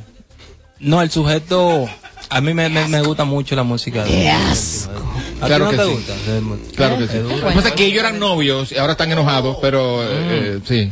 No, 0.78 1.02
el 1.02 1.10
sujeto. 1.10 1.88
A 2.30 2.40
mí 2.40 2.54
me, 2.54 2.68
me, 2.68 2.86
me 2.86 3.02
gusta 3.02 3.24
mucho 3.24 3.56
la 3.56 3.64
música. 3.64 4.04
de- 4.04 4.10
Qué 4.10 4.30
¿A 4.30 4.54
Claro 5.46 5.70
que 5.70 5.76
no 5.76 5.82
te 5.82 5.88
sí. 5.88 5.94
gusta? 5.94 6.14
Claro 6.76 6.98
que 6.98 7.06
sí. 7.08 7.18
Lo 7.18 7.28
que 7.48 7.54
pasa 7.54 7.68
es 7.68 7.74
que 7.74 7.86
ellos 7.86 8.00
eran 8.00 8.18
novios 8.18 8.72
y 8.72 8.76
ahora 8.76 8.92
están 8.92 9.10
enojados, 9.12 9.56
pero 9.60 10.02
eh, 10.02 10.08
eh, 10.10 10.60
sí. 10.66 10.90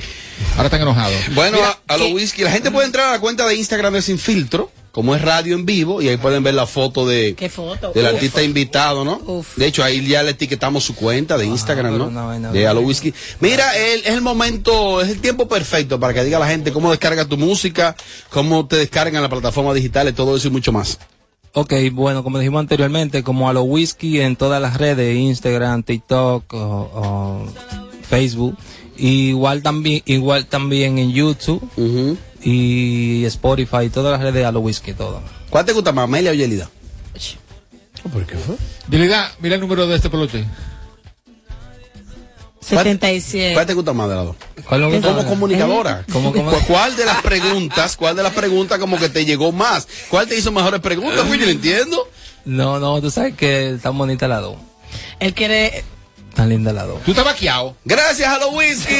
Ahora 0.52 0.64
están 0.66 0.82
enojados. 0.82 1.16
Bueno, 1.34 1.56
Mira, 1.58 1.78
a, 1.88 1.94
a 1.94 1.96
los 1.96 2.12
whisky, 2.12 2.42
la 2.42 2.50
gente 2.50 2.70
puede 2.70 2.86
entrar 2.86 3.08
a 3.08 3.12
la 3.12 3.20
cuenta 3.20 3.46
de 3.46 3.54
Instagram 3.56 3.94
de 3.94 4.02
Sin 4.02 4.18
Filtro, 4.18 4.70
como 4.92 5.14
es 5.14 5.20
radio 5.22 5.54
en 5.54 5.66
vivo, 5.66 6.00
y 6.00 6.08
ahí 6.08 6.16
pueden 6.16 6.42
ver 6.42 6.54
la 6.54 6.66
foto 6.66 7.06
de 7.06 7.34
¿Qué 7.34 7.48
foto? 7.48 7.92
del 7.92 8.04
Uf. 8.06 8.14
artista 8.14 8.42
invitado, 8.42 9.04
¿no? 9.04 9.44
De 9.56 9.66
hecho, 9.66 9.82
ahí 9.84 10.06
ya 10.06 10.22
le 10.22 10.30
etiquetamos 10.30 10.84
su 10.84 10.94
cuenta 10.94 11.36
de 11.38 11.46
Instagram, 11.46 11.98
¿no? 11.98 12.52
De 12.52 12.66
Halo 12.66 12.80
Whisky. 12.80 13.12
Mira, 13.40 13.76
el- 13.76 14.00
es 14.00 14.10
el 14.10 14.20
momento, 14.22 15.00
es 15.02 15.08
el 15.10 15.20
tiempo 15.20 15.48
perfecto 15.48 15.98
para 16.00 16.14
que 16.14 16.24
diga 16.24 16.38
la 16.38 16.48
gente 16.48 16.72
cómo 16.72 16.90
descarga 16.90 17.24
tu 17.26 17.36
música, 17.36 17.96
cómo 18.30 18.66
te 18.66 18.76
descargan 18.76 19.22
las 19.22 19.30
plataformas 19.30 19.74
digitales, 19.74 20.14
todo 20.14 20.36
eso 20.36 20.48
y 20.48 20.50
mucho 20.50 20.72
más. 20.72 20.98
Ok, 21.58 21.72
bueno, 21.90 22.22
como 22.22 22.38
dijimos 22.38 22.60
anteriormente, 22.60 23.22
como 23.22 23.48
a 23.48 23.54
los 23.54 23.64
whisky 23.66 24.20
en 24.20 24.36
todas 24.36 24.60
las 24.60 24.76
redes, 24.76 25.16
Instagram, 25.16 25.84
TikTok, 25.84 26.52
o, 26.52 26.58
o 26.58 27.46
Facebook, 28.02 28.54
igual 28.98 29.62
también, 29.62 30.02
igual 30.04 30.44
también 30.44 30.98
en 30.98 31.12
YouTube 31.12 31.66
y 32.42 33.24
Spotify, 33.24 33.88
todas 33.88 34.12
las 34.12 34.20
redes 34.20 34.44
a 34.44 34.52
los 34.52 34.62
whisky, 34.62 34.92
todo. 34.92 35.22
¿Cuál 35.48 35.64
te 35.64 35.72
gusta 35.72 35.92
más, 35.92 36.04
Amelia 36.04 36.32
o 36.32 36.34
Yelida? 36.34 36.68
¿Por 38.12 38.26
qué 38.26 38.36
fue? 38.36 38.56
Yelida, 38.90 39.32
mira 39.40 39.54
el 39.54 39.62
número 39.62 39.86
de 39.86 39.96
este 39.96 40.10
pelote. 40.10 40.44
77. 42.68 43.54
¿Cuál 43.54 43.66
te 43.66 43.74
gusta 43.74 43.92
más 43.92 44.08
de 44.08 44.14
las 44.16 44.24
dos? 44.26 44.36
¿Cuál 44.68 44.80
me 44.80 44.86
gusta 44.88 45.08
Como 45.08 45.16
más? 45.22 45.26
comunicadora. 45.26 46.04
¿Cómo, 46.12 46.32
cómo? 46.32 46.50
¿Cu- 46.50 46.64
¿Cuál 46.66 46.96
de 46.96 47.04
las 47.04 47.22
preguntas, 47.22 47.96
cuál 47.96 48.16
de 48.16 48.22
las 48.22 48.32
preguntas 48.32 48.78
como 48.78 48.98
que 48.98 49.08
te 49.08 49.24
llegó 49.24 49.52
más? 49.52 49.86
¿Cuál 50.10 50.26
te 50.26 50.36
hizo 50.36 50.50
mejores 50.52 50.80
preguntas? 50.80 51.24
Pues 51.26 51.38
yo 51.38 51.46
no 51.46 51.52
entiendo. 51.52 52.08
No, 52.44 52.78
no, 52.80 53.00
tú 53.00 53.10
sabes 53.10 53.34
que 53.34 53.70
están 53.70 53.96
bonitas 53.96 54.28
las 54.28 54.40
dos. 54.40 54.56
Él 55.20 55.32
quiere. 55.34 55.84
Tan 56.34 56.48
lindas 56.48 56.74
las 56.74 56.86
dos. 56.86 57.02
Tú 57.04 57.12
estás 57.12 57.24
vaqueado. 57.24 57.76
Gracias 57.84 58.28
a 58.28 58.38
los 58.38 58.52
whisky. 58.52 58.94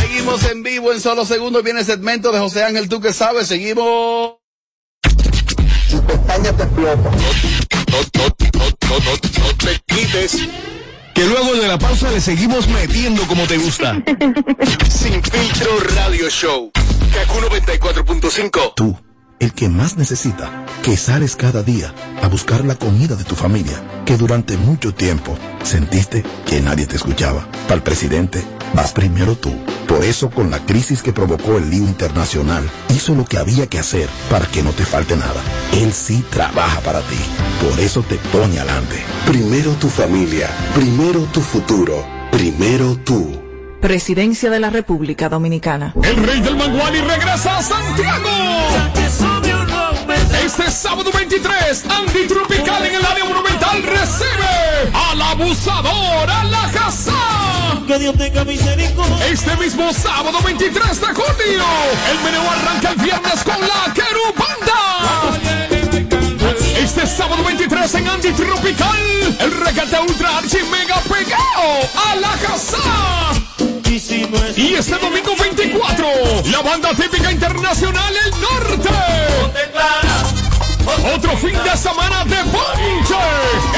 Seguimos 0.00 0.44
en 0.50 0.62
vivo 0.62 0.92
en 0.92 1.00
solo 1.00 1.24
segundos. 1.24 1.62
Viene 1.62 1.80
el 1.80 1.86
segmento 1.86 2.32
de 2.32 2.38
José 2.38 2.64
Ángel, 2.64 2.88
tú 2.88 3.00
que 3.00 3.12
sabes. 3.12 3.46
Seguimos. 3.48 4.37
No, 6.48 6.54
no, 6.54 6.64
no, 6.64 8.24
no, 8.54 8.68
no, 8.88 8.98
no 8.98 9.56
te 9.58 9.80
quites. 9.86 10.48
Que 11.14 11.24
luego 11.24 11.54
de 11.56 11.68
la 11.68 11.78
pausa 11.78 12.10
le 12.10 12.22
seguimos 12.22 12.66
metiendo 12.68 13.22
como 13.26 13.46
te 13.46 13.58
gusta. 13.58 13.94
Sin 14.88 15.22
filtro 15.22 15.78
radio 15.94 16.30
show. 16.30 16.70
Kaku 17.12 17.38
94.5. 17.40 18.72
Tú, 18.74 18.98
el 19.40 19.52
que 19.52 19.68
más 19.68 19.98
necesita, 19.98 20.64
que 20.82 20.96
sales 20.96 21.36
cada 21.36 21.62
día 21.62 21.92
a 22.22 22.28
buscar 22.28 22.64
la 22.64 22.76
comida 22.76 23.14
de 23.14 23.24
tu 23.24 23.34
familia, 23.34 23.82
que 24.06 24.16
durante 24.16 24.56
mucho 24.56 24.94
tiempo 24.94 25.36
sentiste 25.64 26.24
que 26.46 26.62
nadie 26.62 26.86
te 26.86 26.96
escuchaba. 26.96 27.46
Para 27.64 27.74
el 27.74 27.82
presidente, 27.82 28.42
vas 28.74 28.92
primero 28.92 29.36
tú. 29.36 29.52
Por 29.86 30.04
eso, 30.04 30.30
con 30.30 30.50
la 30.50 30.58
crisis 30.58 31.02
que 31.02 31.12
provocó 31.12 31.56
el 31.56 31.70
lío 31.70 31.84
internacional, 31.84 32.68
hizo 32.90 33.14
lo 33.14 33.24
que 33.24 33.38
había 33.38 33.66
que 33.66 33.78
hacer 33.78 34.08
para 34.30 34.46
que 34.46 34.62
no 34.62 34.72
te 34.72 34.84
falte 34.84 35.16
nada. 35.16 35.42
Él 35.72 35.92
sí 35.92 36.24
trabaja 36.30 36.80
para 36.80 37.00
ti. 37.00 37.18
Por 37.66 37.80
eso 37.80 38.02
te 38.02 38.16
pone 38.30 38.58
adelante. 38.58 38.96
Primero 39.26 39.72
tu 39.72 39.88
familia, 39.88 40.48
primero 40.74 41.20
tu 41.32 41.40
futuro, 41.40 42.04
primero 42.30 42.96
tú. 42.96 43.40
Presidencia 43.80 44.50
de 44.50 44.60
la 44.60 44.70
República 44.70 45.28
Dominicana. 45.28 45.94
El 46.02 46.16
rey 46.16 46.40
del 46.40 46.56
Manguali 46.56 47.00
regresa 47.00 47.58
a 47.58 47.62
Santiago. 47.62 49.37
Este 50.44 50.70
sábado 50.70 51.10
23, 51.12 51.84
Andy 51.90 52.26
Tropical 52.26 52.86
en 52.86 52.94
el 52.94 53.04
área 53.04 53.24
monumental 53.24 53.82
recibe 53.82 54.90
al 54.92 55.20
abusador, 55.20 56.30
a 56.30 56.44
la 56.44 56.70
casa. 56.72 57.12
Que 57.86 57.98
Dios 57.98 58.16
tenga 58.16 58.44
misericordia. 58.44 59.26
Este 59.26 59.56
mismo 59.56 59.92
sábado 59.92 60.38
23 60.44 61.00
de 61.00 61.06
junio, 61.06 61.64
el 62.10 62.18
menú 62.24 62.48
arranca 62.50 62.90
el 62.90 62.96
viernes 62.96 63.44
con 63.44 63.60
la 63.60 63.92
Querubanda. 63.94 65.67
Este 66.78 67.06
sábado 67.06 67.42
23 67.42 67.94
en 67.96 68.08
Andy 68.08 68.32
Tropical, 68.32 69.36
el 69.40 69.52
regate 69.52 69.98
ultra 69.98 70.38
archi 70.38 70.58
mega 70.70 71.00
pegado 71.00 71.80
a 72.06 72.14
la 72.16 72.36
casa. 72.36 72.78
Y 74.56 74.74
este 74.74 74.96
domingo 74.96 75.34
24, 75.40 76.06
la 76.52 76.60
banda 76.60 76.90
típica 76.94 77.32
internacional 77.32 78.14
El 78.24 78.30
Norte. 78.40 78.88
Otro 81.14 81.36
fin 81.36 81.56
de 81.64 81.76
semana 81.76 82.24
de 82.24 82.36
ponche 82.44 83.16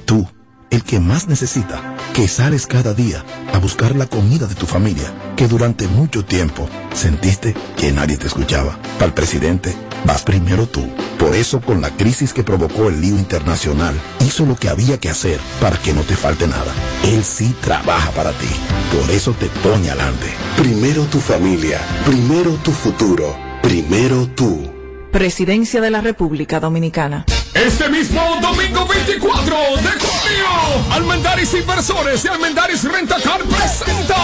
Tú, 0.04 0.28
el 0.70 0.84
que 0.84 1.00
más 1.00 1.26
necesita, 1.28 1.96
que 2.14 2.28
sales 2.28 2.66
cada 2.66 2.94
día 2.94 3.24
a 3.52 3.58
buscar 3.58 3.96
la 3.96 4.06
comida 4.06 4.46
de 4.46 4.54
tu 4.54 4.66
familia, 4.66 5.12
que 5.36 5.48
durante 5.48 5.88
mucho 5.88 6.24
tiempo 6.24 6.68
sentiste 6.94 7.54
que 7.76 7.92
nadie 7.92 8.16
te 8.16 8.26
escuchaba. 8.26 8.78
Para 8.94 9.06
el 9.06 9.12
presidente, 9.12 9.74
vas 10.04 10.22
primero 10.22 10.66
tú. 10.66 10.88
Por 11.18 11.34
eso, 11.34 11.60
con 11.60 11.80
la 11.80 11.90
crisis 11.90 12.32
que 12.32 12.44
provocó 12.44 12.88
el 12.88 13.00
lío 13.00 13.16
internacional, 13.16 13.94
hizo 14.20 14.46
lo 14.46 14.56
que 14.56 14.68
había 14.68 14.98
que 14.98 15.10
hacer 15.10 15.38
para 15.60 15.76
que 15.76 15.92
no 15.92 16.02
te 16.02 16.16
falte 16.16 16.46
nada. 16.46 16.72
Él 17.04 17.24
sí 17.24 17.54
trabaja 17.60 18.10
para 18.12 18.32
ti. 18.32 18.48
Por 18.96 19.10
eso 19.10 19.32
te 19.32 19.46
pone 19.62 19.90
adelante. 19.90 20.26
Primero 20.56 21.04
tu 21.04 21.18
familia, 21.18 21.80
primero 22.06 22.52
tu 22.64 22.70
futuro, 22.70 23.36
primero 23.62 24.28
tú. 24.28 24.70
Presidencia 25.12 25.80
de 25.80 25.90
la 25.90 26.00
República 26.00 26.60
Dominicana. 26.60 27.26
Este 27.54 27.88
mismo 27.88 28.20
domingo 28.40 28.86
24 28.86 29.56
de 29.76 29.90
junio, 29.90 30.92
Almendaris 30.92 31.52
Inversores 31.54 32.24
y 32.24 32.28
Almendaris 32.28 32.84
Rentacar 32.84 33.42
presenta 33.42 34.16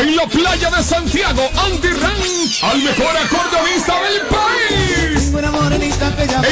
en 0.00 0.14
la 0.16 0.26
playa 0.26 0.70
de 0.70 0.82
Santiago 0.82 1.48
Andy 1.64 1.88
Ranch 1.88 2.62
al 2.62 2.82
mejor 2.82 3.16
acordeonista 3.16 3.94
del 4.02 4.20
país. 4.28 5.32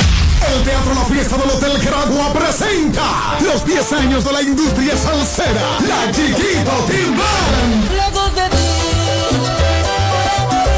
El 0.47 0.63
Teatro 0.63 0.93
La 0.93 1.05
Fiesta 1.05 1.37
del 1.37 1.49
Hotel 1.49 1.79
Geragua 1.81 2.33
presenta 2.33 3.37
los 3.41 3.65
10 3.65 3.93
años 3.93 4.23
de 4.23 4.33
la 4.33 4.41
industria 4.41 4.97
salsera. 4.97 5.61
La 5.87 6.11
Chiquito 6.11 6.71
Team 6.87 7.17
Band. 7.17 7.89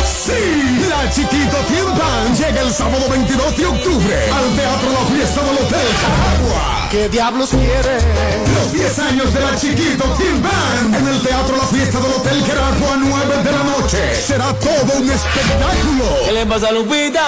Sí, 0.05 0.85
la 0.89 1.09
Chiquito 1.09 1.57
Team 1.67 1.97
Band 1.97 2.37
llega 2.37 2.61
el 2.61 2.73
sábado 2.73 3.07
22 3.09 3.57
de 3.57 3.65
octubre 3.65 4.31
al 4.31 4.55
Teatro 4.55 4.89
La 4.91 5.15
Fiesta 5.15 5.41
del 5.43 5.57
Hotel 5.57 5.87
Geragua. 6.01 6.87
¿Qué 6.91 7.09
diablos 7.09 7.49
quiere? 7.49 8.42
Los 9.53 9.53
10 9.53 9.53
años 9.53 9.53
de 9.53 9.53
la 9.53 9.59
Chiquito 9.59 10.05
Team 10.17 10.41
Band 10.41 10.95
en 10.95 11.07
el 11.07 11.21
Teatro 11.21 11.55
La 11.57 11.67
Fiesta 11.67 11.99
del 11.99 12.11
Hotel 12.11 12.43
Geragua 12.43 12.97
9 12.97 13.43
de 13.43 13.51
la 13.51 13.63
noche. 13.63 14.15
Será 14.15 14.51
todo 14.53 14.93
un 14.99 15.11
espectáculo. 15.11 16.05
¿Qué 16.25 16.31
le 16.31 16.43
pasa 16.45 16.69
a 16.69 16.71
Lupita? 16.71 17.27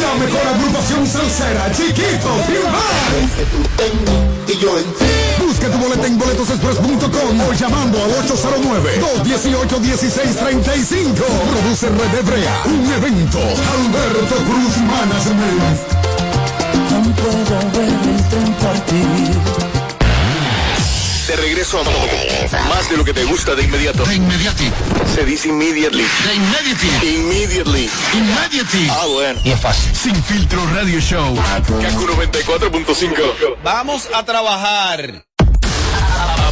La 0.00 0.14
mejor 0.14 0.46
agrupación 0.46 1.04
salsera, 1.06 1.70
Chiquito 1.72 2.28
Team 2.46 2.72
Band. 2.72 4.48
Y 4.48 4.56
yo 4.58 4.78
en 4.78 4.84
ti. 4.94 5.04
Busca 5.44 5.68
tu 5.70 5.78
boleta 5.78 6.06
en 6.06 6.16
boletosexpress.com 6.18 7.40
o 7.40 7.52
llamando 7.52 8.02
al 8.02 8.10
809-218-1635. 8.28 11.22
Produce 11.50 11.88
Red 11.88 12.14
Hebrea. 12.18 12.62
Un 12.64 12.92
evento. 12.92 13.38
Alberto 13.38 14.36
Cruz 14.36 14.76
Management. 14.78 15.80
No 16.90 16.98
puedo 17.14 17.58
ver 17.72 17.92
el 17.92 18.22
tren 18.28 18.52
partir. 18.54 19.65
De 21.36 21.42
regreso 21.42 21.78
a 21.80 21.84
más 22.68 22.88
de 22.88 22.96
lo 22.96 23.04
que 23.04 23.12
te 23.12 23.24
gusta 23.24 23.54
de 23.54 23.64
inmediato. 23.64 24.06
De 24.06 24.14
inmediati. 24.14 24.72
Se 25.14 25.22
dice 25.24 25.48
immediately. 25.48 26.04
De 26.24 26.34
inmediati. 26.34 26.88
Immediately. 27.14 27.90
Immediately. 28.14 28.88
Ah, 28.90 29.06
bueno. 29.06 29.40
Y 29.44 29.50
es 29.50 29.60
fácil. 29.60 29.94
Sin 29.94 30.22
filtro 30.24 30.64
radio 30.72 30.98
show. 30.98 31.36
Kaku 31.36 32.06
94.5. 32.06 33.56
Vamos 33.62 34.08
a 34.14 34.24
trabajar. 34.24 35.26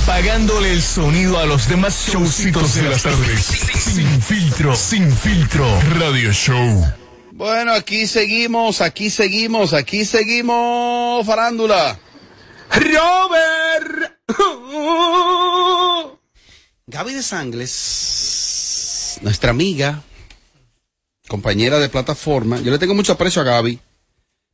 Apagándole 0.02 0.72
el 0.72 0.82
sonido 0.82 1.38
a 1.38 1.46
los 1.46 1.66
demás 1.66 2.08
showcitos 2.10 2.74
de 2.74 2.82
las 2.82 3.02
tardes. 3.02 3.42
Sin 3.42 4.20
filtro, 4.20 4.76
sin 4.76 5.10
filtro. 5.16 5.66
Radio 5.98 6.30
show. 6.32 6.84
Bueno, 7.32 7.72
aquí 7.72 8.06
seguimos, 8.06 8.82
aquí 8.82 9.08
seguimos, 9.08 9.72
aquí 9.72 10.04
seguimos, 10.04 11.24
farándula. 11.24 11.98
Robert. 12.70 14.13
Gaby 16.86 17.12
de 17.14 17.22
Sangles, 17.22 19.18
nuestra 19.22 19.50
amiga, 19.50 20.02
compañera 21.28 21.78
de 21.78 21.88
plataforma. 21.88 22.60
Yo 22.60 22.70
le 22.70 22.78
tengo 22.78 22.94
mucho 22.94 23.12
aprecio 23.12 23.42
a 23.42 23.44
Gaby. 23.44 23.78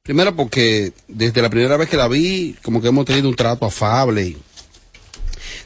Primero 0.02 0.34
porque 0.34 0.92
desde 1.08 1.42
la 1.42 1.50
primera 1.50 1.76
vez 1.76 1.88
que 1.88 1.96
la 1.96 2.08
vi, 2.08 2.56
como 2.62 2.80
que 2.80 2.88
hemos 2.88 3.04
tenido 3.04 3.28
un 3.28 3.36
trato 3.36 3.66
afable 3.66 4.36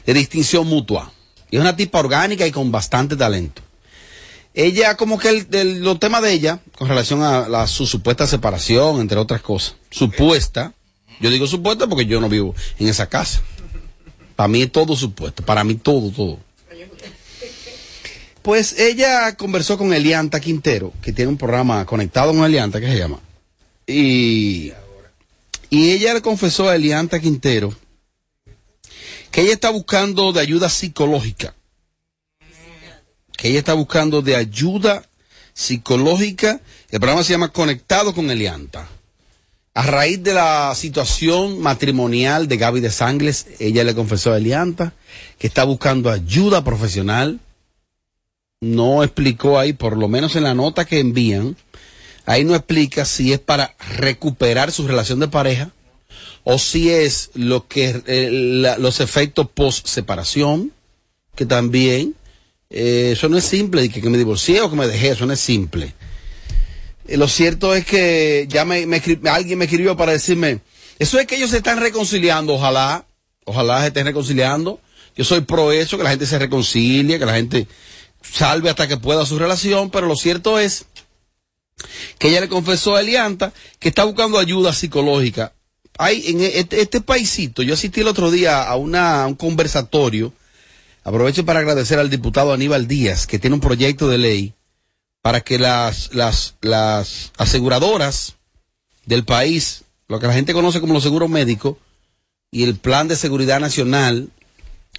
de 0.05 0.13
distinción 0.13 0.67
mutua. 0.67 1.11
Es 1.49 1.59
una 1.59 1.75
tipa 1.75 1.99
orgánica 1.99 2.45
y 2.45 2.51
con 2.51 2.71
bastante 2.71 3.15
talento. 3.15 3.61
Ella, 4.53 4.95
como 4.97 5.17
que 5.17 5.29
el, 5.29 5.47
el- 5.51 5.79
los 5.81 5.99
temas 5.99 6.21
de 6.21 6.31
ella, 6.33 6.59
con 6.77 6.87
relación 6.89 7.23
a 7.23 7.47
la- 7.47 7.65
su 7.67 7.85
supuesta 7.87 8.27
separación, 8.27 8.99
entre 9.01 9.17
otras 9.17 9.41
cosas, 9.41 9.75
supuesta, 9.89 10.73
yo 11.21 11.29
digo 11.29 11.47
supuesta 11.47 11.87
porque 11.87 12.05
yo 12.05 12.19
no 12.19 12.27
vivo 12.29 12.53
en 12.79 12.87
esa 12.89 13.07
casa. 13.07 13.41
Para 14.35 14.47
mí 14.47 14.63
es 14.63 14.71
todo 14.71 14.95
supuesto, 14.95 15.43
para 15.43 15.63
mí 15.63 15.75
todo, 15.75 16.11
todo. 16.11 16.39
Pues 18.41 18.77
ella 18.79 19.35
conversó 19.37 19.77
con 19.77 19.93
Elianta 19.93 20.39
Quintero, 20.39 20.93
que 21.01 21.11
tiene 21.11 21.29
un 21.29 21.37
programa 21.37 21.85
conectado 21.85 22.33
con 22.33 22.45
Elianta, 22.45 22.79
que 22.79 22.87
se 22.87 22.97
llama. 22.97 23.19
Y, 23.87 24.71
y 25.69 25.91
ella 25.91 26.13
le 26.13 26.21
confesó 26.21 26.69
a 26.69 26.75
Elianta 26.75 27.19
Quintero 27.19 27.73
que 29.35 29.41
ella 29.41 29.51
está 29.51 29.69
buscando 29.69 30.31
de 30.31 30.39
ayuda 30.39 30.69
psicológica. 30.69 31.53
Que 33.35 33.49
ella 33.49 33.59
está 33.59 33.73
buscando 33.73 34.21
de 34.21 34.33
ayuda 34.33 35.09
psicológica. 35.53 36.61
El 36.89 37.01
programa 37.01 37.21
se 37.21 37.33
llama 37.33 37.51
Conectado 37.51 38.15
con 38.15 38.31
Elianta. 38.31 38.87
A 39.77 39.83
raíz 39.83 40.23
de 40.23 40.33
la 40.33 40.73
situación 40.73 41.59
matrimonial 41.59 42.47
de 42.47 42.55
Gaby 42.57 42.79
de 42.79 42.89
Sangles, 42.91 43.45
ella 43.59 43.83
le 43.83 43.93
confesó 43.93 44.31
a 44.31 44.37
Elianta 44.37 44.93
que 45.37 45.47
está 45.47 45.65
buscando 45.65 46.09
ayuda 46.09 46.63
profesional. 46.63 47.41
No 48.61 49.03
explicó 49.03 49.59
ahí, 49.59 49.73
por 49.73 49.97
lo 49.97 50.07
menos 50.07 50.37
en 50.37 50.43
la 50.43 50.53
nota 50.53 50.85
que 50.85 50.99
envían, 50.99 51.57
ahí 52.25 52.45
no 52.45 52.55
explica 52.55 53.03
si 53.03 53.33
es 53.33 53.39
para 53.39 53.75
recuperar 53.97 54.71
su 54.71 54.87
relación 54.87 55.19
de 55.19 55.27
pareja 55.27 55.71
o 56.45 56.57
si 56.57 56.89
es 56.89 57.31
lo 57.33 57.67
que 57.67 58.01
eh, 58.07 58.29
la- 58.31 58.77
los 58.77 59.01
efectos 59.01 59.49
post 59.53 59.87
separación, 59.87 60.71
que 61.35 61.45
también 61.45 62.15
eh, 62.69 63.09
eso 63.11 63.27
no 63.27 63.37
es 63.37 63.43
simple, 63.43 63.89
que, 63.89 64.01
que 64.01 64.09
me 64.09 64.17
divorcié 64.17 64.61
o 64.61 64.69
que 64.69 64.77
me 64.77 64.87
dejé, 64.87 65.09
eso 65.09 65.25
no 65.25 65.33
es 65.33 65.39
simple. 65.41 65.93
Eh, 67.07 67.17
lo 67.17 67.27
cierto 67.27 67.75
es 67.75 67.85
que 67.85 68.47
ya 68.49 68.65
me, 68.65 68.85
alguien 69.29 69.59
me 69.59 69.65
escribió 69.65 69.95
para 69.95 70.11
decirme, 70.11 70.59
eso 70.99 71.19
es 71.19 71.27
que 71.27 71.35
ellos 71.35 71.51
se 71.51 71.57
están 71.57 71.79
reconciliando, 71.79 72.53
ojalá, 72.53 73.05
ojalá 73.45 73.81
se 73.81 73.87
estén 73.87 74.05
reconciliando. 74.05 74.79
Yo 75.15 75.23
soy 75.23 75.41
pro 75.41 75.71
eso, 75.71 75.97
que 75.97 76.03
la 76.03 76.09
gente 76.09 76.25
se 76.25 76.39
reconcilie, 76.39 77.19
que 77.19 77.25
la 77.25 77.35
gente 77.35 77.67
salve 78.21 78.69
hasta 78.69 78.87
que 78.87 78.97
pueda 78.97 79.25
su 79.25 79.39
relación, 79.39 79.89
pero 79.89 80.07
lo 80.07 80.15
cierto 80.15 80.59
es 80.59 80.85
que 82.17 82.29
ella 82.29 82.41
le 82.41 82.49
confesó 82.49 82.95
a 82.95 83.01
Elianta 83.01 83.53
que 83.79 83.89
está 83.89 84.03
buscando 84.03 84.39
ayuda 84.39 84.73
psicológica. 84.73 85.53
Hay 85.97 86.27
en 86.27 86.41
este, 86.41 86.81
este 86.81 86.99
paisito, 86.99 87.61
yo 87.63 87.73
asistí 87.73 88.01
el 88.01 88.07
otro 88.07 88.29
día 88.29 88.63
a, 88.63 88.75
una, 88.75 89.23
a 89.23 89.27
un 89.27 89.35
conversatorio, 89.35 90.33
aprovecho 91.05 91.45
para 91.45 91.59
agradecer 91.59 91.99
al 91.99 92.09
diputado 92.09 92.51
Aníbal 92.51 92.87
Díaz, 92.87 93.27
que 93.27 93.39
tiene 93.39 93.53
un 93.53 93.61
proyecto 93.61 94.09
de 94.09 94.17
ley 94.17 94.53
para 95.25 95.41
que 95.41 95.57
las, 95.57 96.13
las, 96.13 96.53
las 96.61 97.31
aseguradoras 97.39 98.35
del 99.07 99.25
país, 99.25 99.81
lo 100.07 100.19
que 100.19 100.27
la 100.27 100.33
gente 100.33 100.53
conoce 100.53 100.79
como 100.79 100.93
los 100.93 101.01
seguros 101.01 101.31
médicos, 101.31 101.77
y 102.51 102.63
el 102.63 102.75
plan 102.75 103.07
de 103.07 103.15
seguridad 103.15 103.59
nacional, 103.59 104.29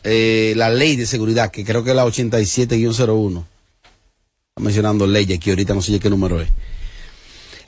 eh, 0.03 0.53
la 0.57 0.68
ley 0.68 0.97
de 0.97 1.07
seguridad, 1.07 1.53
que 1.53 1.64
creo 1.64 1.85
que 1.85 1.91
es 1.91 1.97
la 1.97 2.05
87-01, 2.05 3.45
Está 4.49 4.62
mencionando 4.64 5.07
ley 5.07 5.33
aquí, 5.33 5.51
ahorita 5.51 5.74
no 5.74 5.81
sé 5.81 6.01
qué 6.01 6.11
número 6.11 6.41
es. 6.41 6.49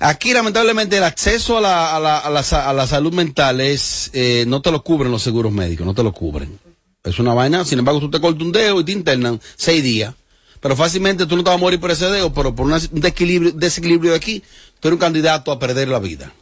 Aquí, 0.01 0.33
lamentablemente, 0.33 0.97
el 0.97 1.05
acceso 1.05 1.59
a 1.59 1.61
la, 1.61 1.95
a 1.95 2.01
la, 2.01 2.19
a 2.19 2.29
la, 2.29 2.41
a 2.41 2.73
la 2.73 2.87
salud 2.89 3.15
mental 3.15 3.61
es, 3.61 4.11
eh, 4.15 4.47
no 4.49 4.63
te 4.63 4.73
lo 4.73 4.83
cubren 4.83 5.13
los 5.13 5.23
seguros 5.23 5.53
médicos, 5.53 5.87
no 5.87 5.95
te 5.95 6.03
lo 6.03 6.13
cubren. 6.13 6.59
Es 7.05 7.21
una 7.21 7.35
vaina, 7.35 7.65
sin 7.65 7.79
embargo, 7.79 8.01
tú 8.01 8.11
te 8.11 8.21
cortas 8.21 8.43
un 8.43 8.51
dedo 8.51 8.81
y 8.81 8.85
te 8.85 8.91
internan 8.91 9.41
seis 9.55 9.81
días. 9.81 10.13
Pero 10.61 10.77
fácilmente 10.77 11.27
tú 11.27 11.37
no 11.37 11.45
te 11.45 11.51
vas 11.51 11.59
a 11.59 11.61
morir 11.61 11.81
por 11.81 11.91
ese 11.91 12.07
dedo, 12.07 12.33
pero 12.33 12.55
por 12.55 12.67
un 12.67 12.79
desequilibrio, 12.93 13.53
desequilibrio 13.53 14.13
de 14.13 14.17
aquí, 14.17 14.43
tú 14.81 14.89
eres 14.89 14.97
un 14.97 15.01
candidato 15.01 15.53
a 15.53 15.59
perder 15.59 15.89
la 15.89 15.99
vida. 15.99 16.33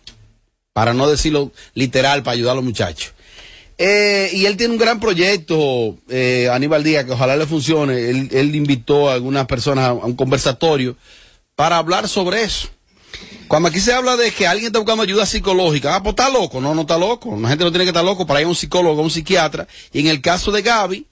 Para 0.73 0.93
no 0.95 1.09
decirlo 1.09 1.53
literal, 1.75 2.23
para 2.23 2.35
ayudar 2.35 2.53
a 2.53 2.57
los 2.57 2.65
muchachos. 2.65 3.13
Eh, 3.79 4.31
y 4.33 4.47
él 4.47 4.57
tiene 4.57 4.73
un 4.73 4.81
gran 4.81 5.01
proyecto, 5.01 5.99
eh, 6.09 6.49
Aníbal 6.51 6.83
Díaz, 6.83 7.05
que 7.05 7.13
ojalá 7.13 7.37
le 7.37 7.47
funcione. 7.47 8.09
Él, 8.09 8.29
él 8.33 8.55
invitó 8.55 9.09
a 9.11 9.15
algunas 9.15 9.47
personas 9.47 9.85
a, 9.85 9.89
a 9.89 9.93
un 9.93 10.17
conversatorio 10.17 10.97
para 11.55 11.77
hablar 11.77 12.09
sobre 12.09 12.43
eso. 12.43 12.69
Cuando 13.49 13.69
aquí 13.69 13.81
se 13.81 13.93
habla 13.93 14.17
de 14.17 14.33
que 14.33 14.47
alguien 14.47 14.69
está 14.69 14.79
buscando 14.81 15.03
ayuda 15.03 15.25
psicológica, 15.25 15.95
ah, 15.95 16.03
pues 16.03 16.15
está 16.15 16.29
loco. 16.29 16.61
No, 16.61 16.75
no 16.75 16.83
está 16.83 16.99
loco. 16.99 17.37
La 17.41 17.49
gente 17.49 17.65
no 17.65 17.71
tiene 17.71 17.85
que 17.85 17.91
estar 17.91 18.05
loco 18.05 18.27
para 18.27 18.41
ir 18.41 18.47
a 18.47 18.49
un 18.49 18.57
psicólogo, 18.57 19.01
a 19.01 19.05
un 19.05 19.11
psiquiatra. 19.11 19.69
Y 19.93 20.01
en 20.01 20.09
el 20.09 20.21
caso 20.21 20.51
de 20.51 20.63
Gaby, 20.63 21.07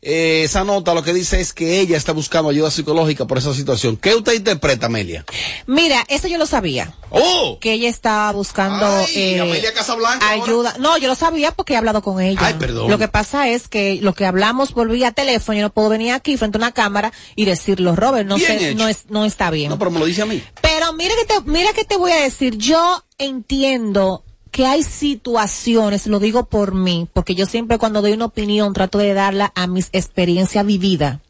eh, 0.00 0.42
esa 0.44 0.62
nota 0.62 0.94
lo 0.94 1.02
que 1.02 1.12
dice 1.12 1.40
es 1.40 1.52
que 1.52 1.80
ella 1.80 1.96
está 1.96 2.12
buscando 2.12 2.50
ayuda 2.50 2.70
psicológica 2.70 3.26
por 3.26 3.38
esa 3.38 3.52
situación. 3.52 3.96
¿Qué 3.96 4.14
usted 4.14 4.34
interpreta, 4.34 4.86
Amelia? 4.86 5.24
Mira, 5.66 6.04
eso 6.08 6.28
yo 6.28 6.38
lo 6.38 6.46
sabía. 6.46 6.94
¡Oh! 7.10 7.58
Que 7.60 7.72
ella 7.72 7.88
estaba 7.88 8.30
buscando 8.32 8.86
eh, 9.14 9.40
Amelia 9.40 9.72
Casablanca 9.72 10.30
ayuda. 10.30 10.76
No, 10.78 10.98
yo 10.98 11.08
lo 11.08 11.14
sabía 11.14 11.50
porque 11.52 11.74
he 11.74 11.76
hablado 11.76 12.00
con 12.02 12.20
ella. 12.20 12.40
Ay, 12.42 12.54
perdón. 12.54 12.90
Lo 12.90 12.98
que 12.98 13.08
pasa 13.08 13.48
es 13.48 13.66
que 13.66 13.98
lo 14.00 14.14
que 14.14 14.24
hablamos 14.24 14.72
por 14.72 14.88
vía 14.88 15.10
teléfono, 15.10 15.56
yo 15.56 15.62
no 15.62 15.70
puedo 15.70 15.88
venir 15.88 16.12
aquí 16.12 16.36
frente 16.36 16.58
a 16.58 16.60
una 16.60 16.72
cámara 16.72 17.12
y 17.34 17.44
decirlo, 17.44 17.96
Robert, 17.96 18.28
no 18.28 18.36
Bien 18.36 18.58
sé, 18.58 18.68
hecho. 18.70 18.78
no 18.78 18.88
es, 18.88 19.06
no 19.08 19.24
está 19.24 19.50
bien. 19.50 19.70
No, 19.70 19.78
pero 19.78 19.90
me 19.90 19.98
lo 19.98 20.06
dice 20.06 20.22
a 20.22 20.26
mí. 20.26 20.42
Pero 20.62 20.92
mira 20.92 21.14
que 21.16 21.24
te, 21.34 21.40
mira 21.50 21.72
que 21.72 21.84
te 21.84 21.96
voy 21.96 22.12
a 22.12 22.22
decir, 22.22 22.56
yo 22.56 23.04
entiendo 23.18 24.24
que 24.58 24.66
hay 24.66 24.82
situaciones, 24.82 26.08
lo 26.08 26.18
digo 26.18 26.46
por 26.46 26.74
mí, 26.74 27.06
porque 27.12 27.36
yo 27.36 27.46
siempre 27.46 27.78
cuando 27.78 28.02
doy 28.02 28.10
una 28.10 28.24
opinión 28.24 28.72
trato 28.72 28.98
de 28.98 29.14
darla 29.14 29.52
a 29.54 29.68
mis 29.68 29.88
experiencias 29.92 30.66
vividas. 30.66 31.20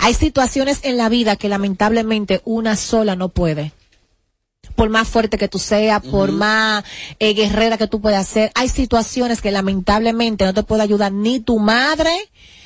Hay 0.00 0.14
situaciones 0.14 0.80
en 0.82 0.96
la 0.96 1.08
vida 1.08 1.36
que 1.36 1.48
lamentablemente 1.48 2.42
una 2.44 2.74
sola 2.74 3.14
no 3.14 3.28
puede. 3.28 3.70
Por 4.74 4.88
más 4.88 5.06
fuerte 5.06 5.38
que 5.38 5.46
tú 5.46 5.60
seas, 5.60 6.02
por 6.02 6.32
más 6.32 6.82
eh, 7.20 7.34
guerrera 7.34 7.78
que 7.78 7.86
tú 7.86 8.00
puedas 8.00 8.26
ser, 8.26 8.50
hay 8.56 8.68
situaciones 8.68 9.40
que 9.40 9.52
lamentablemente 9.52 10.44
no 10.44 10.52
te 10.52 10.64
puede 10.64 10.82
ayudar 10.82 11.12
ni 11.12 11.38
tu 11.38 11.60
madre, 11.60 12.10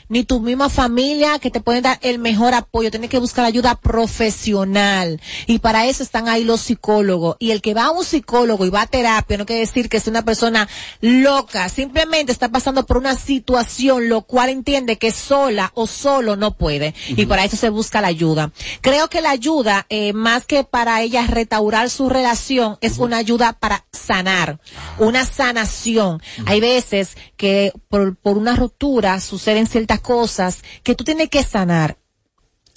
ni 0.09 0.25
tu 0.25 0.41
misma 0.41 0.69
familia 0.69 1.39
que 1.39 1.51
te 1.51 1.61
pueden 1.61 1.83
dar 1.83 1.99
el 2.03 2.19
mejor 2.19 2.55
apoyo. 2.55 2.91
Tienes 2.91 3.11
que 3.11 3.19
buscar 3.19 3.45
ayuda 3.45 3.75
profesional. 3.75 5.21
Y 5.47 5.59
para 5.59 5.87
eso 5.87 6.03
están 6.03 6.29
ahí 6.29 6.45
los 6.45 6.61
psicólogos. 6.61 7.37
Y 7.39 7.51
el 7.51 7.63
que 7.63 7.75
va 7.75 7.87
a 7.87 7.91
un 7.91 8.05
psicólogo 8.05 8.65
y 8.67 8.71
va 8.71 8.83
a 8.83 8.87
terapia 8.87 9.37
no 9.37 9.47
quiere 9.47 9.61
decir 9.61 9.89
que 9.89 9.97
es 9.97 10.07
una 10.07 10.25
persona 10.25 10.69
loca. 11.01 11.69
Simplemente 11.69 12.33
está 12.33 12.51
pasando 12.51 12.87
por 12.87 12.99
una 12.99 13.15
situación 13.15 14.09
lo 14.09 14.23
cual 14.23 14.51
entiende 14.51 14.99
que 14.99 15.11
sola 15.11 15.73
o 15.75 15.87
solo 15.87 16.37
no 16.37 16.57
puede. 16.57 16.95
Y 17.09 17.27
para 17.27 17.45
eso 17.45 17.57
se 17.57 17.69
busca 17.69 18.01
la 18.01 18.09
ayuda. 18.09 18.53
Creo 18.81 19.09
que 19.09 19.21
la 19.21 19.31
ayuda, 19.31 19.87
eh, 19.89 20.13
más 20.13 20.47
que 20.47 20.65
para 20.65 21.03
ella 21.03 21.27
restaurar 21.27 21.91
su 21.91 22.09
relación, 22.09 22.79
es 22.81 22.99
una 22.99 23.17
ayuda 23.17 23.55
para 23.55 23.85
sanar. 23.93 24.61
Una 24.99 25.25
sanación. 25.25 26.23
Hay 26.47 26.61
veces 26.61 27.17
que 27.37 27.73
por, 27.89 28.17
por 28.17 28.39
una 28.39 28.57
ruptura 28.57 29.21
suceden 29.21 29.67
ciertas 29.67 29.96
cosas 30.01 30.63
que 30.83 30.95
tú 30.95 31.05
tienes 31.05 31.29
que 31.29 31.43
sanar. 31.43 31.97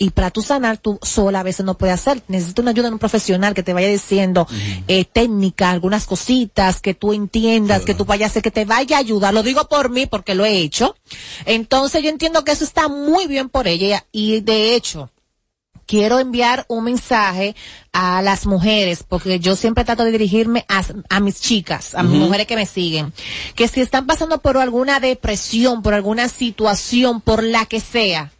Y 0.01 0.11
para 0.11 0.31
tú 0.31 0.41
sanar, 0.41 0.77
tú 0.77 0.97
sola 1.01 1.41
a 1.41 1.43
veces 1.43 1.65
no 1.65 1.77
puedes 1.77 1.95
hacer. 1.95 2.23
Necesitas 2.29 2.63
una 2.63 2.71
ayuda 2.71 2.87
de 2.87 2.93
un 2.93 2.99
profesional 2.99 3.53
que 3.53 3.63
te 3.63 3.73
vaya 3.73 3.89
diciendo 3.89 4.47
eh, 4.87 5.03
técnica, 5.03 5.69
algunas 5.69 6.05
cositas 6.05 6.79
que 6.79 6.93
tú 6.93 7.11
entiendas, 7.11 7.83
que 7.83 7.93
tú 7.93 8.05
vayas 8.05 8.27
a 8.27 8.31
hacer, 8.31 8.43
que 8.43 8.49
te 8.49 8.63
vaya 8.63 8.95
a 8.95 8.99
ayudar. 8.99 9.33
Lo 9.33 9.43
digo 9.43 9.67
por 9.67 9.89
mí 9.89 10.05
porque 10.05 10.35
lo 10.35 10.45
he 10.45 10.59
hecho. 10.59 10.95
Entonces 11.45 12.01
yo 12.01 12.09
entiendo 12.09 12.45
que 12.45 12.53
eso 12.53 12.63
está 12.63 12.87
muy 12.87 13.27
bien 13.27 13.49
por 13.49 13.67
ella. 13.67 14.05
Y 14.13 14.39
de 14.39 14.73
hecho, 14.73 15.09
quiero 15.89 16.19
enviar 16.19 16.65
un 16.67 16.83
mensaje 16.83 17.55
a 17.93 18.21
las 18.21 18.45
mujeres, 18.45 19.03
porque 19.07 19.39
yo 19.39 19.55
siempre 19.55 19.83
trato 19.85 20.03
de 20.05 20.11
dirigirme 20.11 20.63
a, 20.69 20.83
a 21.09 21.19
mis 21.19 21.41
chicas, 21.41 21.95
a 21.95 22.03
mis 22.03 22.19
mujeres 22.19 22.45
que 22.45 22.55
me 22.55 22.67
siguen, 22.67 23.11
que 23.55 23.67
si 23.67 23.81
están 23.81 24.05
pasando 24.05 24.37
por 24.39 24.57
alguna 24.59 24.99
depresión, 24.99 25.81
por 25.81 25.95
alguna 25.95 26.29
situación, 26.29 27.21
por 27.21 27.43
la 27.43 27.65
que 27.65 27.79
sea, 27.79 28.31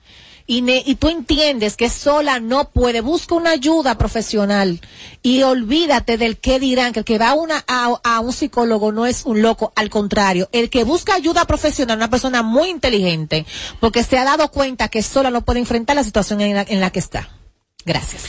y, 0.45 0.61
ne- 0.63 0.81
y 0.85 0.95
tú 0.95 1.09
entiendes 1.09 1.75
que 1.75 1.89
sola 1.89 2.39
no 2.39 2.69
puede, 2.69 3.01
busca 3.01 3.33
una 3.35 3.51
ayuda 3.51 3.97
profesional 3.99 4.79
y 5.23 5.41
olvídate 5.43 6.17
del 6.17 6.37
qué 6.37 6.59
dirán, 6.59 6.91
que 6.93 6.99
el 6.99 7.05
que 7.05 7.17
va 7.19 7.29
a, 7.29 7.33
una, 7.35 7.63
a, 7.67 7.99
a 8.03 8.19
un 8.19 8.33
psicólogo 8.33 8.91
no 8.91 9.05
es 9.07 9.25
un 9.25 9.41
loco, 9.43 9.73
al 9.75 9.89
contrario, 9.89 10.49
el 10.51 10.69
que 10.69 10.83
busca 10.83 11.13
ayuda 11.15 11.45
profesional, 11.45 11.97
una 11.97 12.09
persona 12.11 12.41
muy 12.43 12.69
inteligente, 12.69 13.45
porque 13.79 14.03
se 14.03 14.17
ha 14.19 14.23
dado 14.23 14.49
cuenta 14.51 14.87
que 14.89 15.01
sola 15.03 15.29
no 15.31 15.41
puede 15.45 15.59
enfrentar 15.59 15.95
la 15.95 16.03
situación 16.03 16.41
en 16.41 16.55
la, 16.55 16.65
en 16.67 16.79
la 16.79 16.89
que 16.91 16.99
está. 16.99 17.29
Gracias. 17.89 18.25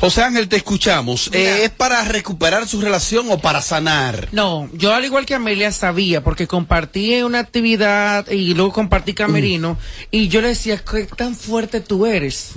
José 0.00 0.22
Ángel, 0.22 0.48
te 0.48 0.56
escuchamos. 0.56 1.30
Eh, 1.32 1.64
¿Es 1.64 1.70
para 1.70 2.02
recuperar 2.02 2.66
su 2.66 2.80
relación 2.80 3.30
o 3.30 3.38
para 3.38 3.60
sanar? 3.60 4.28
No, 4.32 4.68
yo 4.72 4.92
al 4.94 5.04
igual 5.04 5.26
que 5.26 5.34
Amelia 5.34 5.70
sabía, 5.70 6.24
porque 6.24 6.48
compartí 6.48 7.22
una 7.22 7.38
actividad 7.40 8.28
y 8.28 8.54
luego 8.54 8.72
compartí 8.72 9.12
camerino, 9.12 9.78
y 10.10 10.26
yo 10.28 10.40
le 10.40 10.48
decía, 10.48 10.78
¿qué 10.78 11.04
tan 11.04 11.36
fuerte 11.36 11.80
tú 11.80 12.06
eres? 12.06 12.52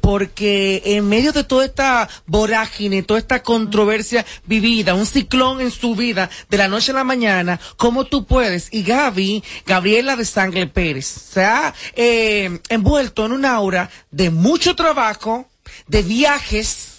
Porque 0.00 0.82
en 0.84 1.08
medio 1.08 1.32
de 1.32 1.42
toda 1.42 1.64
esta 1.64 2.08
vorágine, 2.26 3.02
toda 3.02 3.18
esta 3.18 3.42
controversia 3.42 4.24
vivida, 4.44 4.94
un 4.94 5.06
ciclón 5.06 5.62
en 5.62 5.70
su 5.70 5.96
vida, 5.96 6.30
de 6.50 6.58
la 6.58 6.68
noche 6.68 6.92
a 6.92 6.96
la 6.96 7.04
mañana, 7.04 7.58
¿cómo 7.76 8.04
tú 8.04 8.26
puedes? 8.26 8.68
Y 8.70 8.82
Gaby, 8.82 9.42
Gabriela 9.66 10.16
de 10.16 10.26
Sangle 10.26 10.66
Pérez, 10.66 11.06
se 11.06 11.44
ha 11.44 11.74
eh, 11.96 12.60
envuelto 12.68 13.24
en 13.24 13.32
una 13.32 13.54
aura 13.54 13.90
de 14.12 14.30
mucho 14.30 14.76
trabajo, 14.76 15.48
de 15.86 16.02
viajes, 16.02 16.93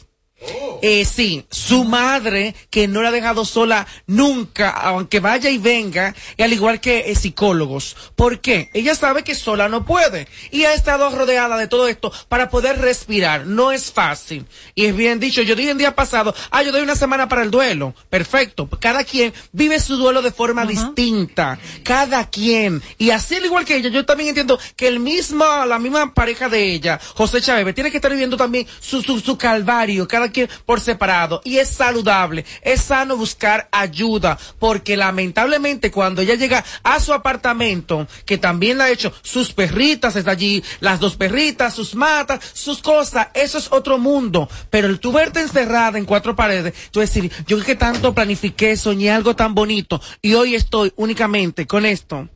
Eh, 0.82 1.06
sí, 1.06 1.46
su 1.50 1.84
madre, 1.84 2.54
que 2.70 2.88
no 2.88 3.02
la 3.02 3.10
ha 3.10 3.12
dejado 3.12 3.46
sola 3.46 3.88
nunca, 4.06 4.70
aunque 4.70 5.20
vaya 5.20 5.50
y 5.50 5.58
venga, 5.58 6.14
y 6.38 6.44
al 6.44 6.54
igual 6.54 6.80
que 6.80 7.10
eh, 7.10 7.16
psicólogos. 7.16 7.96
¿Por 8.16 8.40
qué? 8.40 8.70
Ella 8.74 8.94
sabe 8.96 9.24
que 9.24 9.34
sola 9.34 9.70
no 9.70 9.86
puede. 9.86 10.28
Y 10.52 10.66
ha 10.66 10.74
estado 10.74 11.10
rodeada 11.10 11.58
de 11.58 11.68
todo 11.68 11.88
esto 11.88 12.12
para 12.28 12.50
poder 12.50 12.80
respirar. 12.80 13.48
No 13.48 13.72
es 13.72 13.92
fácil. 13.92 14.46
Y 14.76 14.86
es 14.86 14.96
bien 14.96 15.20
dicho, 15.20 15.42
yo 15.42 15.56
dije 15.56 15.72
el 15.72 15.78
día 15.78 15.96
pasado, 15.96 16.36
ah, 16.52 16.62
yo 16.62 16.72
doy 16.72 16.82
una 16.82 16.96
semana 16.96 17.28
para 17.28 17.42
el 17.44 17.52
duelo. 17.52 17.96
Perfecto. 18.10 18.70
Cada 18.80 19.04
quien 19.04 19.34
vive 19.54 19.80
su 19.80 19.96
duelo 19.96 20.22
de 20.22 20.32
forma 20.32 20.66
distinta. 20.66 21.58
Cada 21.84 22.30
quien. 22.30 22.84
Y 22.98 23.10
así 23.10 23.36
al 23.36 23.46
igual 23.46 23.66
que 23.66 23.78
ella, 23.78 23.90
yo 23.90 24.06
también 24.06 24.30
entiendo 24.30 24.60
que 24.76 24.88
el 24.88 25.00
mismo, 25.00 25.46
la 25.66 25.80
misma 25.80 26.14
pareja 26.14 26.50
de 26.50 26.74
ella, 26.74 27.00
José 27.16 27.42
Chávez, 27.42 27.74
tiene 27.74 27.90
que 27.90 27.98
estar 27.98 28.12
viviendo 28.12 28.38
también 28.38 28.68
su, 28.80 29.02
su, 29.02 29.20
su 29.20 29.38
calvario, 29.38 30.08
cada 30.08 30.25
quien 30.32 30.50
por 30.66 30.80
separado. 30.80 31.42
Y 31.44 31.58
es 31.58 31.70
saludable, 31.70 32.46
es 32.62 32.82
sano 32.82 33.18
buscar 33.18 33.68
ayuda, 33.72 34.38
porque 34.60 34.96
lamentablemente 34.96 35.92
cuando 35.92 36.22
ella 36.22 36.36
llega 36.36 36.64
a 36.84 37.00
su 37.00 37.14
apartamento, 37.14 38.08
que 38.26 38.38
también 38.38 38.78
la 38.78 38.86
ha 38.86 38.92
hecho, 38.92 39.14
sus 39.22 39.52
perritas 39.52 40.16
está 40.16 40.32
allí, 40.32 40.64
las 40.80 41.00
dos 41.00 41.16
perritas, 41.16 41.74
sus 41.74 41.96
matas, 41.96 42.40
sus 42.54 42.82
cosas, 42.82 43.28
eso 43.34 43.58
es 43.58 43.68
otro 43.72 43.98
mundo. 43.98 44.50
Pero 44.70 44.88
el 44.88 45.00
tú 45.00 45.12
verte 45.12 45.42
encerrada 45.42 45.98
en 45.98 46.06
cuatro 46.06 46.36
paredes, 46.36 46.74
tú 46.92 47.00
decir, 47.00 47.32
yo 47.48 47.58
que 47.66 47.76
tanto 47.76 48.14
planifiqué, 48.14 48.78
soñé 48.78 49.12
algo 49.12 49.36
tan 49.36 49.56
bonito, 49.56 50.00
y 50.22 50.36
hoy 50.36 50.56
estoy 50.56 50.94
únicamente 50.96 51.66
con 51.66 51.86
esto. 51.86 52.30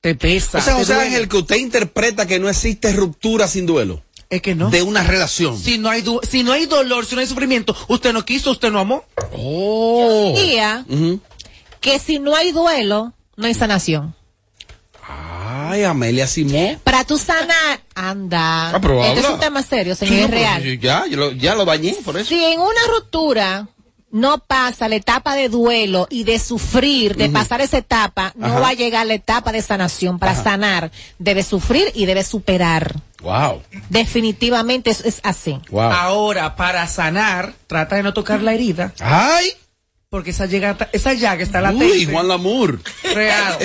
Te 0.00 0.14
pesa. 0.14 0.58
O 0.58 0.60
sea, 0.60 0.74
José. 0.74 0.94
Ángel, 0.94 1.28
que 1.28 1.38
usted 1.38 1.56
interpreta 1.56 2.26
que 2.26 2.38
no 2.38 2.48
existe 2.48 2.92
ruptura 2.92 3.48
sin 3.48 3.66
duelo. 3.66 4.02
Es 4.28 4.42
que 4.42 4.54
no. 4.54 4.70
De 4.70 4.82
una 4.82 5.02
relación. 5.04 5.56
Si 5.58 5.78
no 5.78 5.88
hay 5.88 6.02
du- 6.02 6.20
si 6.28 6.42
no 6.42 6.52
hay 6.52 6.66
dolor, 6.66 7.06
si 7.06 7.14
no 7.14 7.20
hay 7.20 7.26
sufrimiento, 7.28 7.76
usted 7.88 8.12
no 8.12 8.24
quiso, 8.24 8.50
usted 8.50 8.70
no 8.72 8.80
amó. 8.80 9.04
Oh. 9.32 10.32
Diría 10.36 10.84
que 11.80 11.98
si 12.00 12.18
no 12.18 12.34
hay 12.34 12.50
duelo, 12.52 13.12
no 13.36 13.46
hay 13.46 13.54
sanación. 13.54 14.14
Ay, 15.08 15.84
Amelia 15.84 16.26
Simón. 16.26 16.80
Para 16.82 17.04
tú 17.04 17.16
sanar, 17.18 17.80
anda. 17.94 18.70
Ah, 18.70 18.80
pero 18.80 19.04
este 19.04 19.20
es 19.20 19.28
un 19.28 19.38
tema 19.38 19.62
serio, 19.62 19.94
Sí, 19.94 20.06
señor, 20.06 20.20
no, 20.30 20.36
es 20.36 20.42
real. 20.42 20.62
yo 20.62 20.72
Ya, 20.74 21.06
yo 21.06 21.16
lo, 21.16 21.32
ya 21.32 21.54
lo 21.54 21.64
dañé 21.64 21.94
por 22.04 22.16
eso. 22.16 22.28
Si 22.28 22.42
en 22.44 22.60
una 22.60 22.80
ruptura 22.92 23.68
no 24.10 24.38
pasa 24.38 24.88
la 24.88 24.96
etapa 24.96 25.34
de 25.34 25.48
duelo 25.48 26.06
y 26.10 26.24
de 26.24 26.38
sufrir, 26.38 27.16
de 27.16 27.28
pasar 27.28 27.60
esa 27.60 27.78
etapa, 27.78 28.32
no 28.36 28.46
Ajá. 28.46 28.60
va 28.60 28.68
a 28.70 28.74
llegar 28.74 29.06
la 29.06 29.14
etapa 29.14 29.52
de 29.52 29.62
sanación. 29.62 30.18
Para 30.18 30.32
Ajá. 30.32 30.42
sanar, 30.44 30.90
debe 31.18 31.42
sufrir 31.42 31.90
y 31.94 32.06
debe 32.06 32.24
superar. 32.24 32.94
Wow. 33.20 33.62
Definitivamente 33.88 34.90
eso 34.90 35.02
es 35.04 35.20
así. 35.22 35.60
Ahora, 35.76 36.54
para 36.56 36.86
sanar, 36.86 37.54
trata 37.66 37.96
de 37.96 38.02
no 38.02 38.14
tocar 38.14 38.42
la 38.42 38.54
herida. 38.54 38.92
Ay. 39.00 39.52
Porque 40.08 40.30
esa, 40.30 40.46
llaga, 40.46 40.88
esa 40.92 41.12
llaga 41.14 41.42
está 41.42 41.58
Uy, 41.58 41.64
latente. 41.64 42.12
Juan 42.12 42.28
Lamour. 42.28 42.80
Real. 43.02 43.58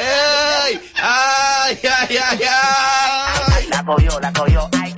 ay, 0.00 0.80
ay, 1.02 1.78
ay, 1.82 2.16
ay, 2.16 2.40
ay. 2.48 3.66
La 3.68 3.84
cogió, 3.84 4.20
la 4.20 4.32
cogió, 4.32 4.68
ay, 4.80 4.91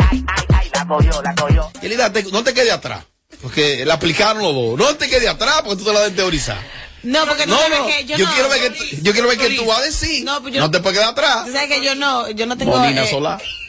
la 0.85 0.89
cogió, 0.89 1.23
la 1.23 1.35
cogió. 1.35 1.71
Querida, 1.81 2.13
te- 2.13 2.23
no 2.25 2.43
te 2.45 2.55
quedes 2.55 2.73
atrás. 2.73 3.05
Porque 3.43 3.85
la 3.85 3.95
aplicaron 3.95 4.43
los 4.43 4.55
dos. 4.55 4.79
No 4.79 4.97
te 4.97 5.09
quedes 5.09 5.29
atrás 5.29 5.63
porque 5.65 5.77
tú 5.83 5.85
te 5.85 5.93
la 5.93 6.01
debes 6.01 6.17
teorizar. 6.17 6.59
No, 7.03 7.27
porque 7.27 7.45
tú 7.45 7.51
No, 7.51 7.59
sabes 7.59 7.79
no. 7.81 7.87
que 7.87 8.05
yo, 8.07 8.17
Yo 8.17 8.27
no. 8.27 8.33
quiero 8.33 8.49
ver 8.49 8.61
que 8.63 8.71
tú- 8.71 8.85
yo 9.03 9.13
quiero 9.13 9.29
ver 9.29 9.37
qué 9.39 9.51
tú 9.51 9.67
vas 9.67 9.79
a 9.81 9.83
decir. 9.83 10.25
No, 10.25 10.41
pues 10.41 10.55
yo- 10.55 10.61
No 10.61 10.71
te 10.71 10.81
puedes 10.81 10.99
quedar 10.99 11.11
atrás. 11.13 11.45
Tú 11.45 11.53
sabes 11.53 11.69
que 11.69 11.85
yo 11.85 11.95
no, 11.95 12.31
yo 12.31 12.47
no 12.47 12.57
tengo 12.57 12.83
eh, 12.83 13.11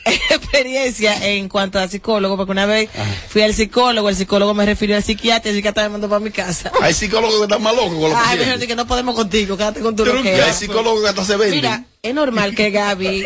experiencia 0.30 1.26
en 1.28 1.50
cuanto 1.50 1.80
a 1.80 1.88
psicólogo, 1.88 2.38
porque 2.38 2.52
una 2.52 2.66
vez 2.68 2.90
fui 3.28 3.42
al 3.42 3.54
psicólogo, 3.56 4.08
el 4.08 4.16
psicólogo 4.16 4.54
me 4.54 4.66
refirió 4.66 4.96
al 4.96 5.04
psiquiatra, 5.04 5.50
el 5.50 5.58
psiquiatra 5.58 5.84
me 5.84 5.90
mandó 5.90 6.08
para 6.08 6.20
mi 6.20 6.30
casa. 6.32 6.72
Hay 6.82 6.94
psicólogos 6.94 7.38
que 7.38 7.44
están 7.44 7.64
más 7.64 7.76
locos 7.76 7.94
con 7.94 8.02
los 8.04 8.14
Ay, 8.14 8.38
pacientes. 8.38 8.60
dijo 8.60 8.68
que 8.68 8.76
no 8.76 8.86
podemos 8.88 9.16
contigo, 9.16 9.58
quédate 9.58 9.80
con 9.82 9.96
tu 9.96 10.04
Pero 10.04 10.22
que 10.22 10.30
loquera. 10.30 10.46
hay 10.46 10.54
psicólogos 10.54 11.02
que 11.02 11.10
hasta 11.10 11.26
se 11.26 11.36
venden. 11.38 11.56
Mira, 11.60 11.84
es 12.04 12.14
normal 12.14 12.54
que 12.56 12.70
Gaby, 12.70 13.26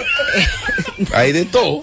Hay 1.14 1.32
de 1.34 1.46
todo. 1.46 1.82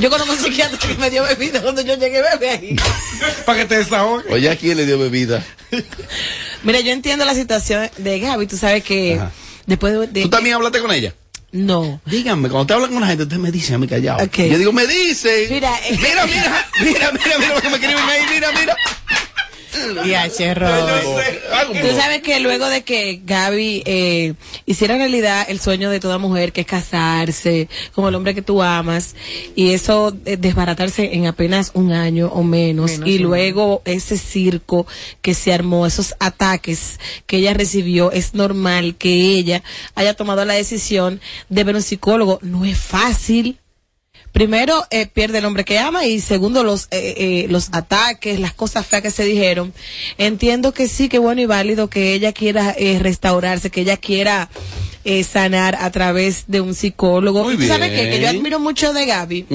Yo 0.00 0.10
conozco 0.10 0.32
un 0.32 0.38
psiquiatra 0.38 0.78
que 0.78 0.94
me 0.94 1.10
dio 1.10 1.22
bebida 1.24 1.62
cuando 1.62 1.80
yo 1.82 1.94
llegué 1.96 2.20
bebé 2.22 2.50
ahí. 2.50 2.76
Para 3.46 3.58
que 3.60 3.64
te 3.66 3.76
desahogues. 3.78 4.30
Oye, 4.32 4.50
¿a 4.50 4.56
quién 4.56 4.76
le 4.76 4.86
dio 4.86 4.98
bebida? 4.98 5.44
Mira, 6.62 6.80
yo 6.80 6.92
entiendo 6.92 7.24
la 7.24 7.34
situación 7.34 7.90
de 7.98 8.20
Gaby, 8.20 8.46
tú 8.46 8.56
sabes 8.56 8.82
que 8.84 9.20
después 9.66 9.92
de... 9.92 10.06
de- 10.08 10.22
¿Tú 10.22 10.30
también 10.30 10.56
hablaste 10.56 10.80
con 10.80 10.90
ella? 10.92 11.14
No. 11.52 12.00
Díganme, 12.06 12.48
cuando 12.48 12.66
te 12.66 12.72
hablan 12.74 12.90
con 12.90 13.00
la 13.00 13.06
gente, 13.06 13.22
usted 13.24 13.36
me 13.36 13.52
dice 13.52 13.74
a 13.74 13.78
mí 13.78 13.86
callado. 13.86 14.24
Ok. 14.24 14.38
Yo 14.38 14.58
digo, 14.58 14.72
me 14.72 14.86
dice. 14.88 15.46
Mira, 15.48 15.70
eh, 15.88 15.96
mira, 16.00 16.26
mira, 16.26 16.66
mira, 16.82 17.12
mira, 17.12 17.38
mira 17.38 17.54
lo 17.54 17.60
que 17.60 17.68
me 17.68 17.74
escriben 17.76 17.98
ahí, 18.08 18.22
mira, 18.32 18.50
mira. 18.58 18.76
Cherro. 20.36 20.68
Tú 21.68 21.96
sabes 21.96 22.22
que 22.22 22.40
luego 22.40 22.68
de 22.68 22.82
que 22.82 23.20
Gaby 23.24 23.82
eh, 23.86 24.34
hiciera 24.66 24.96
realidad 24.96 25.46
el 25.48 25.60
sueño 25.60 25.90
de 25.90 26.00
toda 26.00 26.18
mujer, 26.18 26.52
que 26.52 26.62
es 26.62 26.66
casarse 26.66 27.68
con 27.94 28.06
el 28.06 28.14
hombre 28.14 28.34
que 28.34 28.42
tú 28.42 28.62
amas, 28.62 29.14
y 29.54 29.72
eso 29.72 30.16
eh, 30.24 30.36
desbaratarse 30.36 31.14
en 31.14 31.26
apenas 31.26 31.70
un 31.74 31.92
año 31.92 32.28
o 32.28 32.42
menos, 32.42 32.92
Menos, 32.92 33.08
y 33.08 33.12
sí. 33.12 33.18
luego 33.18 33.82
ese 33.84 34.16
circo 34.16 34.86
que 35.22 35.34
se 35.34 35.52
armó, 35.52 35.86
esos 35.86 36.14
ataques 36.18 36.98
que 37.26 37.38
ella 37.38 37.54
recibió, 37.54 38.12
es 38.12 38.34
normal 38.34 38.96
que 38.96 39.10
ella 39.10 39.62
haya 39.94 40.14
tomado 40.14 40.44
la 40.44 40.54
decisión 40.54 41.20
de 41.48 41.64
ver 41.64 41.76
un 41.76 41.82
psicólogo. 41.82 42.38
No 42.42 42.64
es 42.64 42.78
fácil 42.78 43.58
primero 44.34 44.84
eh, 44.90 45.06
pierde 45.06 45.38
el 45.38 45.44
hombre 45.44 45.64
que 45.64 45.78
ama 45.78 46.06
y 46.06 46.18
segundo 46.20 46.64
los 46.64 46.88
eh, 46.90 47.14
eh, 47.16 47.46
los 47.48 47.68
ataques 47.70 48.40
las 48.40 48.52
cosas 48.52 48.84
feas 48.84 49.00
que 49.00 49.12
se 49.12 49.24
dijeron 49.24 49.72
entiendo 50.18 50.74
que 50.74 50.88
sí 50.88 51.08
que 51.08 51.20
bueno 51.20 51.40
y 51.40 51.46
válido 51.46 51.88
que 51.88 52.14
ella 52.14 52.32
quiera 52.32 52.74
eh, 52.76 52.98
restaurarse 53.00 53.70
que 53.70 53.82
ella 53.82 53.96
quiera 53.96 54.50
eh, 55.04 55.22
sanar 55.22 55.76
a 55.80 55.88
través 55.92 56.44
de 56.48 56.60
un 56.60 56.74
psicólogo 56.74 57.44
Muy 57.44 57.54
¿Y 57.54 57.58
tú 57.58 57.66
sabes 57.68 57.90
qué? 57.90 58.10
que 58.10 58.20
yo 58.20 58.28
admiro 58.28 58.58
mucho 58.58 58.92
de 58.92 59.06
Gaby. 59.06 59.46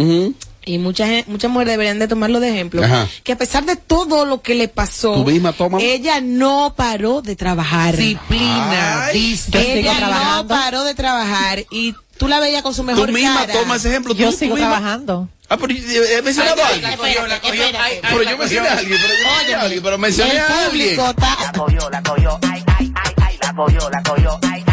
Y 0.65 0.77
muchas 0.77 1.27
muchas 1.27 1.49
mujeres 1.49 1.73
deberían 1.73 1.99
de 1.99 2.07
tomarlo 2.07 2.39
de 2.39 2.49
ejemplo 2.49 2.83
Ajá. 2.83 3.07
que 3.23 3.31
a 3.31 3.37
pesar 3.37 3.65
de 3.65 3.75
todo 3.75 4.25
lo 4.25 4.41
que 4.41 4.55
le 4.55 4.67
pasó 4.67 5.13
Tú 5.13 5.25
misma 5.25 5.53
toma. 5.53 5.79
ella 5.81 6.21
no 6.21 6.73
paró 6.75 7.21
de 7.21 7.35
trabajar 7.35 7.95
Disciplina, 7.95 9.09
disciplina. 9.13 9.65
ella 9.65 9.99
no 10.41 10.47
paró 10.47 10.83
de 10.83 10.93
trabajar 10.95 11.63
y 11.71 11.95
tú 12.17 12.27
la 12.27 12.39
veías 12.39 12.61
con 12.61 12.73
su 12.73 12.83
mejor 12.83 13.07
Tú 13.07 13.13
misma 13.13 13.45
cara. 13.47 13.53
toma 13.53 13.75
ese 13.77 13.89
ejemplo. 13.89 14.13
Yo 14.13 14.25
tú, 14.27 14.31
tú 14.33 14.37
sigo 14.37 14.55
misma. 14.55 14.71
trabajando. 14.77 15.29
Ah, 15.51 15.57
pero 15.57 15.73
he 15.73 16.21
mencionado 16.21 16.61
a 16.63 16.67
alguien. 16.67 16.91
Pero 17.01 18.23
yo 18.23 18.37
mencioné 18.37 18.67
a 18.67 18.73
alguien, 18.73 18.99
pero 19.01 19.13
yo 19.13 19.17
mencioné 19.17 19.53
a 19.55 19.61
alguien, 19.61 19.83
pero 19.83 19.97
mencioné 19.97 20.39
a 20.39 20.65
alguien. 20.65 20.97
La 20.97 21.51
cogió, 21.55 21.89
la 21.89 22.03
cogió, 22.03 22.39
ay, 22.43 22.63
ay, 22.77 22.91
ay, 22.95 23.13
ay, 23.17 23.37
la 23.41 23.53
cogió, 23.55 23.89
la 23.89 24.03
cogió, 24.03 24.39
ay, 24.43 24.63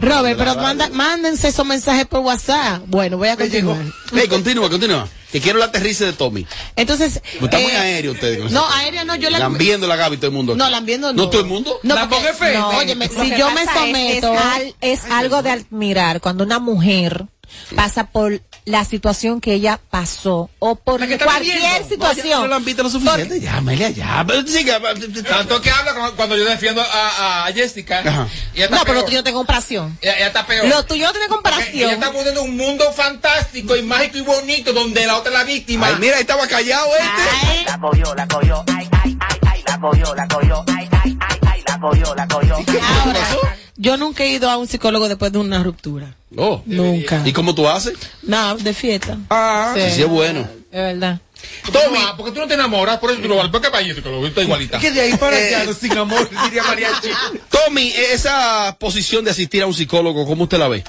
Robert, 0.00 0.38
pero 0.38 0.54
manda, 0.56 0.88
mándense 0.90 1.48
esos 1.48 1.66
mensajes 1.66 2.06
por 2.06 2.20
WhatsApp. 2.20 2.82
Bueno, 2.86 3.16
voy 3.18 3.28
a 3.28 3.36
continuar. 3.36 3.78
Hey, 4.14 4.26
continúa, 4.28 4.68
continúa. 4.70 5.08
Que 5.32 5.40
quiero 5.42 5.58
la 5.58 5.66
aterrice 5.66 6.06
de 6.06 6.12
Tommy. 6.14 6.46
Entonces. 6.74 7.20
Está 7.40 7.58
muy 7.58 7.70
eh, 7.70 7.76
aéreo 7.76 8.12
ustedes. 8.12 8.38
No, 8.50 8.66
eso. 8.66 8.74
aérea 8.76 9.04
no, 9.04 9.14
yo 9.16 9.28
la. 9.28 9.38
Lambiendo 9.38 9.86
la 9.86 9.96
Gaby 9.96 10.16
todo 10.16 10.28
el 10.28 10.32
mundo. 10.32 10.52
aquí. 10.54 10.58
No, 10.58 10.70
lambiendo 10.70 11.12
no. 11.12 11.24
¿No 11.24 11.28
todo 11.30 11.42
el 11.42 11.46
mundo? 11.46 11.78
No, 11.82 11.94
La 11.94 12.08
porque- 12.08 12.32
fe. 12.32 12.54
no, 12.54 12.68
óyeme, 12.70 13.08
si 13.08 13.36
yo 13.36 13.50
me 13.50 13.62
es- 13.62 13.70
someto. 13.70 14.32
Es, 14.34 14.40
al- 14.40 14.74
es 14.80 15.04
algo 15.10 15.42
de 15.42 15.50
admirar 15.50 16.20
cuando 16.22 16.44
una 16.44 16.58
mujer 16.60 17.26
pasa 17.74 18.08
por 18.10 18.40
la 18.64 18.84
situación 18.84 19.40
que 19.40 19.54
ella 19.54 19.80
pasó 19.90 20.50
o 20.58 20.74
por 20.76 20.98
cualquier 20.98 21.20
viviendo. 21.40 21.78
No, 21.80 21.88
situación. 21.88 22.40
no 22.42 22.46
la 22.48 22.56
han 22.56 22.64
visto 22.64 22.82
lo 22.82 22.90
suficiente. 22.90 23.40
Ya, 23.40 23.56
Amelia, 23.56 23.90
ya. 23.90 24.26
Siga. 24.46 24.80
Tanto 25.28 25.60
que 25.60 25.70
habla 25.70 26.12
cuando 26.16 26.36
yo 26.36 26.44
defiendo 26.44 26.82
a, 26.82 27.46
a 27.46 27.52
Jessica. 27.52 28.00
Ajá. 28.00 28.28
Y 28.54 28.60
No, 28.70 28.80
pero 28.84 28.94
lo 28.94 29.04
tuyo 29.04 29.18
no 29.18 29.22
tiene 29.24 29.36
comparación. 29.36 29.98
Ella, 30.00 30.16
ella 30.16 30.26
está 30.28 30.46
peor. 30.46 30.66
Lo 30.68 30.84
tuyo 30.84 31.06
no 31.06 31.12
tiene 31.12 31.28
Porque 31.28 31.48
Ella 31.48 31.52
comparación. 31.68 31.90
está 31.92 32.12
poniendo 32.12 32.42
un 32.42 32.56
mundo 32.56 32.92
fantástico 32.92 33.76
y 33.76 33.82
mágico 33.82 34.18
y 34.18 34.22
bonito 34.22 34.72
donde 34.72 35.06
la 35.06 35.16
otra 35.16 35.32
es 35.32 35.38
la 35.38 35.44
víctima. 35.44 35.86
Ay, 35.88 35.96
mira, 35.98 36.16
ahí 36.16 36.22
estaba 36.22 36.46
callado 36.46 36.88
este. 36.94 37.64
La 37.70 37.78
cogió, 37.80 38.14
la 38.14 38.28
cogió, 38.28 38.64
ay, 38.76 38.88
ay, 39.04 39.16
ay, 39.20 39.38
ay, 39.50 39.62
la 39.66 39.80
cogió, 39.80 40.14
la 40.14 40.28
cogió, 40.28 40.64
ay, 40.76 40.88
ay, 41.04 41.16
ay, 41.20 41.38
ay, 41.46 41.62
la 41.66 41.80
cogió, 41.80 42.14
la 42.14 42.28
cogió. 42.28 42.54
Ahora, 42.56 43.20
yo 43.78 43.96
nunca 43.96 44.24
he 44.24 44.28
ido 44.28 44.50
a 44.50 44.58
un 44.58 44.66
psicólogo 44.66 45.08
después 45.08 45.32
de 45.32 45.38
una 45.38 45.62
ruptura. 45.62 46.14
Oh. 46.36 46.62
Nunca. 46.66 47.22
¿Y 47.24 47.32
cómo 47.32 47.54
tú 47.54 47.66
haces? 47.66 47.94
No, 48.22 48.56
de 48.58 48.74
fiesta. 48.74 49.16
Ah, 49.30 49.72
Sí. 49.74 49.90
Sí, 49.94 50.02
es 50.02 50.08
bueno. 50.08 50.40
Es 50.70 50.78
verdad. 50.78 51.18
Tommy, 51.72 51.98
porque 52.16 52.32
tú 52.32 52.40
no 52.40 52.48
te 52.48 52.54
enamoras, 52.54 52.98
por 52.98 53.10
eso 53.10 53.20
tú 53.20 53.28
lo 53.28 53.36
vas. 53.36 53.48
¿Por 53.48 53.60
qué 53.60 53.68
vayas 53.68 53.98
con 54.00 54.12
lo 54.12 54.26
está 54.26 54.42
igualita? 54.42 54.78
Que 54.78 54.90
de 54.90 55.00
ahí 55.00 55.16
para 55.16 55.38
Eh, 55.38 55.54
allá, 55.54 55.64
no, 55.66 55.72
sin 55.72 55.96
amor, 55.96 56.28
diría 56.44 56.62
Mariachi. 56.64 57.08
Tommy, 57.48 57.92
esa 58.12 58.76
posición 58.78 59.24
de 59.24 59.30
asistir 59.30 59.62
a 59.62 59.66
un 59.66 59.74
psicólogo, 59.74 60.26
¿cómo 60.26 60.44
usted 60.44 60.58
la 60.58 60.68
ve? 60.68 60.84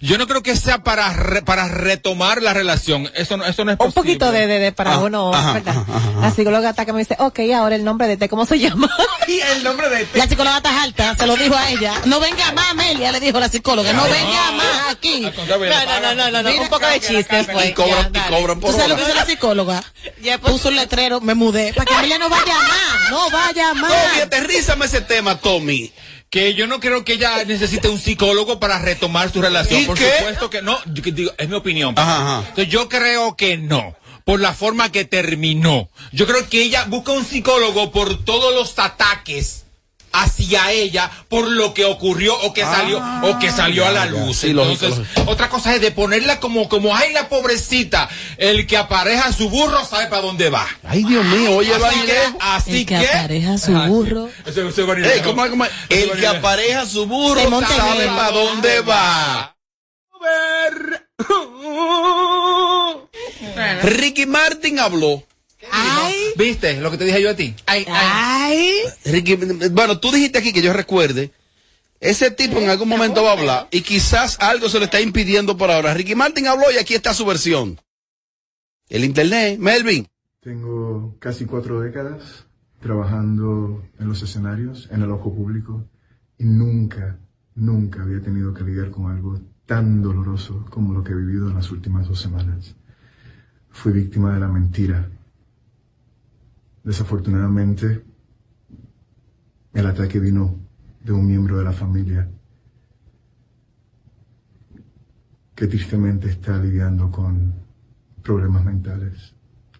Yo 0.00 0.18
no 0.18 0.26
creo 0.26 0.42
que 0.42 0.56
sea 0.56 0.82
para 0.82 1.12
re- 1.12 1.42
para 1.42 1.68
retomar 1.68 2.42
la 2.42 2.52
relación. 2.54 3.10
Eso 3.14 3.36
no, 3.36 3.44
eso 3.44 3.64
no 3.64 3.72
es 3.72 3.78
Un 3.80 3.86
posible. 3.92 3.94
poquito 4.02 4.32
de, 4.32 4.46
de, 4.46 4.58
de 4.58 4.72
para 4.72 4.94
Ah, 4.94 4.98
uno, 4.98 5.34
ajá, 5.34 5.52
¿verdad? 5.54 5.76
ajá, 5.76 5.96
ajá. 5.96 6.20
La 6.20 6.30
psicóloga 6.30 6.70
está 6.70 6.84
que 6.86 6.92
me 6.92 7.00
dice, 7.00 7.16
ok, 7.18 7.40
ahora 7.56 7.74
el 7.76 7.84
nombre 7.84 8.06
de 8.06 8.14
este, 8.14 8.28
¿cómo 8.28 8.46
se 8.46 8.58
llama? 8.58 8.88
Y 9.28 9.38
el 9.40 9.62
nombre 9.62 9.88
de 9.88 10.08
La 10.14 10.26
psicóloga 10.26 10.56
está 10.56 10.82
alta, 10.82 11.16
se 11.16 11.26
lo 11.26 11.36
dijo 11.36 11.54
a 11.54 11.70
ella. 11.70 11.94
No 12.06 12.18
venga 12.20 12.50
más, 12.52 12.70
Amelia, 12.70 13.12
le 13.12 13.20
dijo 13.20 13.38
la 13.38 13.48
psicóloga. 13.48 13.92
No 13.92 14.04
No. 14.04 14.10
venga 14.10 14.50
más 14.52 14.90
aquí. 14.90 15.20
No, 15.20 15.30
no, 15.46 16.00
no, 16.00 16.14
no, 16.30 16.42
no, 16.42 16.50
Mira, 16.50 16.62
un 16.62 16.68
poco 16.68 16.86
de 16.86 17.00
chiste 17.00 17.44
fue. 17.44 17.68
Y 17.68 17.72
cobran, 17.74 18.12
Ya, 18.12 18.26
y 18.28 18.30
cobran 18.32 18.58
por 18.60 18.70
¿Tú 18.70 18.76
sabes 18.76 18.88
lo 18.88 18.96
que 18.96 19.02
hizo 19.02 19.14
la 19.14 19.26
psicóloga? 19.26 19.84
Ya, 20.22 20.38
pues. 20.38 20.52
Puso 20.52 20.68
un 20.68 20.76
letrero, 20.76 21.20
me 21.20 21.34
mudé. 21.34 21.72
Para 21.72 21.86
que 21.86 21.94
Amelia 21.94 22.18
no 22.18 22.28
vaya 22.28 22.54
más, 22.54 23.10
no 23.10 23.30
vaya 23.30 23.74
más. 23.74 23.90
Tommy, 23.92 24.20
aterrízame 24.22 24.86
ese 24.86 25.00
tema, 25.00 25.36
Tommy. 25.38 25.92
Que 26.30 26.54
yo 26.54 26.68
no 26.68 26.78
creo 26.78 27.04
que 27.04 27.14
ella 27.14 27.44
necesite 27.44 27.88
un 27.88 27.98
psicólogo 27.98 28.60
para 28.60 28.78
retomar 28.78 29.32
su 29.32 29.42
relación. 29.42 29.82
¿Y 29.82 29.86
Por 29.86 29.98
qué? 29.98 30.10
supuesto 30.18 30.48
que 30.48 30.62
no. 30.62 30.78
Digo, 30.86 31.32
es 31.36 31.48
mi 31.48 31.56
opinión. 31.56 31.94
Ajá, 31.98 32.16
ajá. 32.22 32.48
Entonces 32.48 32.68
yo 32.68 32.88
creo 32.88 33.36
que 33.36 33.56
no. 33.56 33.96
Por 34.24 34.38
la 34.38 34.54
forma 34.54 34.92
que 34.92 35.04
terminó. 35.04 35.90
Yo 36.12 36.26
creo 36.26 36.48
que 36.48 36.62
ella 36.62 36.84
busca 36.84 37.10
un 37.12 37.24
psicólogo 37.24 37.90
por 37.90 38.24
todos 38.24 38.54
los 38.54 38.78
ataques 38.78 39.59
hacia 40.12 40.72
ella 40.72 41.10
por 41.28 41.48
lo 41.48 41.72
que 41.74 41.84
ocurrió 41.84 42.34
o 42.42 42.52
que 42.52 42.62
salió 42.62 43.00
o 43.22 43.38
que 43.38 43.50
salió 43.52 43.86
a 43.86 43.90
la 43.90 44.06
luz. 44.06 44.38
Sí, 44.38 44.48
Entonces, 44.50 44.98
lógico. 44.98 45.30
otra 45.30 45.48
cosa 45.48 45.74
es 45.74 45.80
de 45.80 45.90
ponerla 45.92 46.40
como 46.40 46.68
como 46.68 46.94
ay 46.96 47.12
la 47.12 47.28
pobrecita, 47.28 48.08
el 48.36 48.66
que 48.66 48.76
apareja 48.76 49.32
su 49.32 49.48
burro 49.48 49.84
sabe 49.84 50.06
para 50.08 50.22
dónde 50.22 50.50
va. 50.50 50.66
Ay, 50.88 51.04
Dios 51.04 51.24
mío, 51.24 51.56
oye, 51.56 51.70
así 51.74 51.80
que, 51.80 51.96
Vanilejo. 51.96 52.38
así 52.40 52.70
El 52.80 52.86
que 52.86 52.98
que 52.98 53.06
apareja 53.08 53.58
su 53.58 53.72
burro. 53.72 54.28
Ese- 54.46 54.66
ese 54.68 54.82
Vanilejo. 54.82 55.14
Ey, 55.14 55.20
¿cómo 55.22 55.44
es, 55.44 55.50
cómo 55.50 55.64
es? 55.64 55.70
El 55.88 56.10
que 56.18 56.26
apareja 56.26 56.86
su 56.86 57.06
burro 57.06 57.60
sabe 57.60 58.06
para 58.06 58.30
dónde 58.32 58.80
va. 58.80 59.56
Ricky 63.82 64.26
Martin 64.26 64.78
habló. 64.80 65.22
Ay, 65.70 66.19
¿Viste 66.36 66.80
lo 66.80 66.90
que 66.90 66.98
te 66.98 67.04
dije 67.04 67.22
yo 67.22 67.30
a 67.30 67.34
ti? 67.34 67.54
Ay, 67.66 67.84
ay. 67.88 68.84
ay. 69.04 69.12
Ricky, 69.12 69.36
bueno, 69.70 69.98
tú 69.98 70.10
dijiste 70.10 70.38
aquí 70.38 70.52
que 70.52 70.62
yo 70.62 70.72
recuerde. 70.72 71.32
Ese 72.00 72.30
tipo 72.30 72.58
en 72.58 72.70
algún 72.70 72.88
momento 72.88 73.22
va 73.22 73.30
a 73.30 73.38
hablar 73.38 73.68
y 73.70 73.82
quizás 73.82 74.38
algo 74.40 74.68
se 74.68 74.78
le 74.78 74.86
está 74.86 75.00
impidiendo 75.00 75.56
por 75.56 75.70
ahora. 75.70 75.92
Ricky 75.92 76.14
Martin 76.14 76.46
habló 76.46 76.70
y 76.72 76.78
aquí 76.78 76.94
está 76.94 77.12
su 77.12 77.26
versión. 77.26 77.78
El 78.88 79.04
internet, 79.04 79.58
Melvin. 79.58 80.08
Tengo 80.40 81.16
casi 81.18 81.44
cuatro 81.44 81.80
décadas 81.80 82.46
trabajando 82.80 83.84
en 83.98 84.08
los 84.08 84.22
escenarios, 84.22 84.88
en 84.90 85.02
el 85.02 85.10
ojo 85.10 85.34
público, 85.34 85.84
y 86.38 86.44
nunca, 86.44 87.18
nunca 87.54 88.02
había 88.02 88.22
tenido 88.22 88.54
que 88.54 88.64
lidiar 88.64 88.90
con 88.90 89.10
algo 89.10 89.38
tan 89.66 90.02
doloroso 90.02 90.64
como 90.70 90.94
lo 90.94 91.04
que 91.04 91.12
he 91.12 91.14
vivido 91.14 91.48
en 91.48 91.54
las 91.54 91.70
últimas 91.70 92.08
dos 92.08 92.20
semanas. 92.20 92.74
Fui 93.68 93.92
víctima 93.92 94.34
de 94.34 94.40
la 94.40 94.48
mentira. 94.48 95.08
Desafortunadamente, 96.82 98.04
el 99.74 99.86
ataque 99.86 100.18
vino 100.18 100.58
de 101.04 101.12
un 101.12 101.26
miembro 101.26 101.58
de 101.58 101.64
la 101.64 101.72
familia 101.72 102.28
que 105.54 105.66
tristemente 105.66 106.30
está 106.30 106.56
lidiando 106.58 107.10
con 107.10 107.54
problemas 108.22 108.64
mentales. 108.64 109.34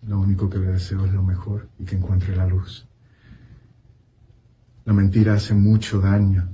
Lo 0.06 0.20
único 0.20 0.48
que 0.50 0.58
le 0.58 0.72
deseo 0.72 1.06
es 1.06 1.12
lo 1.12 1.22
mejor 1.22 1.68
y 1.78 1.84
que 1.84 1.96
encuentre 1.96 2.36
la 2.36 2.46
luz. 2.46 2.86
La 4.84 4.92
mentira 4.92 5.34
hace 5.34 5.54
mucho 5.54 6.00
daño. 6.00 6.48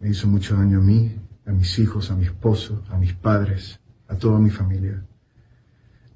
Me 0.00 0.10
hizo 0.10 0.28
mucho 0.28 0.56
daño 0.56 0.78
a 0.80 0.82
mí, 0.82 1.16
a 1.46 1.52
mis 1.52 1.78
hijos, 1.78 2.10
a 2.10 2.16
mi 2.16 2.24
esposo, 2.24 2.84
a 2.90 2.98
mis 2.98 3.14
padres, 3.14 3.80
a 4.08 4.16
toda 4.16 4.38
mi 4.38 4.50
familia. 4.50 5.02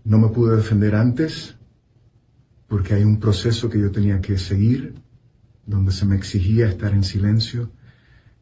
No 0.04 0.18
me 0.18 0.28
pude 0.28 0.56
defender 0.56 0.94
antes 0.94 1.56
porque 2.70 2.94
hay 2.94 3.02
un 3.02 3.18
proceso 3.18 3.68
que 3.68 3.80
yo 3.80 3.90
tenía 3.90 4.20
que 4.20 4.38
seguir 4.38 4.94
donde 5.66 5.90
se 5.90 6.06
me 6.06 6.14
exigía 6.14 6.68
estar 6.68 6.92
en 6.92 7.02
silencio 7.02 7.72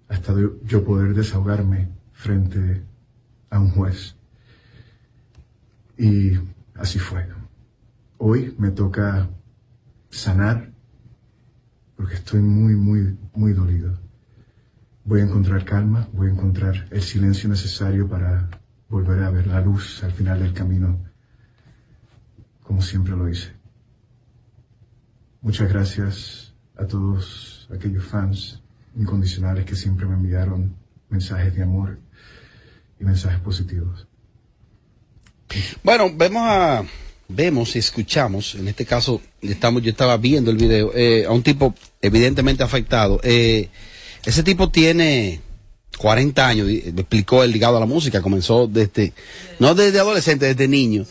hasta 0.06 0.34
yo 0.64 0.84
poder 0.84 1.14
desahogarme 1.14 1.88
frente 2.12 2.82
a 3.48 3.58
un 3.58 3.70
juez. 3.70 4.16
Y 5.96 6.32
así 6.74 6.98
fue. 6.98 7.26
Hoy 8.18 8.54
me 8.58 8.70
toca 8.70 9.30
sanar 10.10 10.72
porque 11.96 12.16
estoy 12.16 12.42
muy, 12.42 12.76
muy, 12.76 13.16
muy 13.32 13.54
dolido. 13.54 13.98
Voy 15.04 15.22
a 15.22 15.24
encontrar 15.24 15.64
calma, 15.64 16.06
voy 16.12 16.28
a 16.28 16.32
encontrar 16.32 16.86
el 16.90 17.00
silencio 17.00 17.48
necesario 17.48 18.06
para 18.06 18.50
volver 18.90 19.22
a 19.22 19.30
ver 19.30 19.46
la 19.46 19.62
luz 19.62 20.04
al 20.04 20.12
final 20.12 20.38
del 20.40 20.52
camino, 20.52 21.02
como 22.62 22.82
siempre 22.82 23.16
lo 23.16 23.26
hice. 23.26 23.57
Muchas 25.40 25.68
gracias 25.68 26.52
a 26.76 26.86
todos 26.86 27.68
aquellos 27.74 28.04
fans 28.04 28.60
incondicionales 28.96 29.64
que 29.64 29.76
siempre 29.76 30.06
me 30.06 30.14
enviaron 30.14 30.74
mensajes 31.08 31.54
de 31.54 31.62
amor 31.62 31.98
y 33.00 33.04
mensajes 33.04 33.40
positivos. 33.40 34.06
Bueno, 35.82 36.10
vemos 36.14 36.86
vemos 37.28 37.76
y 37.76 37.78
escuchamos, 37.78 38.54
en 38.54 38.68
este 38.68 38.86
caso, 38.86 39.20
estamos, 39.42 39.82
yo 39.82 39.90
estaba 39.90 40.16
viendo 40.16 40.50
el 40.50 40.56
video, 40.56 40.92
eh, 40.94 41.26
a 41.26 41.30
un 41.30 41.42
tipo 41.42 41.74
evidentemente 42.00 42.62
afectado. 42.62 43.20
Eh, 43.22 43.68
ese 44.24 44.42
tipo 44.42 44.70
tiene 44.70 45.40
40 45.98 46.48
años, 46.48 46.68
explicó 46.68 47.44
el 47.44 47.52
ligado 47.52 47.76
a 47.76 47.80
la 47.80 47.86
música, 47.86 48.22
comenzó 48.22 48.66
desde, 48.66 49.12
no 49.58 49.74
desde 49.74 50.00
adolescente, 50.00 50.46
desde 50.46 50.68
niño. 50.68 51.04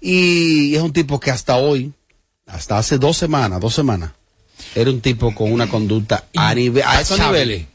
Y 0.00 0.74
es 0.74 0.82
un 0.82 0.92
tipo 0.92 1.18
que 1.18 1.30
hasta 1.30 1.56
hoy, 1.56 1.92
hasta 2.46 2.78
hace 2.78 2.98
dos 2.98 3.16
semanas, 3.16 3.60
dos 3.60 3.74
semanas, 3.74 4.12
era 4.74 4.90
un 4.90 5.00
tipo 5.00 5.34
con 5.34 5.52
una 5.52 5.68
conducta 5.68 6.24
a, 6.34 6.54
nivel, 6.54 6.82
a 6.86 7.00
esos 7.00 7.18
niveles. 7.18 7.66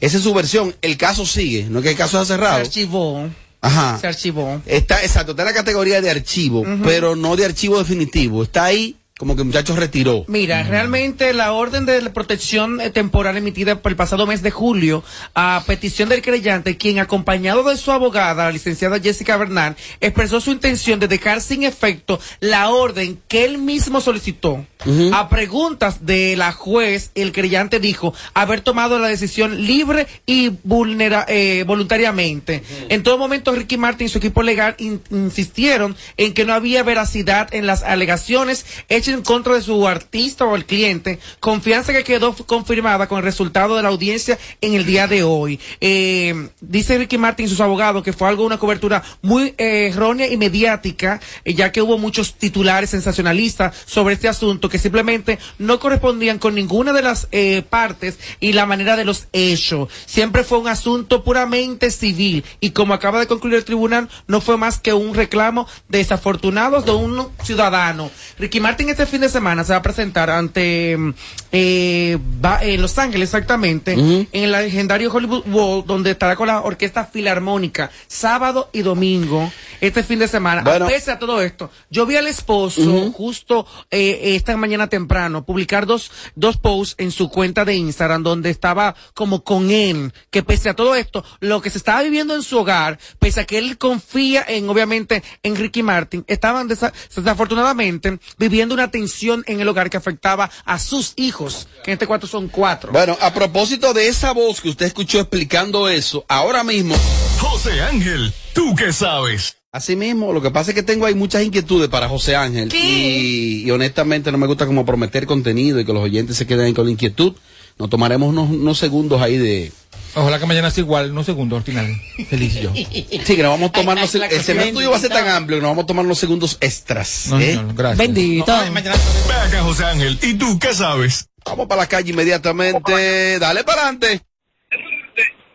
Esa 0.00 0.16
es 0.18 0.22
su 0.22 0.32
versión. 0.32 0.74
El 0.80 0.96
caso 0.96 1.26
sigue, 1.26 1.64
no 1.64 1.80
es 1.80 1.82
que 1.84 1.90
el 1.90 1.96
caso 1.96 2.12
se 2.12 2.16
ha 2.18 2.24
Se 2.24 2.32
cerrado. 2.34 2.56
archivó. 2.58 3.28
Ajá. 3.60 3.98
Se 4.00 4.06
archivó. 4.06 4.62
Está, 4.66 5.02
exacto, 5.02 5.32
está 5.32 5.42
en 5.42 5.48
la 5.48 5.54
categoría 5.54 6.00
de 6.00 6.10
archivo, 6.10 6.64
pero 6.84 7.16
no 7.16 7.34
de 7.36 7.44
archivo 7.44 7.78
definitivo. 7.78 8.44
Está 8.44 8.64
ahí 8.64 8.96
como 9.18 9.34
que 9.36 9.42
el 9.42 9.46
muchacho 9.48 9.76
retiró. 9.76 10.24
Mira, 10.28 10.62
realmente 10.62 11.34
la 11.34 11.52
orden 11.52 11.84
de 11.84 12.00
protección 12.10 12.80
eh, 12.80 12.88
temporal 12.90 13.36
emitida 13.36 13.82
por 13.82 13.92
el 13.92 13.96
pasado 13.96 14.26
mes 14.26 14.40
de 14.42 14.50
julio 14.50 15.04
a 15.34 15.62
petición 15.66 16.08
del 16.08 16.22
creyente, 16.22 16.76
quien 16.78 16.98
acompañado 17.00 17.64
de 17.64 17.76
su 17.76 17.90
abogada, 17.92 18.44
la 18.44 18.52
licenciada 18.52 19.00
Jessica 19.00 19.36
Bernal, 19.36 19.76
expresó 20.00 20.40
su 20.40 20.52
intención 20.52 21.00
de 21.00 21.08
dejar 21.08 21.40
sin 21.40 21.64
efecto 21.64 22.20
la 22.40 22.70
orden 22.70 23.18
que 23.28 23.44
él 23.44 23.58
mismo 23.58 24.00
solicitó. 24.00 24.64
A 25.12 25.28
preguntas 25.28 26.06
de 26.06 26.36
la 26.36 26.52
juez, 26.52 27.10
el 27.16 27.32
creyente 27.32 27.80
dijo 27.80 28.14
haber 28.34 28.60
tomado 28.60 29.00
la 29.00 29.08
decisión 29.08 29.66
libre 29.66 30.06
y 30.24 30.50
vulnera- 30.62 31.24
eh, 31.28 31.64
voluntariamente. 31.66 32.62
En 32.88 33.02
todo 33.02 33.18
momento, 33.18 33.52
Ricky 33.52 33.76
Martin 33.76 34.06
y 34.06 34.10
su 34.10 34.18
equipo 34.18 34.44
legal 34.44 34.76
in- 34.78 35.00
insistieron 35.10 35.96
en 36.16 36.32
que 36.32 36.44
no 36.44 36.54
había 36.54 36.84
veracidad 36.84 37.52
en 37.52 37.66
las 37.66 37.82
alegaciones 37.82 38.64
hechas 38.88 39.07
en 39.14 39.22
contra 39.22 39.54
de 39.54 39.62
su 39.62 39.86
artista 39.86 40.44
o 40.44 40.56
el 40.56 40.64
cliente, 40.64 41.18
confianza 41.40 41.92
que 41.92 42.04
quedó 42.04 42.34
confirmada 42.34 43.08
con 43.08 43.18
el 43.18 43.24
resultado 43.24 43.76
de 43.76 43.82
la 43.82 43.88
audiencia 43.88 44.38
en 44.60 44.74
el 44.74 44.84
día 44.84 45.06
de 45.06 45.22
hoy. 45.22 45.60
Eh, 45.80 46.48
dice 46.60 46.98
Ricky 46.98 47.18
Martin 47.18 47.46
y 47.46 47.48
sus 47.48 47.60
abogados 47.60 48.02
que 48.02 48.12
fue 48.12 48.28
algo, 48.28 48.44
una 48.44 48.58
cobertura 48.58 49.02
muy 49.22 49.54
eh, 49.58 49.88
errónea 49.92 50.28
y 50.28 50.36
mediática, 50.36 51.20
eh, 51.44 51.54
ya 51.54 51.72
que 51.72 51.82
hubo 51.82 51.98
muchos 51.98 52.34
titulares 52.34 52.90
sensacionalistas 52.90 53.74
sobre 53.86 54.14
este 54.14 54.28
asunto 54.28 54.68
que 54.68 54.78
simplemente 54.78 55.38
no 55.58 55.78
correspondían 55.78 56.38
con 56.38 56.54
ninguna 56.54 56.92
de 56.92 57.02
las 57.02 57.28
partes 57.70 58.18
y 58.40 58.52
la 58.52 58.66
manera 58.66 58.96
de 58.96 59.04
los 59.04 59.28
hechos. 59.32 59.88
Siempre 60.06 60.44
fue 60.44 60.58
un 60.58 60.68
asunto 60.68 61.24
puramente 61.24 61.90
civil 61.90 62.44
y 62.60 62.70
como 62.70 62.94
acaba 62.94 63.20
de 63.20 63.26
concluir 63.26 63.56
el 63.56 63.64
tribunal, 63.64 64.08
no 64.26 64.40
fue 64.40 64.56
más 64.56 64.78
que 64.78 64.92
un 64.92 65.14
reclamo 65.14 65.66
desafortunados 65.88 66.84
de 66.84 66.92
un 66.92 67.28
ciudadano. 67.42 68.10
Ricky 68.38 68.60
Martin 68.60 68.88
este 68.98 69.06
fin 69.10 69.20
de 69.20 69.28
semana 69.28 69.62
se 69.64 69.72
va 69.72 69.78
a 69.78 69.82
presentar 69.82 70.28
ante 70.28 70.96
mm, 70.98 71.14
eh, 71.52 72.18
va- 72.44 72.62
en 72.64 72.82
Los 72.82 72.98
Ángeles 72.98 73.28
exactamente, 73.28 73.92
en 73.92 74.26
el 74.32 74.50
legendario 74.52 75.12
Hollywood 75.12 75.44
Bowl, 75.46 75.84
donde 75.86 76.10
estará 76.10 76.34
con 76.36 76.48
la 76.48 76.60
Orquesta 76.62 77.04
Filarmónica, 77.04 77.90
sábado 78.08 78.70
y 78.72 78.82
domingo. 78.82 79.50
este 79.80 80.02
fin 80.02 80.18
de 80.18 80.26
semana. 80.26 80.62
Bueno. 80.62 80.86
A 80.86 80.88
pese 80.88 81.12
a 81.12 81.18
todo 81.20 81.40
esto, 81.40 81.70
yo 81.90 82.04
vi 82.06 82.16
al 82.16 82.26
esposo 82.26 83.12
justo 83.12 83.64
eh, 83.92 84.34
esta 84.34 84.56
mañana 84.56 84.88
temprano 84.88 85.44
publicar 85.44 85.86
dos, 85.86 86.10
dos 86.34 86.56
posts 86.56 86.96
en 86.98 87.12
su 87.12 87.28
cuenta 87.30 87.64
de 87.64 87.76
Instagram 87.76 88.24
donde 88.24 88.50
estaba 88.50 88.96
como 89.14 89.44
con 89.44 89.70
él, 89.70 90.12
que 90.30 90.42
pese 90.42 90.68
a 90.68 90.74
todo 90.74 90.96
esto, 90.96 91.24
lo 91.38 91.60
que 91.62 91.70
se 91.70 91.78
estaba 91.78 92.02
viviendo 92.02 92.34
en 92.34 92.42
su 92.42 92.58
hogar, 92.58 92.98
pese 93.20 93.40
a 93.42 93.44
que 93.44 93.58
él 93.58 93.78
confía 93.78 94.44
en, 94.48 94.68
obviamente, 94.68 95.22
en 95.44 95.54
Ricky 95.54 95.84
Martin, 95.84 96.24
estaban 96.26 96.68
desa- 96.68 96.92
desafortunadamente 97.14 98.18
viviendo 98.36 98.74
una 98.74 98.87
tensión 98.90 99.44
en 99.46 99.60
el 99.60 99.68
hogar 99.68 99.90
que 99.90 99.96
afectaba 99.96 100.50
a 100.64 100.78
sus 100.78 101.12
hijos, 101.16 101.68
que 101.84 101.90
en 101.90 101.94
este 101.94 102.06
cuarto 102.06 102.26
son 102.26 102.48
cuatro. 102.48 102.92
Bueno, 102.92 103.16
a 103.20 103.32
propósito 103.32 103.92
de 103.94 104.08
esa 104.08 104.32
voz 104.32 104.60
que 104.60 104.68
usted 104.68 104.86
escuchó 104.86 105.20
explicando 105.20 105.88
eso, 105.88 106.24
ahora 106.28 106.64
mismo. 106.64 106.94
José 107.38 107.80
Ángel, 107.82 108.32
¿tú 108.54 108.74
qué 108.74 108.92
sabes? 108.92 109.56
Así 109.70 109.96
mismo, 109.96 110.32
lo 110.32 110.40
que 110.40 110.50
pasa 110.50 110.70
es 110.70 110.74
que 110.74 110.82
tengo 110.82 111.04
ahí 111.04 111.14
muchas 111.14 111.42
inquietudes 111.42 111.88
para 111.88 112.08
José 112.08 112.34
Ángel 112.34 112.74
y, 112.74 113.64
y 113.66 113.70
honestamente 113.70 114.32
no 114.32 114.38
me 114.38 114.46
gusta 114.46 114.64
como 114.64 114.86
prometer 114.86 115.26
contenido 115.26 115.78
y 115.78 115.84
que 115.84 115.92
los 115.92 116.02
oyentes 116.02 116.36
se 116.36 116.46
queden 116.46 116.66
ahí 116.66 116.72
con 116.72 116.86
la 116.86 116.92
inquietud. 116.92 117.34
Nos 117.78 117.90
tomaremos 117.90 118.28
unos, 118.30 118.50
unos 118.50 118.78
segundos 118.78 119.20
ahí 119.22 119.36
de... 119.36 119.72
Ojalá 120.14 120.38
que 120.38 120.46
mañana 120.46 120.70
sea 120.70 120.82
igual, 120.82 121.10
unos 121.12 121.26
segundos 121.26 121.58
al 121.58 121.62
final. 121.64 121.86
Feliz 122.28 122.54
yo. 122.60 122.72
Sí, 122.74 123.36
que 123.36 123.42
nos 123.42 123.52
vamos 123.52 123.68
a 123.70 123.72
tomar... 123.72 123.96
Ay, 123.98 124.02
unos- 124.04 124.14
ay, 124.14 124.20
la 124.22 124.26
el 124.28 124.42
segmento 124.42 124.74
tuyo 124.74 124.90
va 124.90 124.96
a 124.96 125.00
ser 125.00 125.10
tan 125.10 125.28
amplio 125.28 125.58
que 125.58 125.62
nos 125.62 125.70
vamos 125.70 125.84
a 125.84 125.86
tomar 125.86 126.04
unos 126.04 126.18
segundos 126.18 126.58
extras. 126.60 127.26
No, 127.30 127.38
¿eh? 127.38 127.54
no, 127.54 127.74
gracias. 127.74 127.98
Bendito. 127.98 128.52
Ve 128.72 129.34
acá, 129.34 129.62
José 129.62 129.84
Ángel, 129.84 130.18
¿y 130.22 130.34
tú 130.34 130.58
qué 130.58 130.74
sabes? 130.74 131.28
Vamos 131.44 131.66
para 131.66 131.82
la 131.82 131.86
calle 131.86 132.10
inmediatamente. 132.10 133.38
Dale 133.38 133.64
para 133.64 133.82
adelante. 133.82 134.20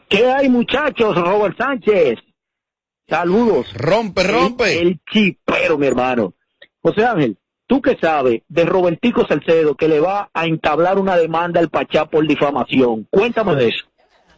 ¿Qué 0.10 0.26
hay, 0.32 0.48
muchachos? 0.50 1.16
Robert 1.16 1.58
Sánchez. 1.58 2.20
Saludos. 3.10 3.68
Rompe, 3.74 4.24
rompe. 4.24 4.80
El, 4.80 4.88
el 4.88 5.00
chipero, 5.12 5.78
mi 5.78 5.88
hermano. 5.88 6.36
José 6.82 7.06
Ángel, 7.06 7.38
¿tú 7.74 7.82
qué 7.82 7.98
sabes 8.00 8.44
de 8.50 8.66
Robertico 8.66 9.26
Salcedo 9.26 9.74
que 9.74 9.88
le 9.88 10.00
va 10.00 10.30
a 10.32 10.46
entablar 10.46 11.00
una 11.00 11.18
demanda 11.18 11.60
al 11.60 11.70
Pachá 11.70 12.06
por 12.06 12.28
difamación? 12.28 13.08
Cuéntame 13.10 13.56
de 13.56 13.70
eso. 13.70 13.86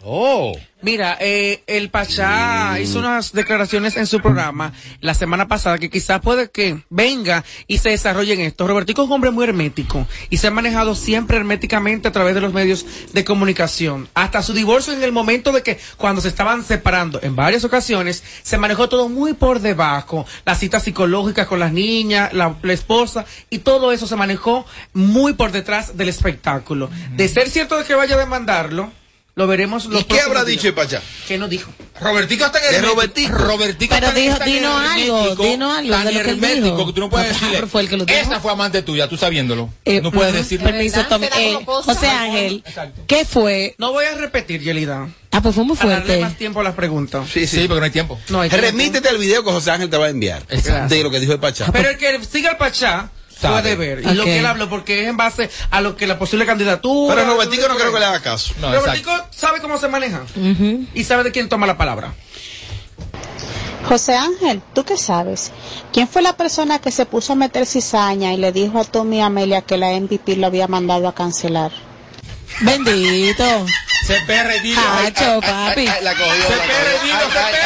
Oh. 0.07 0.55
Mira, 0.83 1.17
eh, 1.19 1.63
el 1.65 1.89
Pachá 1.89 2.79
hizo 2.79 2.99
unas 2.99 3.31
declaraciones 3.31 3.97
en 3.97 4.05
su 4.05 4.19
programa 4.19 4.71
la 5.01 5.15
semana 5.15 5.47
pasada 5.47 5.79
que 5.79 5.89
quizás 5.89 6.21
puede 6.21 6.51
que 6.51 6.83
venga 6.91 7.43
y 7.65 7.79
se 7.79 7.89
desarrolle 7.89 8.33
en 8.33 8.41
esto. 8.41 8.67
Robertico 8.67 9.01
es 9.01 9.07
un 9.07 9.13
hombre 9.13 9.31
muy 9.31 9.45
hermético 9.45 10.05
y 10.29 10.37
se 10.37 10.45
ha 10.45 10.51
manejado 10.51 10.93
siempre 10.93 11.37
herméticamente 11.37 12.07
a 12.07 12.11
través 12.11 12.35
de 12.35 12.41
los 12.41 12.53
medios 12.53 12.85
de 13.13 13.25
comunicación. 13.25 14.07
Hasta 14.13 14.43
su 14.43 14.53
divorcio 14.53 14.93
en 14.93 15.01
el 15.01 15.11
momento 15.11 15.51
de 15.51 15.63
que 15.63 15.79
cuando 15.97 16.21
se 16.21 16.27
estaban 16.27 16.63
separando 16.63 17.19
en 17.23 17.35
varias 17.35 17.63
ocasiones 17.63 18.23
se 18.43 18.59
manejó 18.59 18.87
todo 18.87 19.09
muy 19.09 19.33
por 19.33 19.61
debajo. 19.61 20.27
Las 20.45 20.59
citas 20.59 20.83
psicológicas 20.83 21.47
con 21.47 21.59
las 21.59 21.73
niñas, 21.73 22.31
la, 22.31 22.57
la 22.61 22.73
esposa 22.73 23.25
y 23.49 23.59
todo 23.59 23.91
eso 23.91 24.05
se 24.05 24.15
manejó 24.15 24.67
muy 24.93 25.33
por 25.33 25.51
detrás 25.51 25.97
del 25.97 26.09
espectáculo. 26.09 26.91
De 27.15 27.27
ser 27.27 27.49
cierto 27.49 27.75
de 27.75 27.85
que 27.85 27.95
vaya 27.95 28.13
a 28.13 28.19
demandarlo, 28.19 28.91
lo 29.35 29.47
veremos 29.47 29.85
los 29.85 30.01
¿Y 30.01 30.03
qué 30.05 30.21
habrá 30.21 30.45
días. 30.45 30.57
dicho 30.57 30.67
el 30.69 30.73
Pachá? 30.73 31.01
¿Qué 31.27 31.37
no 31.37 31.47
dijo? 31.47 31.69
Robertico 31.99 32.45
está 32.45 32.59
en 32.59 32.63
De 32.71 32.77
hermético. 32.77 32.95
Robertico. 32.95 33.37
Robertico 33.37 33.95
Pero 33.97 34.11
dijo- 34.11 34.37
dinos 34.45 34.81
algo, 34.81 35.35
dinos 35.43 35.77
algo 35.77 35.91
tan 35.93 36.05
de 36.05 36.11
lo 36.13 36.23
que 36.23 36.29
hermético 36.31 36.65
dijo. 36.65 36.87
que 36.87 36.93
tú 36.93 36.99
no 37.01 37.09
puedes 37.09 37.29
decirle. 37.29 37.53
pero 37.55 37.67
fue 37.67 37.81
el 37.81 37.89
que 37.89 37.97
lo 37.97 38.05
dijo. 38.05 38.19
Esa 38.19 38.39
fue 38.39 38.51
amante 38.51 38.81
tuya, 38.81 39.07
tú 39.09 39.17
sabiéndolo. 39.17 39.69
Eh, 39.85 40.01
no 40.01 40.11
puedes 40.11 40.33
decirle. 40.33 40.71
Permiso. 40.71 41.01
Eh, 41.37 41.57
José 41.65 42.07
Ángel, 42.07 42.63
¿qué 43.07 43.25
fue? 43.25 43.75
No 43.77 43.91
voy 43.91 44.05
a 44.05 44.15
repetir, 44.15 44.61
Yelida. 44.61 45.07
Ah, 45.31 45.41
pues 45.41 45.53
fue 45.55 45.65
muy 45.65 45.75
Para 45.75 45.89
darle 45.91 46.05
fuerte. 46.05 46.23
más 46.23 46.37
tiempo 46.37 46.59
a 46.61 46.63
las 46.63 46.75
preguntas. 46.75 47.27
Sí, 47.31 47.45
sí. 47.45 47.57
Sí, 47.61 47.67
porque 47.67 47.79
no 47.81 47.85
hay 47.85 47.91
tiempo. 47.91 48.19
No 48.29 48.39
hay 48.41 48.49
tiempo. 48.49 48.65
Remítete 48.67 49.09
al 49.09 49.17
video 49.17 49.43
que 49.43 49.51
José 49.51 49.71
Ángel 49.71 49.89
te 49.89 49.97
va 49.97 50.05
a 50.05 50.09
enviar. 50.09 50.43
Exacto. 50.49 50.95
De 50.95 51.03
lo 51.03 51.11
que 51.11 51.19
dijo 51.19 51.33
el 51.33 51.39
Pachá. 51.39 51.71
Pero 51.73 51.89
el 51.89 51.97
que 51.97 52.19
siga 52.23 52.51
al 52.51 52.57
Pachá 52.57 53.09
Sabe. 53.47 53.75
puede 53.75 53.75
ver. 53.75 53.99
Y 54.11 54.13
lo 54.15 54.23
que 54.23 54.39
él 54.39 54.45
habló, 54.45 54.69
porque 54.69 55.03
es 55.03 55.07
en 55.07 55.17
base 55.17 55.49
a 55.71 55.81
lo 55.81 55.95
que 55.95 56.07
la 56.07 56.19
posible 56.19 56.45
candidatura. 56.45 57.15
Pero 57.15 57.27
Robertico 57.27 57.67
no 57.67 57.75
creo 57.75 57.93
que 57.93 57.99
le 57.99 58.05
haga 58.05 58.19
caso. 58.21 58.53
No, 58.59 58.73
Robertico 58.73 59.11
sabe 59.31 59.59
cómo 59.61 59.77
se 59.77 59.87
maneja. 59.87 60.21
Y 60.93 61.03
sabe 61.03 61.23
de 61.23 61.31
quién 61.31 61.49
toma 61.49 61.67
la 61.67 61.77
palabra. 61.77 62.13
José 63.87 64.15
Ángel, 64.15 64.63
¿tú 64.73 64.83
qué 64.83 64.97
sabes? 64.97 65.51
¿Quién 65.93 66.07
fue 66.07 66.23
la 66.23 66.35
persona 66.35 66.79
que 66.79 66.91
se 66.91 67.05
puso 67.05 67.33
a 67.33 67.35
meter 67.35 67.67
cizaña 67.67 68.33
y 68.33 68.37
le 68.37 68.51
dijo 68.51 68.79
a 68.79 68.83
Tommy 68.83 69.17
y 69.17 69.21
Amelia 69.21 69.61
que 69.61 69.77
la 69.77 69.91
MVP 69.91 70.37
lo 70.37 70.47
había 70.47 70.67
mandado 70.67 71.07
a 71.07 71.13
cancelar? 71.13 71.71
Bendito. 72.61 73.43
Se 74.07 74.21
perre, 74.21 74.59
dilo. 74.61 74.81
Hacho, 74.81 75.39
papi. 75.39 75.85
La 76.01 76.13
cogió, 76.13 76.33
Se 76.33 76.57
perre, 76.57 76.99
dilo, 77.03 77.19
se. 77.31 77.65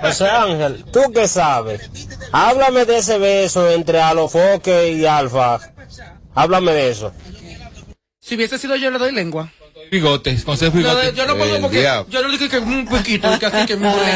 José 0.00 0.28
Ángel, 0.28 0.84
¿tú 0.92 1.00
qué 1.14 1.26
sabes? 1.26 1.90
Háblame 2.36 2.84
de 2.84 2.98
ese 2.98 3.16
beso 3.18 3.70
entre 3.70 4.00
Alofoque 4.00 4.90
y 4.90 5.06
Alfa. 5.06 5.60
Háblame 6.34 6.72
de 6.72 6.90
eso. 6.90 7.12
Si 8.20 8.34
hubiese 8.34 8.58
sido 8.58 8.74
yo, 8.74 8.90
le 8.90 8.98
doy 8.98 9.12
lengua. 9.12 9.52
Bigotes, 9.92 10.42
con 10.44 10.56
seis 10.56 10.72
No, 10.74 10.78
bigotes. 10.80 11.14
yo 11.14 11.26
no 11.26 11.36
pongo 11.36 11.54
El 11.54 11.62
porque. 11.62 11.88
Yo 12.08 12.22
no 12.22 12.28
dije 12.32 12.48
que 12.48 12.58
un 12.58 12.86
poquito, 12.88 13.38
que 13.38 13.46
así 13.46 13.66
que 13.66 13.76
mi 13.76 13.84
lengua. 13.84 14.06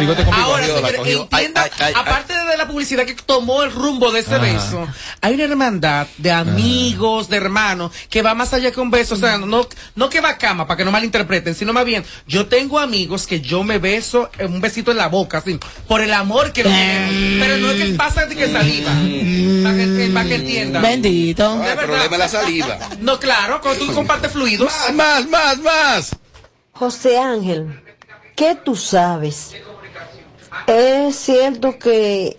Bigote 0.00 0.24
con 0.24 0.32
Ahora, 0.32 0.66
cogió. 0.96 1.22
entienda, 1.22 1.62
Ay, 1.64 1.70
ay, 1.78 1.84
ay, 1.88 1.92
aparte 1.94 2.32
de 2.48 2.56
la 2.56 2.66
publicidad 2.66 3.04
que 3.04 3.14
tomó 3.14 3.62
el 3.62 3.72
rumbo 3.72 4.10
de 4.10 4.20
ese 4.20 4.34
Ajá. 4.34 4.44
beso, 4.44 4.88
hay 5.20 5.34
una 5.34 5.44
hermandad 5.44 6.06
de 6.16 6.32
amigos, 6.32 7.28
de 7.28 7.36
hermanos, 7.36 7.92
que 8.10 8.22
va 8.22 8.34
más 8.34 8.52
allá 8.52 8.70
que 8.70 8.80
un 8.80 8.90
beso. 8.90 9.14
O 9.14 9.18
sea, 9.18 9.38
no, 9.38 9.66
no 9.94 10.08
que 10.10 10.20
va 10.20 10.30
a 10.30 10.38
cama, 10.38 10.66
para 10.66 10.78
que 10.78 10.84
no 10.84 10.90
malinterpreten, 10.90 11.54
sino 11.54 11.72
más 11.72 11.84
bien, 11.84 12.04
yo 12.26 12.46
tengo 12.46 12.78
amigos 12.78 13.26
que 13.26 13.40
yo 13.40 13.62
me 13.64 13.78
beso 13.78 14.30
en 14.38 14.52
un 14.54 14.60
besito 14.60 14.90
en 14.90 14.96
la 14.96 15.08
boca, 15.08 15.38
así, 15.38 15.58
por 15.86 16.00
el 16.00 16.12
amor 16.12 16.52
que 16.52 16.64
me 16.64 16.70
tienen. 16.70 17.40
Pero 17.40 17.56
no 17.58 17.70
es 17.70 17.82
que 17.84 17.94
pasa 17.94 18.26
de 18.26 18.36
que 18.36 18.50
saliva, 18.50 18.90
para 18.90 19.76
que, 19.76 20.10
para 20.12 20.28
que 20.28 20.34
entiendan. 20.34 20.82
Bendito. 20.82 21.60
Ah, 21.62 21.72
el 21.72 21.78
problema 21.78 22.12
es 22.12 22.18
la 22.18 22.28
saliva. 22.28 22.78
No, 23.00 23.18
claro, 23.18 23.60
cuando 23.60 23.86
tú 23.86 23.92
compartes 23.92 24.32
fluidos. 24.32 24.72
Más, 24.92 24.94
más, 24.94 25.28
más, 25.28 25.58
más. 25.58 26.16
José 26.72 27.18
Ángel, 27.18 27.80
¿qué 28.36 28.56
tú 28.56 28.76
sabes? 28.76 29.54
Es 30.66 31.16
cierto 31.16 31.78
que 31.78 32.36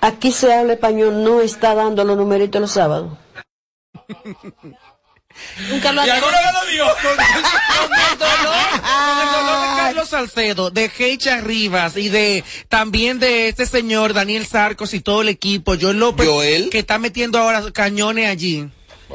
aquí 0.00 0.32
se 0.32 0.52
habla 0.54 0.74
español, 0.74 1.22
no 1.22 1.40
está 1.40 1.74
dando 1.74 2.04
los 2.04 2.16
numeritos 2.16 2.60
los 2.60 2.70
sábados. 2.70 3.12
Nunca 5.68 5.92
lo 5.92 6.04
Y 6.04 6.10
ha 6.10 6.14
alguno 6.14 6.32
lo 6.32 6.70
dio. 6.70 6.84
Con, 6.84 7.16
con 7.16 7.94
el 7.94 8.18
dolor, 8.18 8.80
con 8.80 9.20
el 9.20 9.32
dolor 9.32 9.60
de 9.60 9.76
Carlos 9.76 10.08
Salcedo, 10.08 10.70
de 10.70 10.90
Heicha 10.98 11.40
Rivas 11.40 11.96
y 11.96 12.08
de 12.08 12.44
también 12.68 13.18
de 13.18 13.48
este 13.48 13.66
señor 13.66 14.12
Daniel 14.12 14.46
Sarcos 14.46 14.92
y 14.94 15.00
todo 15.00 15.22
el 15.22 15.28
equipo, 15.28 15.74
Joel 15.80 15.98
López, 15.98 16.28
Joel. 16.28 16.70
que 16.70 16.80
está 16.80 16.98
metiendo 16.98 17.38
ahora 17.38 17.62
cañones 17.72 18.28
allí. 18.28 18.68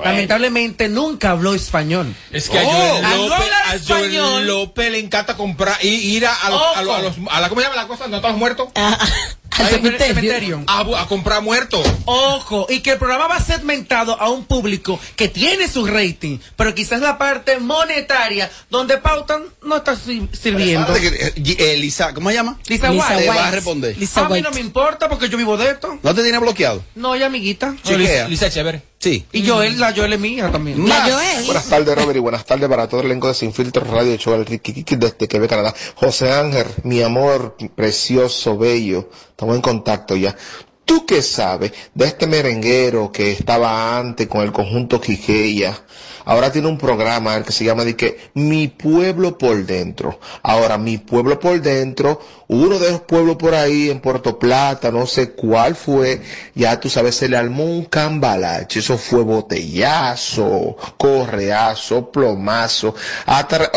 Lamentablemente 0.03 0.89
nunca 0.89 1.31
habló 1.31 1.53
español. 1.53 2.13
Es 2.31 2.49
que 2.49 2.59
a 2.59 2.63
Oh, 2.63 2.71
Joel 2.71 3.01
no 3.01 3.27
López, 3.29 3.51
a 3.65 3.71
Joel 3.87 4.47
López 4.47 4.91
le 4.91 4.99
encanta 4.99 5.37
comprar 5.37 5.77
y 5.83 5.87
ir 5.87 6.25
a, 6.27 6.33
a 6.33 6.49
los, 6.49 6.61
a 6.77 6.81
los, 6.81 6.95
a 6.95 7.01
los- 7.01 7.15
a 7.31 7.41
la, 7.41 7.49
¿cómo 7.49 7.61
se 7.61 7.67
llama 7.67 7.81
la 7.81 7.87
cosa? 7.87 8.07
¿No 8.07 8.17
estamos 8.17 8.37
muertos? 8.37 8.69
Al 9.57 9.67
cementerio. 9.69 10.63
A, 10.67 11.05
comprar 11.07 11.41
muertos. 11.41 11.85
Ojo, 12.05 12.67
y 12.69 12.81
que 12.81 12.91
el 12.91 12.97
programa 12.97 13.27
va 13.27 13.39
segmentado 13.39 14.19
a 14.19 14.29
un 14.29 14.45
público 14.45 14.99
que 15.15 15.27
tiene 15.27 15.67
su 15.67 15.85
rating, 15.85 16.39
pero 16.55 16.73
quizás 16.75 17.01
la 17.01 17.17
parte 17.17 17.59
monetaria 17.59 18.49
donde 18.69 18.97
pautan 18.97 19.43
no 19.63 19.77
está 19.77 19.95
sir- 19.95 20.27
sirviendo. 20.33 20.93
Espérate 20.95 21.41
que, 21.41 21.51
eh, 21.51 21.73
eh, 21.73 21.77
Lisa, 21.77 22.13
¿cómo 22.13 22.29
se 22.29 22.35
llama? 22.35 22.59
Lisa 22.67 22.89
Te 22.89 22.93
White. 22.93 23.27
va 23.27 23.47
a 23.47 23.51
responder. 23.51 23.95
a 24.15 24.29
mí 24.29 24.41
no 24.41 24.51
me 24.51 24.59
importa 24.59 25.07
porque 25.09 25.29
yo 25.29 25.37
vivo 25.37 25.57
de 25.57 25.71
esto. 25.71 25.99
¿No 26.01 26.13
te 26.13 26.23
tiene 26.23 26.37
bloqueado? 26.39 26.83
No, 26.95 27.15
ya 27.15 27.27
amiguita. 27.27 27.75
Chequea. 27.83 28.27
Lisa 28.27 28.49
Chévere. 28.49 28.95
Sí. 28.99 29.23
Y 29.33 29.47
Joel, 29.47 29.79
la 29.79 29.93
Joel 29.95 30.13
es 30.13 30.19
mía 30.19 30.51
también. 30.51 30.81
Más. 30.81 31.11
Buenas 31.45 31.65
tardes, 31.69 31.95
Robert, 31.95 32.15
y 32.17 32.19
buenas 32.19 32.43
tardes 32.43 32.67
para 32.67 32.87
todo 32.87 33.01
el 33.01 33.05
elenco 33.07 33.27
de 33.27 33.35
Sin 33.35 33.53
Filtro 33.53 33.83
Radio 33.83 34.15
Show, 34.15 34.33
el 34.33 34.45
Ricky 34.47 34.73
Kiki 34.73 34.95
desde 34.95 35.27
Quebec, 35.27 35.47
Canadá. 35.49 35.75
José 35.93 36.31
Ángel, 36.31 36.65
mi 36.83 37.03
amor 37.03 37.55
precioso, 37.75 38.57
bello, 38.57 39.09
en 39.53 39.61
contacto 39.61 40.15
ya. 40.15 40.35
¿Tú 40.85 41.05
qué 41.05 41.21
sabes 41.23 41.71
de 41.95 42.05
este 42.05 42.27
merenguero 42.27 43.11
que 43.11 43.31
estaba 43.31 43.97
antes 43.97 44.27
con 44.27 44.41
el 44.41 44.51
conjunto 44.51 45.01
Quiqueya? 45.01 45.75
Ahora 46.25 46.51
tiene 46.51 46.67
un 46.67 46.77
programa 46.77 47.41
que 47.43 47.51
se 47.51 47.63
llama 47.63 47.85
que 47.93 48.29
Mi 48.33 48.67
Pueblo 48.67 49.37
por 49.37 49.63
Dentro. 49.65 50.19
Ahora, 50.41 50.77
Mi 50.77 50.97
Pueblo 50.97 51.39
por 51.39 51.61
Dentro, 51.61 52.19
uno 52.47 52.79
de 52.79 52.91
los 52.91 53.01
pueblos 53.01 53.35
por 53.37 53.53
ahí 53.53 53.89
en 53.89 53.99
Puerto 53.99 54.37
Plata, 54.39 54.91
no 54.91 55.05
sé 55.05 55.31
cuál 55.31 55.75
fue, 55.75 56.21
ya 56.55 56.79
tú 56.79 56.89
sabes, 56.89 57.15
se 57.15 57.29
le 57.29 57.37
armó 57.37 57.65
un 57.65 57.85
cambalache. 57.85 58.79
Eso 58.79 58.97
fue 58.97 59.21
botellazo, 59.23 60.75
correazo, 60.97 62.11
plomazo. 62.11 62.95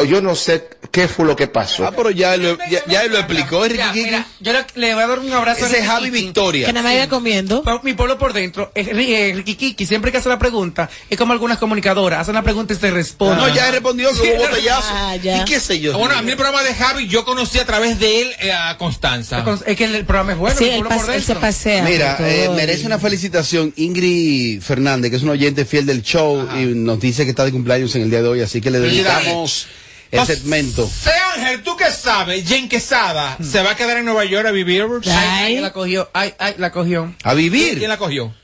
yo 0.06 0.22
no 0.22 0.34
sé 0.34 0.77
qué 0.98 1.06
fue 1.08 1.26
lo 1.26 1.36
que 1.36 1.46
pasó. 1.46 1.86
Ah, 1.86 1.92
pero 1.94 2.10
ya 2.10 2.34
él 2.34 2.42
lo, 2.42 2.58
ya, 2.70 2.84
ya 2.86 3.04
lo 3.04 3.18
explicó, 3.18 3.62
Ricky 3.64 3.76
Ya, 3.78 3.92
Kiki. 3.92 4.04
mira, 4.06 4.26
yo 4.40 4.52
le, 4.52 4.64
le 4.74 4.94
voy 4.94 5.02
a 5.04 5.06
dar 5.06 5.18
un 5.20 5.32
abrazo 5.32 5.66
Ese 5.66 5.76
a 5.76 5.78
es 5.80 5.86
Javi 5.86 6.10
Victoria. 6.10 6.66
Que 6.66 6.72
nada 6.72 6.82
más 6.82 6.92
sigue 6.96 7.08
comiendo. 7.08 7.62
Mi 7.84 7.94
pueblo 7.94 8.18
por 8.18 8.32
dentro, 8.32 8.72
eh, 8.74 9.32
Ricky 9.36 9.54
Kiki, 9.54 9.86
siempre 9.86 10.10
que 10.10 10.18
hace 10.18 10.28
la 10.28 10.38
pregunta, 10.38 10.90
es 11.08 11.16
como 11.16 11.32
algunas 11.32 11.58
comunicadoras, 11.58 12.20
hacen 12.20 12.34
la 12.34 12.42
pregunta 12.42 12.74
y 12.74 12.76
se 12.76 12.90
responden. 12.90 13.38
No, 13.38 13.54
ya 13.54 13.68
he 13.68 13.72
respondido 13.72 14.10
que 14.12 14.20
hubo 14.34 14.38
botellazo. 14.48 14.88
Ah, 14.90 15.14
ya. 15.16 15.42
¿Y 15.42 15.44
qué 15.44 15.60
sé 15.60 15.78
yo? 15.78 15.96
Bueno, 15.96 16.16
a 16.16 16.22
mí 16.22 16.30
el 16.32 16.36
programa 16.36 16.62
de 16.64 16.74
Javi, 16.74 17.06
yo 17.06 17.24
conocí 17.24 17.58
a 17.60 17.64
través 17.64 18.00
de 18.00 18.22
él 18.22 18.30
eh, 18.40 18.52
a 18.52 18.76
Constanza. 18.76 19.44
Es 19.66 19.76
que 19.76 19.84
el 19.84 20.04
programa 20.04 20.32
es 20.32 20.38
bueno, 20.38 20.56
Sí, 20.58 20.64
mi 20.64 20.70
pueblo 20.82 20.88
por 20.88 21.10
él 21.14 21.20
se 21.22 21.26
dentro. 21.34 21.40
pasea. 21.40 21.82
Mira, 21.84 22.16
eh, 22.20 22.50
merece 22.56 22.86
una 22.86 22.98
felicitación 22.98 23.72
Ingrid 23.76 24.60
Fernández, 24.62 25.10
que 25.10 25.16
es 25.18 25.22
un 25.22 25.30
oyente 25.30 25.64
fiel 25.64 25.86
del 25.86 26.02
show 26.02 26.48
y 26.58 26.64
nos 26.66 26.98
dice 26.98 27.22
que 27.24 27.30
está 27.30 27.44
de 27.44 27.52
cumpleaños 27.52 27.94
en 27.94 28.02
el 28.02 28.10
día 28.10 28.22
de 28.22 28.28
hoy, 28.28 28.40
así 28.40 28.60
que 28.60 28.70
le 28.70 28.80
dedicamos 28.80 29.66
el 30.10 30.26
segmento. 30.26 30.90
Ángel, 31.34 31.62
¿tú 31.62 31.76
qué 31.76 31.90
sabes? 31.90 32.46
Jen 32.48 32.68
Quesada 32.68 33.36
se 33.42 33.62
va 33.62 33.72
a 33.72 33.76
quedar 33.76 33.96
en 33.98 34.04
Nueva 34.04 34.24
York 34.24 34.46
a 34.46 34.50
vivir. 34.50 34.84
Ay, 35.06 35.56
ay, 35.56 35.60
la 35.60 35.72
cogió, 35.72 36.10
ay, 36.12 36.34
ay, 36.38 36.54
la 36.58 36.72
cogió. 36.72 37.14
A 37.22 37.34
vivir. 37.34 37.78
¿Quién 37.78 37.90
la 37.90 37.96
cogió? 37.96 38.34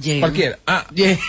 Jen. 0.00 0.20
Cualquiera. 0.20 0.58
Ah, 0.66 0.86
Jen. 0.94 1.18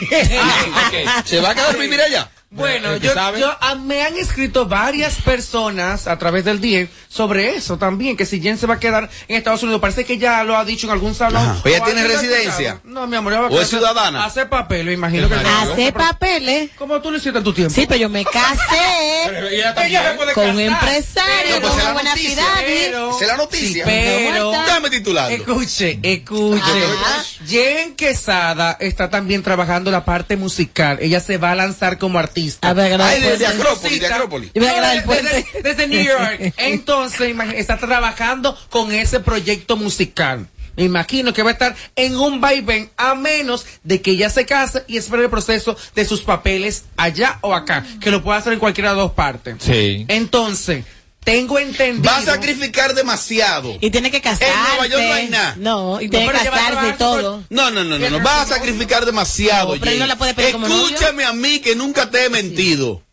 Ah. 1.08 1.24
¿Se 1.26 1.39
va 1.39 1.52
a 1.52 1.56
quedar 1.56 1.76
a 1.76 1.78
vivir 1.78 2.00
allá? 2.02 2.30
Bueno, 2.54 2.91
¿El 2.91 2.99
que 2.99 3.08
yo, 3.08 3.49
ah, 3.62 3.76
me 3.76 4.02
han 4.04 4.18
escrito 4.18 4.66
varias 4.66 5.16
personas 5.22 6.06
a 6.06 6.18
través 6.20 6.43
del 6.43 6.60
DIE 6.60 6.89
sobre 7.08 7.56
eso 7.56 7.78
también, 7.78 8.18
que 8.18 8.26
si 8.26 8.41
Jen 8.41 8.58
se 8.58 8.68
va 8.68 8.74
a 8.74 8.80
quedar 8.80 9.10
en 9.30 9.38
Estados 9.38 9.64
Unidos, 9.64 9.80
parece 9.80 10.04
que 10.04 10.18
ya 10.18 10.43
lo 10.43 10.58
ha 10.58 10.66
dicho 10.66 10.86
en 10.86 10.91
algún 10.91 11.16
salón. 11.16 11.41
Ajá. 11.47 11.62
¿Ella 11.64 11.82
tiene 11.86 12.06
residencia? 12.06 12.82
No, 12.84 13.08
mi 13.08 13.16
amor, 13.16 13.32
ella 13.32 13.43
va 13.43 13.47
a 13.47 13.52
¿O 13.52 13.62
es 13.62 13.70
ciudadana? 13.70 14.26
Hace 14.26 14.45
papel, 14.47 14.88
me 14.88 14.91
imagino 14.91 15.30
que 15.30 15.36
Hace 15.36 15.93
papeles. 15.93 16.72
¿Cómo 16.78 16.99
tú 17.02 17.10
lo 17.12 17.18
hiciste 17.18 17.38
en 17.38 17.43
tu 17.45 17.54
tiempo? 17.54 17.74
Sí, 17.74 17.86
pero 17.88 18.02
yo 18.02 18.10
me 18.10 18.26
casé 18.26 19.28
Pero 19.28 19.47
ella 19.47 19.74
también. 19.74 20.02
Ella 20.02 20.12
se 20.12 20.18
puede 20.18 20.34
con 20.34 20.49
un 20.49 20.58
casar. 20.58 20.89
empresario, 20.89 21.56
Pero, 21.56 21.62
pues, 21.62 21.84
con 21.84 21.93
buena 21.93 22.16
ciudad. 22.18 22.64
es 22.68 23.28
la 23.28 23.38
noticia. 23.38 23.86
Sí, 23.86 23.89
pero- 23.89 24.52
Dame 24.52 24.89
titulando. 24.89 25.34
Escuche, 25.34 25.99
escuche. 26.04 26.62
Ajá. 26.62 27.24
Jen 27.47 27.95
Quesada 27.95 28.76
está 28.82 29.10
también 29.10 29.41
trabajando 29.41 29.89
la 29.89 30.04
parte 30.04 30.36
musical. 30.36 30.97
Ella 31.02 31.22
se 31.22 31.38
va 31.38 31.52
a 31.52 31.56
lanzar 31.56 31.97
como 31.97 32.20
artista. 32.20 32.41
A 32.62 32.74
ver, 32.74 33.02
Ay, 33.02 33.22
de, 33.22 33.28
pues, 33.28 33.39
de 33.39 33.48
Acrópolis, 33.48 34.00
de. 34.00 34.08
Acrópolis. 34.08 34.52
No. 34.56 34.62
Desde, 34.62 35.46
desde 35.62 35.88
New 35.88 36.04
York. 36.04 36.54
Entonces, 36.58 37.36
está 37.56 37.78
trabajando 37.78 38.58
con 38.70 38.92
ese 38.92 39.20
proyecto 39.20 39.78
musical. 39.78 40.48
Me 40.78 40.84
imagino 40.84 41.34
que 41.34 41.44
va 41.44 41.50
a 41.50 41.54
estar 41.54 41.76
en 41.96 42.18
un 42.18 42.39
vaivén 42.39 42.89
a 42.98 43.14
menos 43.16 43.66
de 43.84 44.02
que 44.02 44.12
ella 44.12 44.30
se 44.30 44.46
case 44.46 44.84
y 44.88 44.98
espere 44.98 45.24
el 45.24 45.30
proceso 45.30 45.76
de 45.96 46.06
sus 46.06 46.22
papeles 46.22 46.86
allá 46.96 47.39
o 47.42 47.54
acá, 47.54 47.86
que 48.00 48.10
lo 48.10 48.24
pueda 48.24 48.39
hacer 48.39 48.54
en 48.54 48.60
cualquiera 48.60 48.92
de 48.92 48.96
las 48.96 49.06
dos 49.06 49.14
partes. 49.14 49.56
Sí. 49.60 50.06
Entonces, 50.08 50.86
tengo 51.24 51.60
entendido. 51.60 52.04
Va 52.12 52.18
a 52.18 52.22
sacrificar 52.24 52.94
demasiado. 52.96 53.78
Y 53.80 53.90
tiene 53.92 54.10
que 54.12 54.22
casarse. 54.22 54.54
En 54.54 54.64
Nueva 54.70 54.88
York 54.88 55.04
no 55.08 55.14
hay 55.14 55.30
nada. 55.30 55.56
No, 55.58 56.02
y 56.02 56.06
No, 56.06 56.12
tiene 56.12 56.28
que 56.32 56.50
va 56.50 56.56
casarse 56.56 56.90
y 56.90 56.94
todo. 56.94 57.44
No, 57.50 57.72
no, 57.72 57.84
no, 57.84 58.00
no, 58.00 58.10
no. 58.10 58.20
Vas 58.22 58.52
a 58.52 58.56
sacrificar 58.56 59.06
demasiado. 59.06 59.76
No, 59.76 59.82
pero 59.82 59.98
no 59.98 60.08
la 60.08 60.16
puede 60.18 60.34
pedir 60.34 60.54
como. 60.54 60.68
Escúchame 60.68 61.24
a 61.26 61.34
mí 61.34 61.60
que 61.60 61.76
nunca 61.76 62.10
te 62.10 62.26
he 62.26 62.30
mentido. 62.30 63.04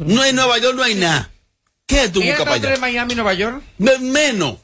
No 0.00 0.24
en 0.24 0.36
Nueva 0.36 0.58
York 0.58 0.76
no 0.76 0.82
hay 0.82 0.94
nada. 0.94 1.30
¿Qué 1.86 2.08
tú 2.08 2.20
¿Ella 2.22 2.30
buscas 2.32 2.44
para 2.44 2.56
entre 2.56 2.70
allá? 2.72 2.80
Miami 2.80 3.12
y 3.12 3.16
Nueva 3.16 3.34
York? 3.34 3.62
Me- 3.78 3.98
menos. 3.98 4.56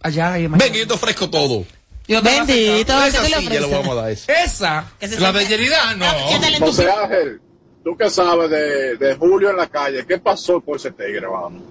Allá, 0.00 0.38
en 0.38 0.52
Ven 0.52 0.72
que 0.72 0.78
yo 0.78 0.86
te 0.86 0.94
ofrezco 0.94 1.28
todo. 1.28 1.64
¿Y 2.06 2.14
dónde 2.14 2.30
va 2.30 2.36
a 2.36 2.40
sacar? 2.40 2.56
Bendito, 2.56 2.94
¿qué 3.00 3.08
Esa 3.08 3.22
le 3.28 3.36
ofreces? 3.36 3.70
vamos 3.70 3.88
a 3.88 3.94
dar 4.02 4.10
eso. 4.12 4.32
Esa. 4.32 4.92
La 5.18 5.42
Yerida, 5.42 5.94
no. 5.96 6.06
José 6.60 6.88
Ángel, 6.88 7.40
tú 7.82 7.96
que 7.96 8.08
sabes 8.08 8.48
de, 8.48 8.96
de 8.96 9.16
Julio 9.16 9.50
en 9.50 9.56
la 9.56 9.66
calle, 9.66 10.06
¿qué 10.06 10.18
pasó 10.18 10.60
con 10.60 10.76
ese 10.76 10.92
tigre, 10.92 11.26
vamos? 11.26 11.62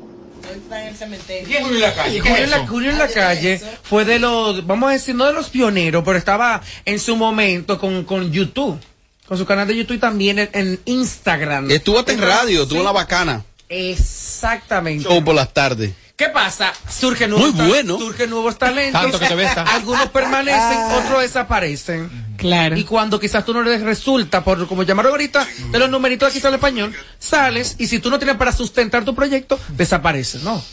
¿Quién 1.45 1.57
es 1.57 1.63
Julio 1.63 1.75
en 1.75 1.81
la 1.81 1.93
calle? 1.93 2.21
¿Qué 2.21 2.29
Julio 2.29 2.35
es 2.35 2.43
en, 2.43 2.49
la, 2.49 2.57
eso? 2.57 2.67
Julio 2.67 2.89
en 2.91 2.97
la 2.97 3.07
calle 3.07 3.61
fue 3.83 4.05
de 4.05 4.19
los, 4.19 4.65
vamos 4.65 4.89
a 4.89 4.93
decir, 4.93 5.15
no 5.15 5.25
de 5.25 5.33
los 5.33 5.49
pioneros, 5.49 6.03
pero 6.05 6.17
estaba 6.17 6.61
en 6.85 6.99
su 6.99 7.15
momento 7.15 7.79
con, 7.79 8.03
con 8.03 8.31
YouTube, 8.31 8.79
con 9.27 9.37
su 9.37 9.45
canal 9.45 9.67
de 9.67 9.75
YouTube 9.75 9.95
y 9.97 9.99
también 9.99 10.39
en, 10.39 10.49
en 10.53 10.79
Instagram. 10.85 11.69
Estuvo 11.71 11.99
hasta 11.99 12.11
en 12.13 12.21
radio, 12.21 12.63
estuvo 12.63 12.77
Sí. 12.77 12.79
en 12.79 12.85
la 12.85 12.91
bacana. 12.91 13.43
Exactamente. 13.69 15.03
Show 15.03 15.23
por 15.23 15.35
las 15.35 15.53
tardes. 15.53 15.93
¿Qué 16.15 16.29
pasa? 16.29 16.71
Surgen 16.89 17.29
nuevos, 17.31 17.53
Muy 17.55 17.67
bueno. 17.67 17.97
surgen 17.97 18.29
nuevos 18.29 18.57
talentos. 18.57 19.01
Tanto 19.01 19.19
que 19.19 19.27
te 19.27 19.35
ves, 19.35 19.51
Algunos 19.57 20.07
permanecen, 20.09 20.77
otros 20.93 21.21
desaparecen. 21.23 22.09
Claro. 22.37 22.77
Y 22.77 22.83
cuando 22.83 23.19
quizás 23.19 23.45
tú 23.45 23.53
no 23.53 23.61
les 23.61 23.81
resulta, 23.81 24.43
por 24.43 24.67
como 24.67 24.83
llamaron 24.83 25.11
ahorita, 25.11 25.47
de 25.71 25.79
los 25.79 25.89
numeritos 25.89 26.29
aquí 26.29 26.39
sale 26.39 26.55
español, 26.55 26.93
sales 27.19 27.75
y 27.77 27.87
si 27.87 27.99
tú 27.99 28.09
no 28.09 28.19
tienes 28.19 28.37
para 28.37 28.51
sustentar 28.51 29.05
tu 29.05 29.15
proyecto, 29.15 29.59
desapareces, 29.69 30.43
¿no? 30.43 30.63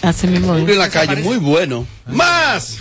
Así 0.00 0.26
mismo. 0.26 0.56
En 0.56 0.78
la 0.78 0.88
calle, 0.88 1.16
muy 1.16 1.36
bueno. 1.36 1.86
¡Más! 2.06 2.78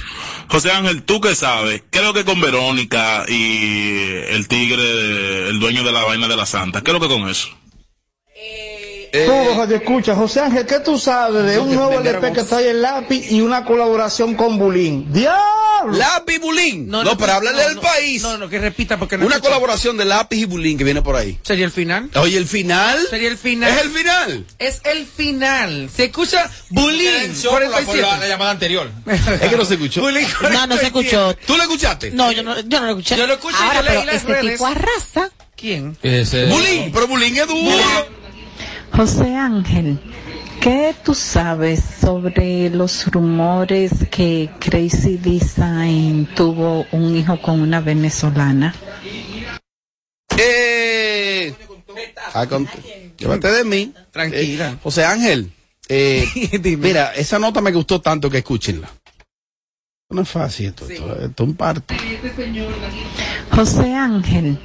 José 0.48 0.72
Ángel, 0.72 1.04
¿tú 1.04 1.20
qué 1.22 1.36
sabes? 1.36 1.84
¿Qué 1.90 2.00
es 2.00 2.06
lo 2.06 2.14
que 2.14 2.26
con 2.26 2.40
Verónica 2.40 3.26
y 3.28 4.06
el 4.30 4.48
tigre, 4.48 5.50
el 5.50 5.60
dueño 5.60 5.84
de 5.84 5.92
la 5.92 6.04
vaina 6.04 6.28
de 6.28 6.36
la 6.36 6.46
santa? 6.46 6.82
¿Qué 6.82 6.92
es 6.92 6.94
lo 6.94 7.00
que 7.00 7.08
con 7.08 7.30
eso? 7.30 7.50
Todo 9.12 9.56
Radio 9.58 9.76
Escucha, 9.76 10.16
José 10.16 10.40
Ángel, 10.40 10.66
¿qué 10.66 10.80
tú 10.80 10.98
sabes 10.98 11.44
de 11.46 11.60
un 11.60 11.74
nuevo 11.76 12.00
LP 12.00 12.32
que 12.34 12.40
está 12.42 12.58
ahí 12.58 12.68
en 12.70 12.82
lápiz 12.82 13.30
y 13.30 13.42
una 13.42 13.66
colaboración 13.66 14.36
con 14.36 14.58
Bulín? 14.58 15.12
¡Diablo! 15.12 15.98
Lápiz 15.98 16.36
y 16.36 16.38
Bulín. 16.38 16.88
No, 16.88 17.18
pero 17.18 17.34
háblale 17.34 17.58
no, 17.58 17.68
del 17.68 17.76
no, 17.76 17.82
país. 17.82 18.22
No, 18.22 18.38
no, 18.38 18.48
que 18.48 18.60
repita 18.60 18.98
porque 18.98 19.18
no 19.18 19.26
Una 19.26 19.40
colaboración 19.42 19.98
de 19.98 20.06
Lápiz 20.06 20.38
y 20.38 20.46
Bulín 20.46 20.78
que 20.78 20.84
viene 20.84 21.02
por 21.02 21.16
ahí. 21.16 21.38
¿Sería 21.42 21.66
el 21.66 21.72
final? 21.72 22.10
Oye, 22.16 22.38
el 22.38 22.48
final. 22.48 23.00
Sería 23.10 23.30
el 23.30 23.38
final. 23.38 23.70
Es 23.74 23.82
el 23.82 23.90
final. 23.90 24.46
Es 24.60 24.82
el 24.86 25.06
final. 25.08 25.90
Se 25.94 26.06
escucha. 26.06 26.50
El 26.70 27.36
show 27.36 27.52
por 27.52 27.62
la, 27.64 27.78
por 27.78 27.86
47. 27.86 28.02
la- 28.02 28.18
la 28.20 28.28
llamada 28.28 28.52
anterior. 28.52 28.90
Es 29.08 29.50
que 29.50 29.58
no 29.58 29.66
se 29.66 29.74
escuchó. 29.74 30.02
Bullying 30.02 30.28
No, 30.54 30.68
no 30.68 30.78
se 30.78 30.86
escuchó. 30.86 31.36
¿Tú 31.48 31.58
lo 31.58 31.64
escuchaste? 31.64 32.12
No, 32.12 32.32
yo 32.32 32.44
no, 32.44 32.60
yo 32.62 32.80
no 32.80 32.86
lo 32.86 32.92
escuché. 32.92 33.18
Yo 33.18 33.26
lo 33.28 33.34
escuché, 33.34 33.58
Ahora, 33.60 33.78
yo 33.78 33.82
leí 33.82 33.92
pero 33.94 34.06
las 34.06 34.16
este 34.16 34.34
redes. 34.34 34.52
tipo 34.54 34.68
arrasa. 34.68 35.32
¿Quién? 35.58 35.98
Ese- 36.02 36.46
Bulín, 36.46 36.92
pero 36.94 37.08
Bulín 37.08 37.36
es 37.38 37.48
duro. 37.48 38.21
José 38.94 39.36
Ángel, 39.36 40.00
¿qué 40.60 40.94
tú 41.04 41.16
sabes 41.16 41.82
sobre 42.02 42.70
los 42.70 43.08
rumores 43.08 43.92
que 44.12 44.50
Crazy 44.60 45.18
Design 45.18 46.28
tuvo 46.36 46.86
un 46.92 47.16
hijo 47.16 47.42
con 47.42 47.62
una 47.62 47.80
venezolana? 47.80 48.76
Eh, 50.38 51.56
ah, 52.34 52.46
llévate 53.18 53.52
de 53.52 53.64
mí. 53.64 53.94
Tranquila. 54.12 54.72
Eh, 54.72 54.78
José 54.84 55.06
Ángel, 55.06 55.52
eh, 55.88 56.28
mira, 56.78 57.14
esa 57.16 57.40
nota 57.40 57.62
me 57.62 57.72
gustó 57.72 58.02
tanto 58.02 58.30
que 58.30 58.40
escúchenla. 58.40 58.90
No 60.10 60.24
es 60.24 60.30
fácil 60.30 60.68
esto, 60.68 60.90
esto, 60.90 61.20
esto 61.22 61.44
es 61.44 61.50
un 61.50 61.56
parto. 61.56 61.96
José 63.52 63.96
Ángel, 63.96 64.60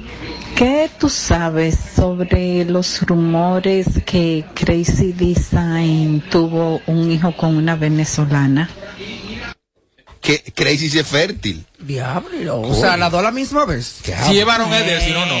¿qué 0.57 0.89
tú 0.97 1.07
sabes 1.07 1.77
sobre 1.95 2.65
los 2.65 3.01
rumores 3.03 3.85
que 4.05 4.43
Crazy 4.55 5.13
Design 5.13 6.23
tuvo 6.31 6.81
un 6.87 7.11
hijo 7.11 7.35
con 7.37 7.55
una 7.55 7.75
venezolana? 7.75 8.67
Que 10.19 10.39
Crazy 10.55 10.97
es 10.97 11.07
fértil. 11.07 11.63
Diablo. 11.79 12.61
O 12.61 12.73
sea, 12.73 12.97
las 12.97 13.11
dos 13.11 13.19
a 13.19 13.23
la 13.23 13.31
misma 13.31 13.65
vez. 13.65 14.01
Si 14.25 14.33
llevaron 14.33 14.73
Eder, 14.73 15.01
si 15.01 15.11
no, 15.11 15.25
no. 15.27 15.35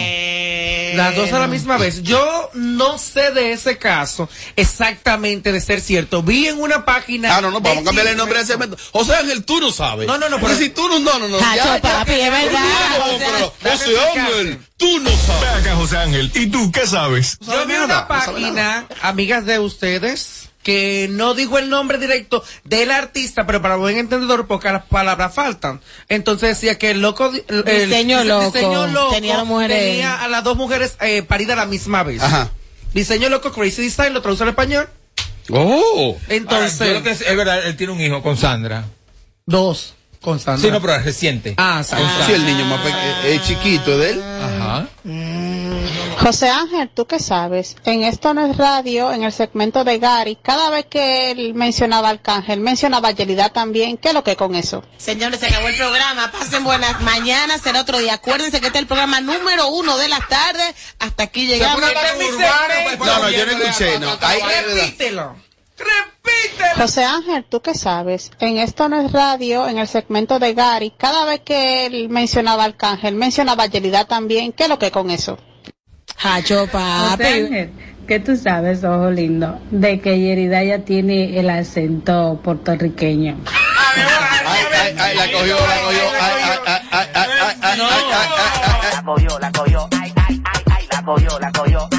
Las 0.97 1.15
dos 1.15 1.31
a 1.33 1.39
la 1.39 1.47
misma 1.47 1.77
vez. 1.77 2.01
Yo 2.03 2.49
no 2.53 2.97
sé 2.97 3.31
de 3.31 3.53
ese 3.53 3.77
caso 3.77 4.29
exactamente 4.55 5.51
de 5.51 5.61
ser 5.61 5.81
cierto. 5.81 6.21
Vi 6.23 6.47
en 6.47 6.59
una 6.59 6.85
página. 6.85 7.35
Ah, 7.37 7.41
no, 7.41 7.51
no, 7.51 7.61
vamos 7.61 7.81
a 7.81 7.85
cambiarle 7.85 8.11
el 8.11 8.17
nombre 8.17 8.37
a 8.39 8.41
ese 8.41 8.53
segmento. 8.53 8.77
José 8.91 9.15
Ángel, 9.15 9.43
tú 9.45 9.59
no 9.59 9.71
sabes. 9.71 10.07
No, 10.07 10.17
no, 10.17 10.29
no, 10.29 10.39
pero- 10.39 10.55
si 10.57 10.69
tú 10.69 10.87
no, 10.89 10.99
no, 10.99 11.19
no, 11.19 11.27
no. 11.27 11.37
Tacho, 11.37 11.55
ya, 11.55 11.81
papi, 11.81 12.11
es 12.13 12.31
verdad. 12.31 12.59
No, 12.99 13.05
O 13.05 13.17
sea, 13.17 13.53
pero, 13.61 13.71
José. 13.77 13.99
Ángel, 14.19 14.59
tú 14.77 14.99
no 14.99 15.09
sabes. 15.11 15.41
Ven 15.41 15.61
acá, 15.61 15.75
José 15.75 15.97
Ángel. 15.97 16.31
¿Y 16.35 16.47
tú 16.47 16.71
qué 16.71 16.87
sabes? 16.87 17.37
Yo 17.41 17.65
vi 17.65 17.73
una 17.75 18.07
página, 18.07 18.85
amigas 19.01 19.45
de 19.45 19.59
ustedes, 19.59 20.46
que 20.67 21.07
no 21.09 21.33
dijo 21.33 21.57
el 21.57 21.69
nombre 21.69 21.97
directo 21.97 22.43
del 22.65 22.91
artista, 22.91 23.45
pero 23.47 23.61
para 23.61 23.77
buen 23.77 23.97
entendedor, 23.97 24.47
porque 24.47 24.69
las 24.69 24.83
palabras 24.83 25.33
faltan. 25.33 25.79
Entonces 26.09 26.49
decía 26.49 26.77
que 26.77 26.91
el 26.91 27.01
loco. 27.01 27.31
El, 27.47 27.63
Diseño 27.63 28.19
el 28.19 28.27
loco. 28.27 28.51
diseño 28.51 28.87
loco 28.87 29.13
Tenía 29.13 29.37
las 29.37 29.45
mujeres- 29.45 29.79
tenía 29.79 30.21
a 30.21 30.27
las 30.27 30.43
dos 30.43 30.57
mujeres 30.57 30.97
eh, 30.99 31.23
paridas 31.23 31.53
a 31.57 31.61
la 31.61 31.65
misma 31.67 32.03
vez. 32.03 32.21
Ajá. 32.21 32.51
Diseño 32.93 33.29
loco, 33.29 33.53
Crazy 33.53 33.81
Design, 33.83 34.13
lo 34.13 34.21
traduce 34.21 34.43
al 34.43 34.49
español. 34.49 34.89
Oh. 35.51 36.17
Entonces. 36.27 36.81
Ahora, 36.81 36.93
yo 36.93 36.99
lo 36.99 37.03
que 37.05 37.11
es, 37.11 37.21
es 37.21 37.37
verdad, 37.37 37.65
él 37.65 37.77
tiene 37.77 37.93
un 37.93 38.01
hijo 38.01 38.21
con 38.21 38.35
Sandra. 38.35 38.83
Dos. 39.45 39.93
Con 40.27 40.41
Sandra. 40.41 40.61
Sí, 40.61 40.69
no, 40.69 40.81
pero 40.81 40.93
es 40.95 41.05
reciente. 41.05 41.53
Ah, 41.55 41.81
Sandra. 41.85 42.25
Sí, 42.25 42.33
el 42.33 42.45
niño 42.45 42.65
más 42.65 42.81
pequeño, 42.81 43.21
es 43.27 43.43
chiquito, 43.43 43.97
de 43.97 44.09
él. 44.09 44.21
Ajá. 44.21 44.87
José 46.19 46.49
Ángel, 46.49 46.89
¿tú 46.93 47.05
qué 47.07 47.17
sabes? 47.17 47.77
En 47.85 48.03
Esto 48.03 48.33
no 48.33 48.45
es 48.45 48.57
radio, 48.57 49.13
en 49.13 49.23
el 49.23 49.31
segmento 49.31 49.85
de 49.85 49.99
Gary, 49.99 50.37
cada 50.41 50.69
vez 50.69 50.85
que 50.89 51.31
él 51.31 51.53
mencionaba 51.53 52.09
Arcángel, 52.09 52.59
mencionaba 52.59 53.07
a 53.07 53.11
Yelida 53.11 53.47
también. 53.53 53.95
¿Qué 53.97 54.09
es 54.09 54.13
lo 54.13 54.25
que 54.25 54.35
con 54.35 54.53
eso? 54.55 54.83
Señores, 54.97 55.39
se 55.39 55.47
acabó 55.47 55.69
el 55.69 55.75
programa. 55.77 56.29
Pasen 56.29 56.65
buenas 56.65 56.99
mañanas. 57.03 57.61
Será 57.61 57.79
otro 57.79 57.97
día. 57.99 58.15
Acuérdense 58.15 58.59
que 58.59 58.67
este 58.67 58.79
es 58.79 58.81
el 58.81 58.87
programa 58.87 59.21
número 59.21 59.69
uno 59.69 59.97
de 59.97 60.09
las 60.09 60.27
tardes. 60.27 60.75
Hasta 60.99 61.23
aquí 61.23 61.47
llegamos. 61.47 61.81
Este 61.81 62.05
es 62.05 62.17
mi 62.17 62.25
urbana, 62.35 62.49
segmento. 62.75 62.97
pues, 62.97 63.09
No, 63.09 63.19
no, 63.23 63.29
yo 63.29 63.45
no 63.45 63.51
escuché, 63.53 63.99
no. 63.99 64.17
Ahí- 64.19 64.41
Repítelo. 64.75 65.46
Repítelo. 65.77 66.75
José 66.75 67.03
Ángel, 67.03 67.45
¿tú 67.47 67.61
qué 67.61 67.73
sabes? 67.73 68.31
En 68.39 68.57
Esto 68.57 68.89
no 68.89 68.99
es 68.99 69.11
radio, 69.11 69.67
en 69.67 69.77
el 69.77 69.87
segmento 69.87 70.39
de 70.39 70.53
Gary, 70.53 70.91
cada 70.97 71.25
vez 71.25 71.41
que 71.41 71.85
él 71.85 72.09
mencionaba 72.09 72.63
al 72.63 72.71
Arcángel, 72.71 73.15
mencionaba 73.15 73.63
a 73.63 73.67
Yelida 73.67 74.05
también. 74.05 74.51
¿Qué 74.53 74.63
es 74.63 74.69
lo 74.69 74.79
que 74.79 74.91
con 74.91 75.09
eso? 75.09 75.37
Hacho, 76.23 76.67
José 76.67 77.27
Ángel, 77.27 77.71
¿qué 78.07 78.19
tú 78.19 78.35
sabes, 78.35 78.83
ojo 78.83 79.11
lindo, 79.11 79.59
de 79.69 79.99
que 80.01 80.19
Yerida 80.19 80.63
ya 80.63 80.79
tiene 80.79 81.39
el 81.39 81.49
acento 81.49 82.39
puertorriqueño? 82.43 83.37
Ay, 83.45 84.95
ay, 84.97 85.15
la 85.15 85.31
cogió, 85.31 85.55
la 85.55 85.81
cogió. 85.81 86.03
Ay, 86.19 86.43
ay, 86.43 86.79
ay, 86.91 87.07
ay, 87.11 87.29
ay, 87.31 87.39
ay, 87.61 87.61
ay, 87.61 87.61
ay, 87.61 87.81
ay, 87.81 88.29
ay. 88.65 88.93
La 88.93 89.03
cogió, 89.03 89.39
la 89.39 89.51
cogió, 89.51 89.87
ay, 89.91 90.13
ay, 90.27 90.41
ay, 90.43 90.63
ay, 90.75 90.87
la 90.91 91.03
cogió, 91.03 91.39
la 91.39 91.51
cogió, 91.51 91.89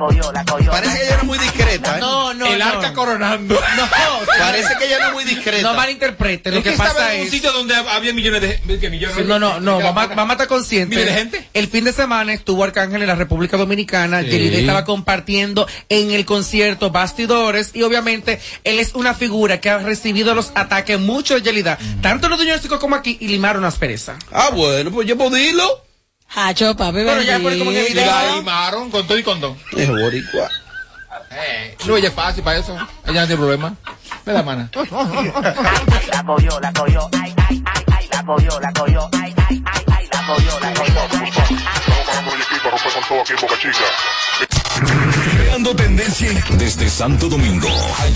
cogió, 0.00 0.32
la 0.32 0.44
cogió. 0.44 0.70
Parece 0.70 0.96
que 0.98 1.04
ella 1.04 1.14
era 1.14 1.22
muy 1.22 1.38
discreta, 1.38 1.96
¿eh? 1.96 2.00
No, 2.00 2.34
no, 2.34 2.46
el 2.46 2.58
no. 2.58 2.64
arca 2.64 2.92
coronando. 2.92 3.54
No, 3.76 3.88
Parece 4.38 4.76
que 4.78 4.86
ella 4.86 4.96
era 4.96 5.10
muy 5.12 5.24
discreta. 5.24 5.62
No 5.62 5.74
malinterprete, 5.74 6.50
lo 6.50 6.58
Es 6.58 6.64
que, 6.64 6.72
pasa 6.72 7.14
en 7.14 7.20
un 7.20 7.26
es... 7.26 7.30
sitio 7.32 7.52
donde 7.52 7.74
había 7.74 8.12
millones 8.12 8.40
de, 8.40 8.90
millones 8.90 9.26
No, 9.26 9.38
no, 9.38 9.60
no, 9.60 9.78
vamos, 9.80 10.04
a- 10.04 10.06
vamos 10.08 10.30
a 10.30 10.32
estar 10.32 10.48
conscientes. 10.48 10.98
Mire, 10.98 11.12
gente. 11.12 11.48
El 11.54 11.68
fin 11.68 11.84
de 11.84 11.92
semana 11.92 12.32
estuvo 12.32 12.64
Arcángel 12.64 13.02
en 13.02 13.08
la 13.08 13.14
República 13.14 13.56
Dominicana. 13.56 14.22
Yelida 14.22 14.58
estaba 14.58 14.84
compartiendo 14.84 15.66
en 15.88 16.10
el 16.10 16.24
concierto 16.24 16.90
bastidores 16.90 17.70
y 17.74 17.82
obviamente 17.82 18.40
él 18.64 18.78
es 18.78 18.94
una 18.94 19.14
figura 19.14 19.60
que 19.60 19.70
ha 19.70 19.78
recibido 19.78 20.34
los 20.34 20.52
ataques 20.54 20.98
mucho 20.98 21.34
de 21.34 21.42
Yelida, 21.42 21.78
tanto 22.02 22.26
en 22.26 22.30
los 22.30 22.40
diagnósticos 22.40 22.78
como 22.80 22.96
aquí, 22.96 23.16
y 23.20 23.28
limaron 23.28 23.62
las 23.62 23.76
perezas. 23.76 24.16
Ah, 24.32 24.50
bueno, 24.52 24.90
pues 24.90 25.06
yo 25.06 25.16
puedo 25.16 25.30
dilo. 26.34 26.42
Hacho, 26.42 26.76
papi, 26.76 26.98
Pero 26.98 27.22
ya 27.22 27.38
pone 27.38 27.58
como 27.58 27.70
que 27.70 27.94
la 27.94 28.36
limaron 28.36 28.90
con 28.90 29.06
todo 29.06 29.18
y 29.18 29.22
condón. 29.22 29.56
Es 29.76 29.88
boricua. 29.88 30.48
Eh, 31.32 31.76
no, 31.86 31.96
ella 31.96 32.08
es 32.08 32.14
fácil 32.14 32.42
para 32.42 32.58
eso. 32.58 32.74
Ella 33.06 33.20
no 33.22 33.26
tiene 33.26 33.36
problema. 33.36 33.74
Me 34.24 34.32
da 34.32 34.42
mana. 34.42 34.68
La 34.72 36.24
cogió, 36.24 36.60
la 36.60 36.72
cogió, 36.72 37.08
ay, 37.20 37.34
ay, 37.48 37.62
ay, 37.64 37.84
ay, 37.92 38.08
la 38.10 38.24
cogió, 38.24 38.60
la 38.60 38.72
cogió, 38.72 39.10
ay, 39.12 39.34
ay, 39.48 39.62
ay, 39.64 39.84
ay, 39.92 40.08
la 40.12 40.26
cogió, 40.26 40.60
la 40.60 40.70
Creando 45.36 45.74
tendencia 45.74 46.30
desde 46.52 46.88
Santo 46.88 47.28
Domingo. 47.28 47.68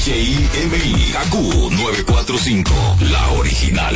HIMI 0.04 1.12
KQ 1.12 1.34
945. 1.72 2.72
La 3.00 3.28
original. 3.32 3.94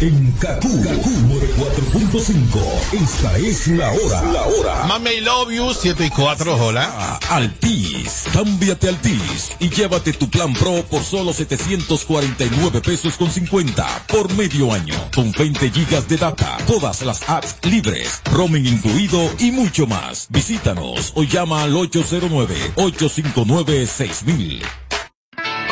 En 0.00 0.30
Kaku, 0.38 0.80
Kaku 0.80 1.10
4.5. 1.58 3.02
Esta 3.02 3.36
es 3.36 3.66
la 3.66 3.90
hora. 3.90 4.22
La 4.32 4.46
hora. 4.46 4.84
Mami, 4.86 5.10
I 5.10 5.20
love 5.22 5.50
you, 5.50 5.74
7 5.74 6.06
y 6.06 6.10
4, 6.10 6.54
hola. 6.54 7.18
Altis, 7.28 8.26
cámbiate 8.32 8.90
Altis 8.90 9.56
y 9.58 9.68
llévate 9.68 10.12
tu 10.12 10.30
plan 10.30 10.54
Pro 10.54 10.84
por 10.88 11.02
solo 11.02 11.32
749 11.32 12.80
pesos 12.80 13.16
con 13.16 13.28
50 13.28 14.04
por 14.06 14.32
medio 14.34 14.72
año, 14.72 14.94
con 15.12 15.32
20 15.32 15.68
gigas 15.70 16.08
de 16.08 16.16
data, 16.16 16.58
todas 16.68 17.02
las 17.02 17.28
apps 17.28 17.56
libres, 17.64 18.22
roaming 18.30 18.68
incluido 18.68 19.28
y 19.40 19.50
mucho 19.50 19.88
más. 19.88 20.28
Visítanos 20.30 21.12
o 21.16 21.24
llama 21.24 21.64
al 21.64 21.72
809-859-6000. 21.72 24.62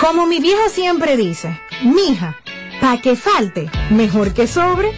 Como 0.00 0.26
mi 0.26 0.40
vieja 0.40 0.68
siempre 0.68 1.16
dice, 1.16 1.60
mija, 1.84 2.36
pa' 2.86 3.00
que 3.00 3.16
falte, 3.16 3.68
mejor 3.90 4.32
que 4.32 4.46
sobre. 4.46 4.92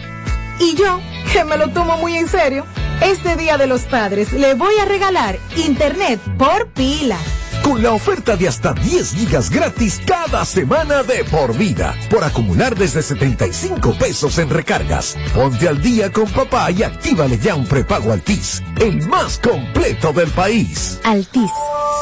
Y 0.59 0.75
yo, 0.75 0.99
que 1.33 1.43
me 1.43 1.57
lo 1.57 1.69
tomo 1.69 1.97
muy 1.97 2.17
en 2.17 2.27
serio, 2.27 2.63
este 3.01 3.35
Día 3.35 3.57
de 3.57 3.65
los 3.65 3.81
Padres 3.81 4.31
le 4.31 4.53
voy 4.53 4.75
a 4.79 4.85
regalar 4.85 5.39
internet 5.57 6.19
por 6.37 6.67
pila. 6.67 7.17
Con 7.63 7.81
la 7.81 7.91
oferta 7.91 8.35
de 8.35 8.47
hasta 8.47 8.73
10 8.73 9.13
gigas 9.15 9.49
gratis 9.49 9.99
cada 10.05 10.45
semana 10.45 11.01
de 11.01 11.23
por 11.23 11.57
vida, 11.57 11.95
por 12.11 12.23
acumular 12.23 12.75
desde 12.75 13.01
75 13.01 13.97
pesos 13.97 14.37
en 14.37 14.51
recargas. 14.51 15.17
Ponte 15.33 15.67
al 15.67 15.81
día 15.81 16.11
con 16.11 16.29
papá 16.29 16.69
y 16.69 16.83
actívale 16.83 17.39
ya 17.39 17.55
un 17.55 17.65
prepago 17.65 18.11
Altis, 18.11 18.61
el 18.79 19.01
más 19.07 19.39
completo 19.39 20.13
del 20.13 20.29
país. 20.29 20.99
Altis, 21.03 21.51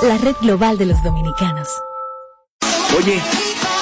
la 0.03 0.17
red 0.17 0.35
global 0.41 0.77
de 0.77 0.87
los 0.87 1.01
dominicanos. 1.01 1.69
Oye, 2.97 3.21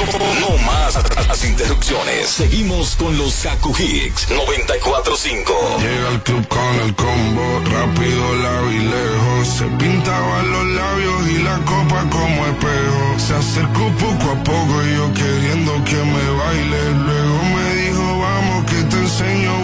No 0.00 0.56
más 0.64 0.94
las 1.28 1.44
interrupciones. 1.44 2.26
Seguimos 2.30 2.96
con 2.96 3.18
los 3.18 3.34
Kaku 3.34 3.76
Hicks 3.78 4.30
945. 4.30 5.52
Llega 5.78 6.08
al 6.08 6.22
club 6.22 6.48
con 6.48 6.74
el 6.86 6.94
combo, 6.94 7.60
rápido, 7.70 8.70
y 8.70 8.78
lejos. 8.78 9.48
Se 9.58 9.64
pintaban 9.66 10.50
los 10.50 10.64
labios 10.68 11.28
y 11.28 11.42
la 11.42 11.58
copa 11.58 12.08
como 12.08 12.46
espejo. 12.46 13.18
Se 13.18 13.34
acercó 13.34 13.90
poco 13.98 14.30
a 14.30 14.42
poco 14.42 14.82
yo 14.96 15.12
queriendo 15.12 15.84
que 15.84 15.96
me 15.96 16.30
baile. 16.30 16.90
Luego 16.94 17.42
me 17.54 17.74
dijo, 17.74 18.20
vamos 18.20 18.70
que 18.70 18.82
te 18.84 18.96
enseño 18.96 19.59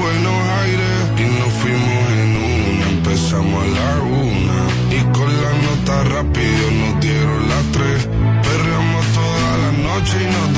dream 10.06 10.30
on. 10.30 10.55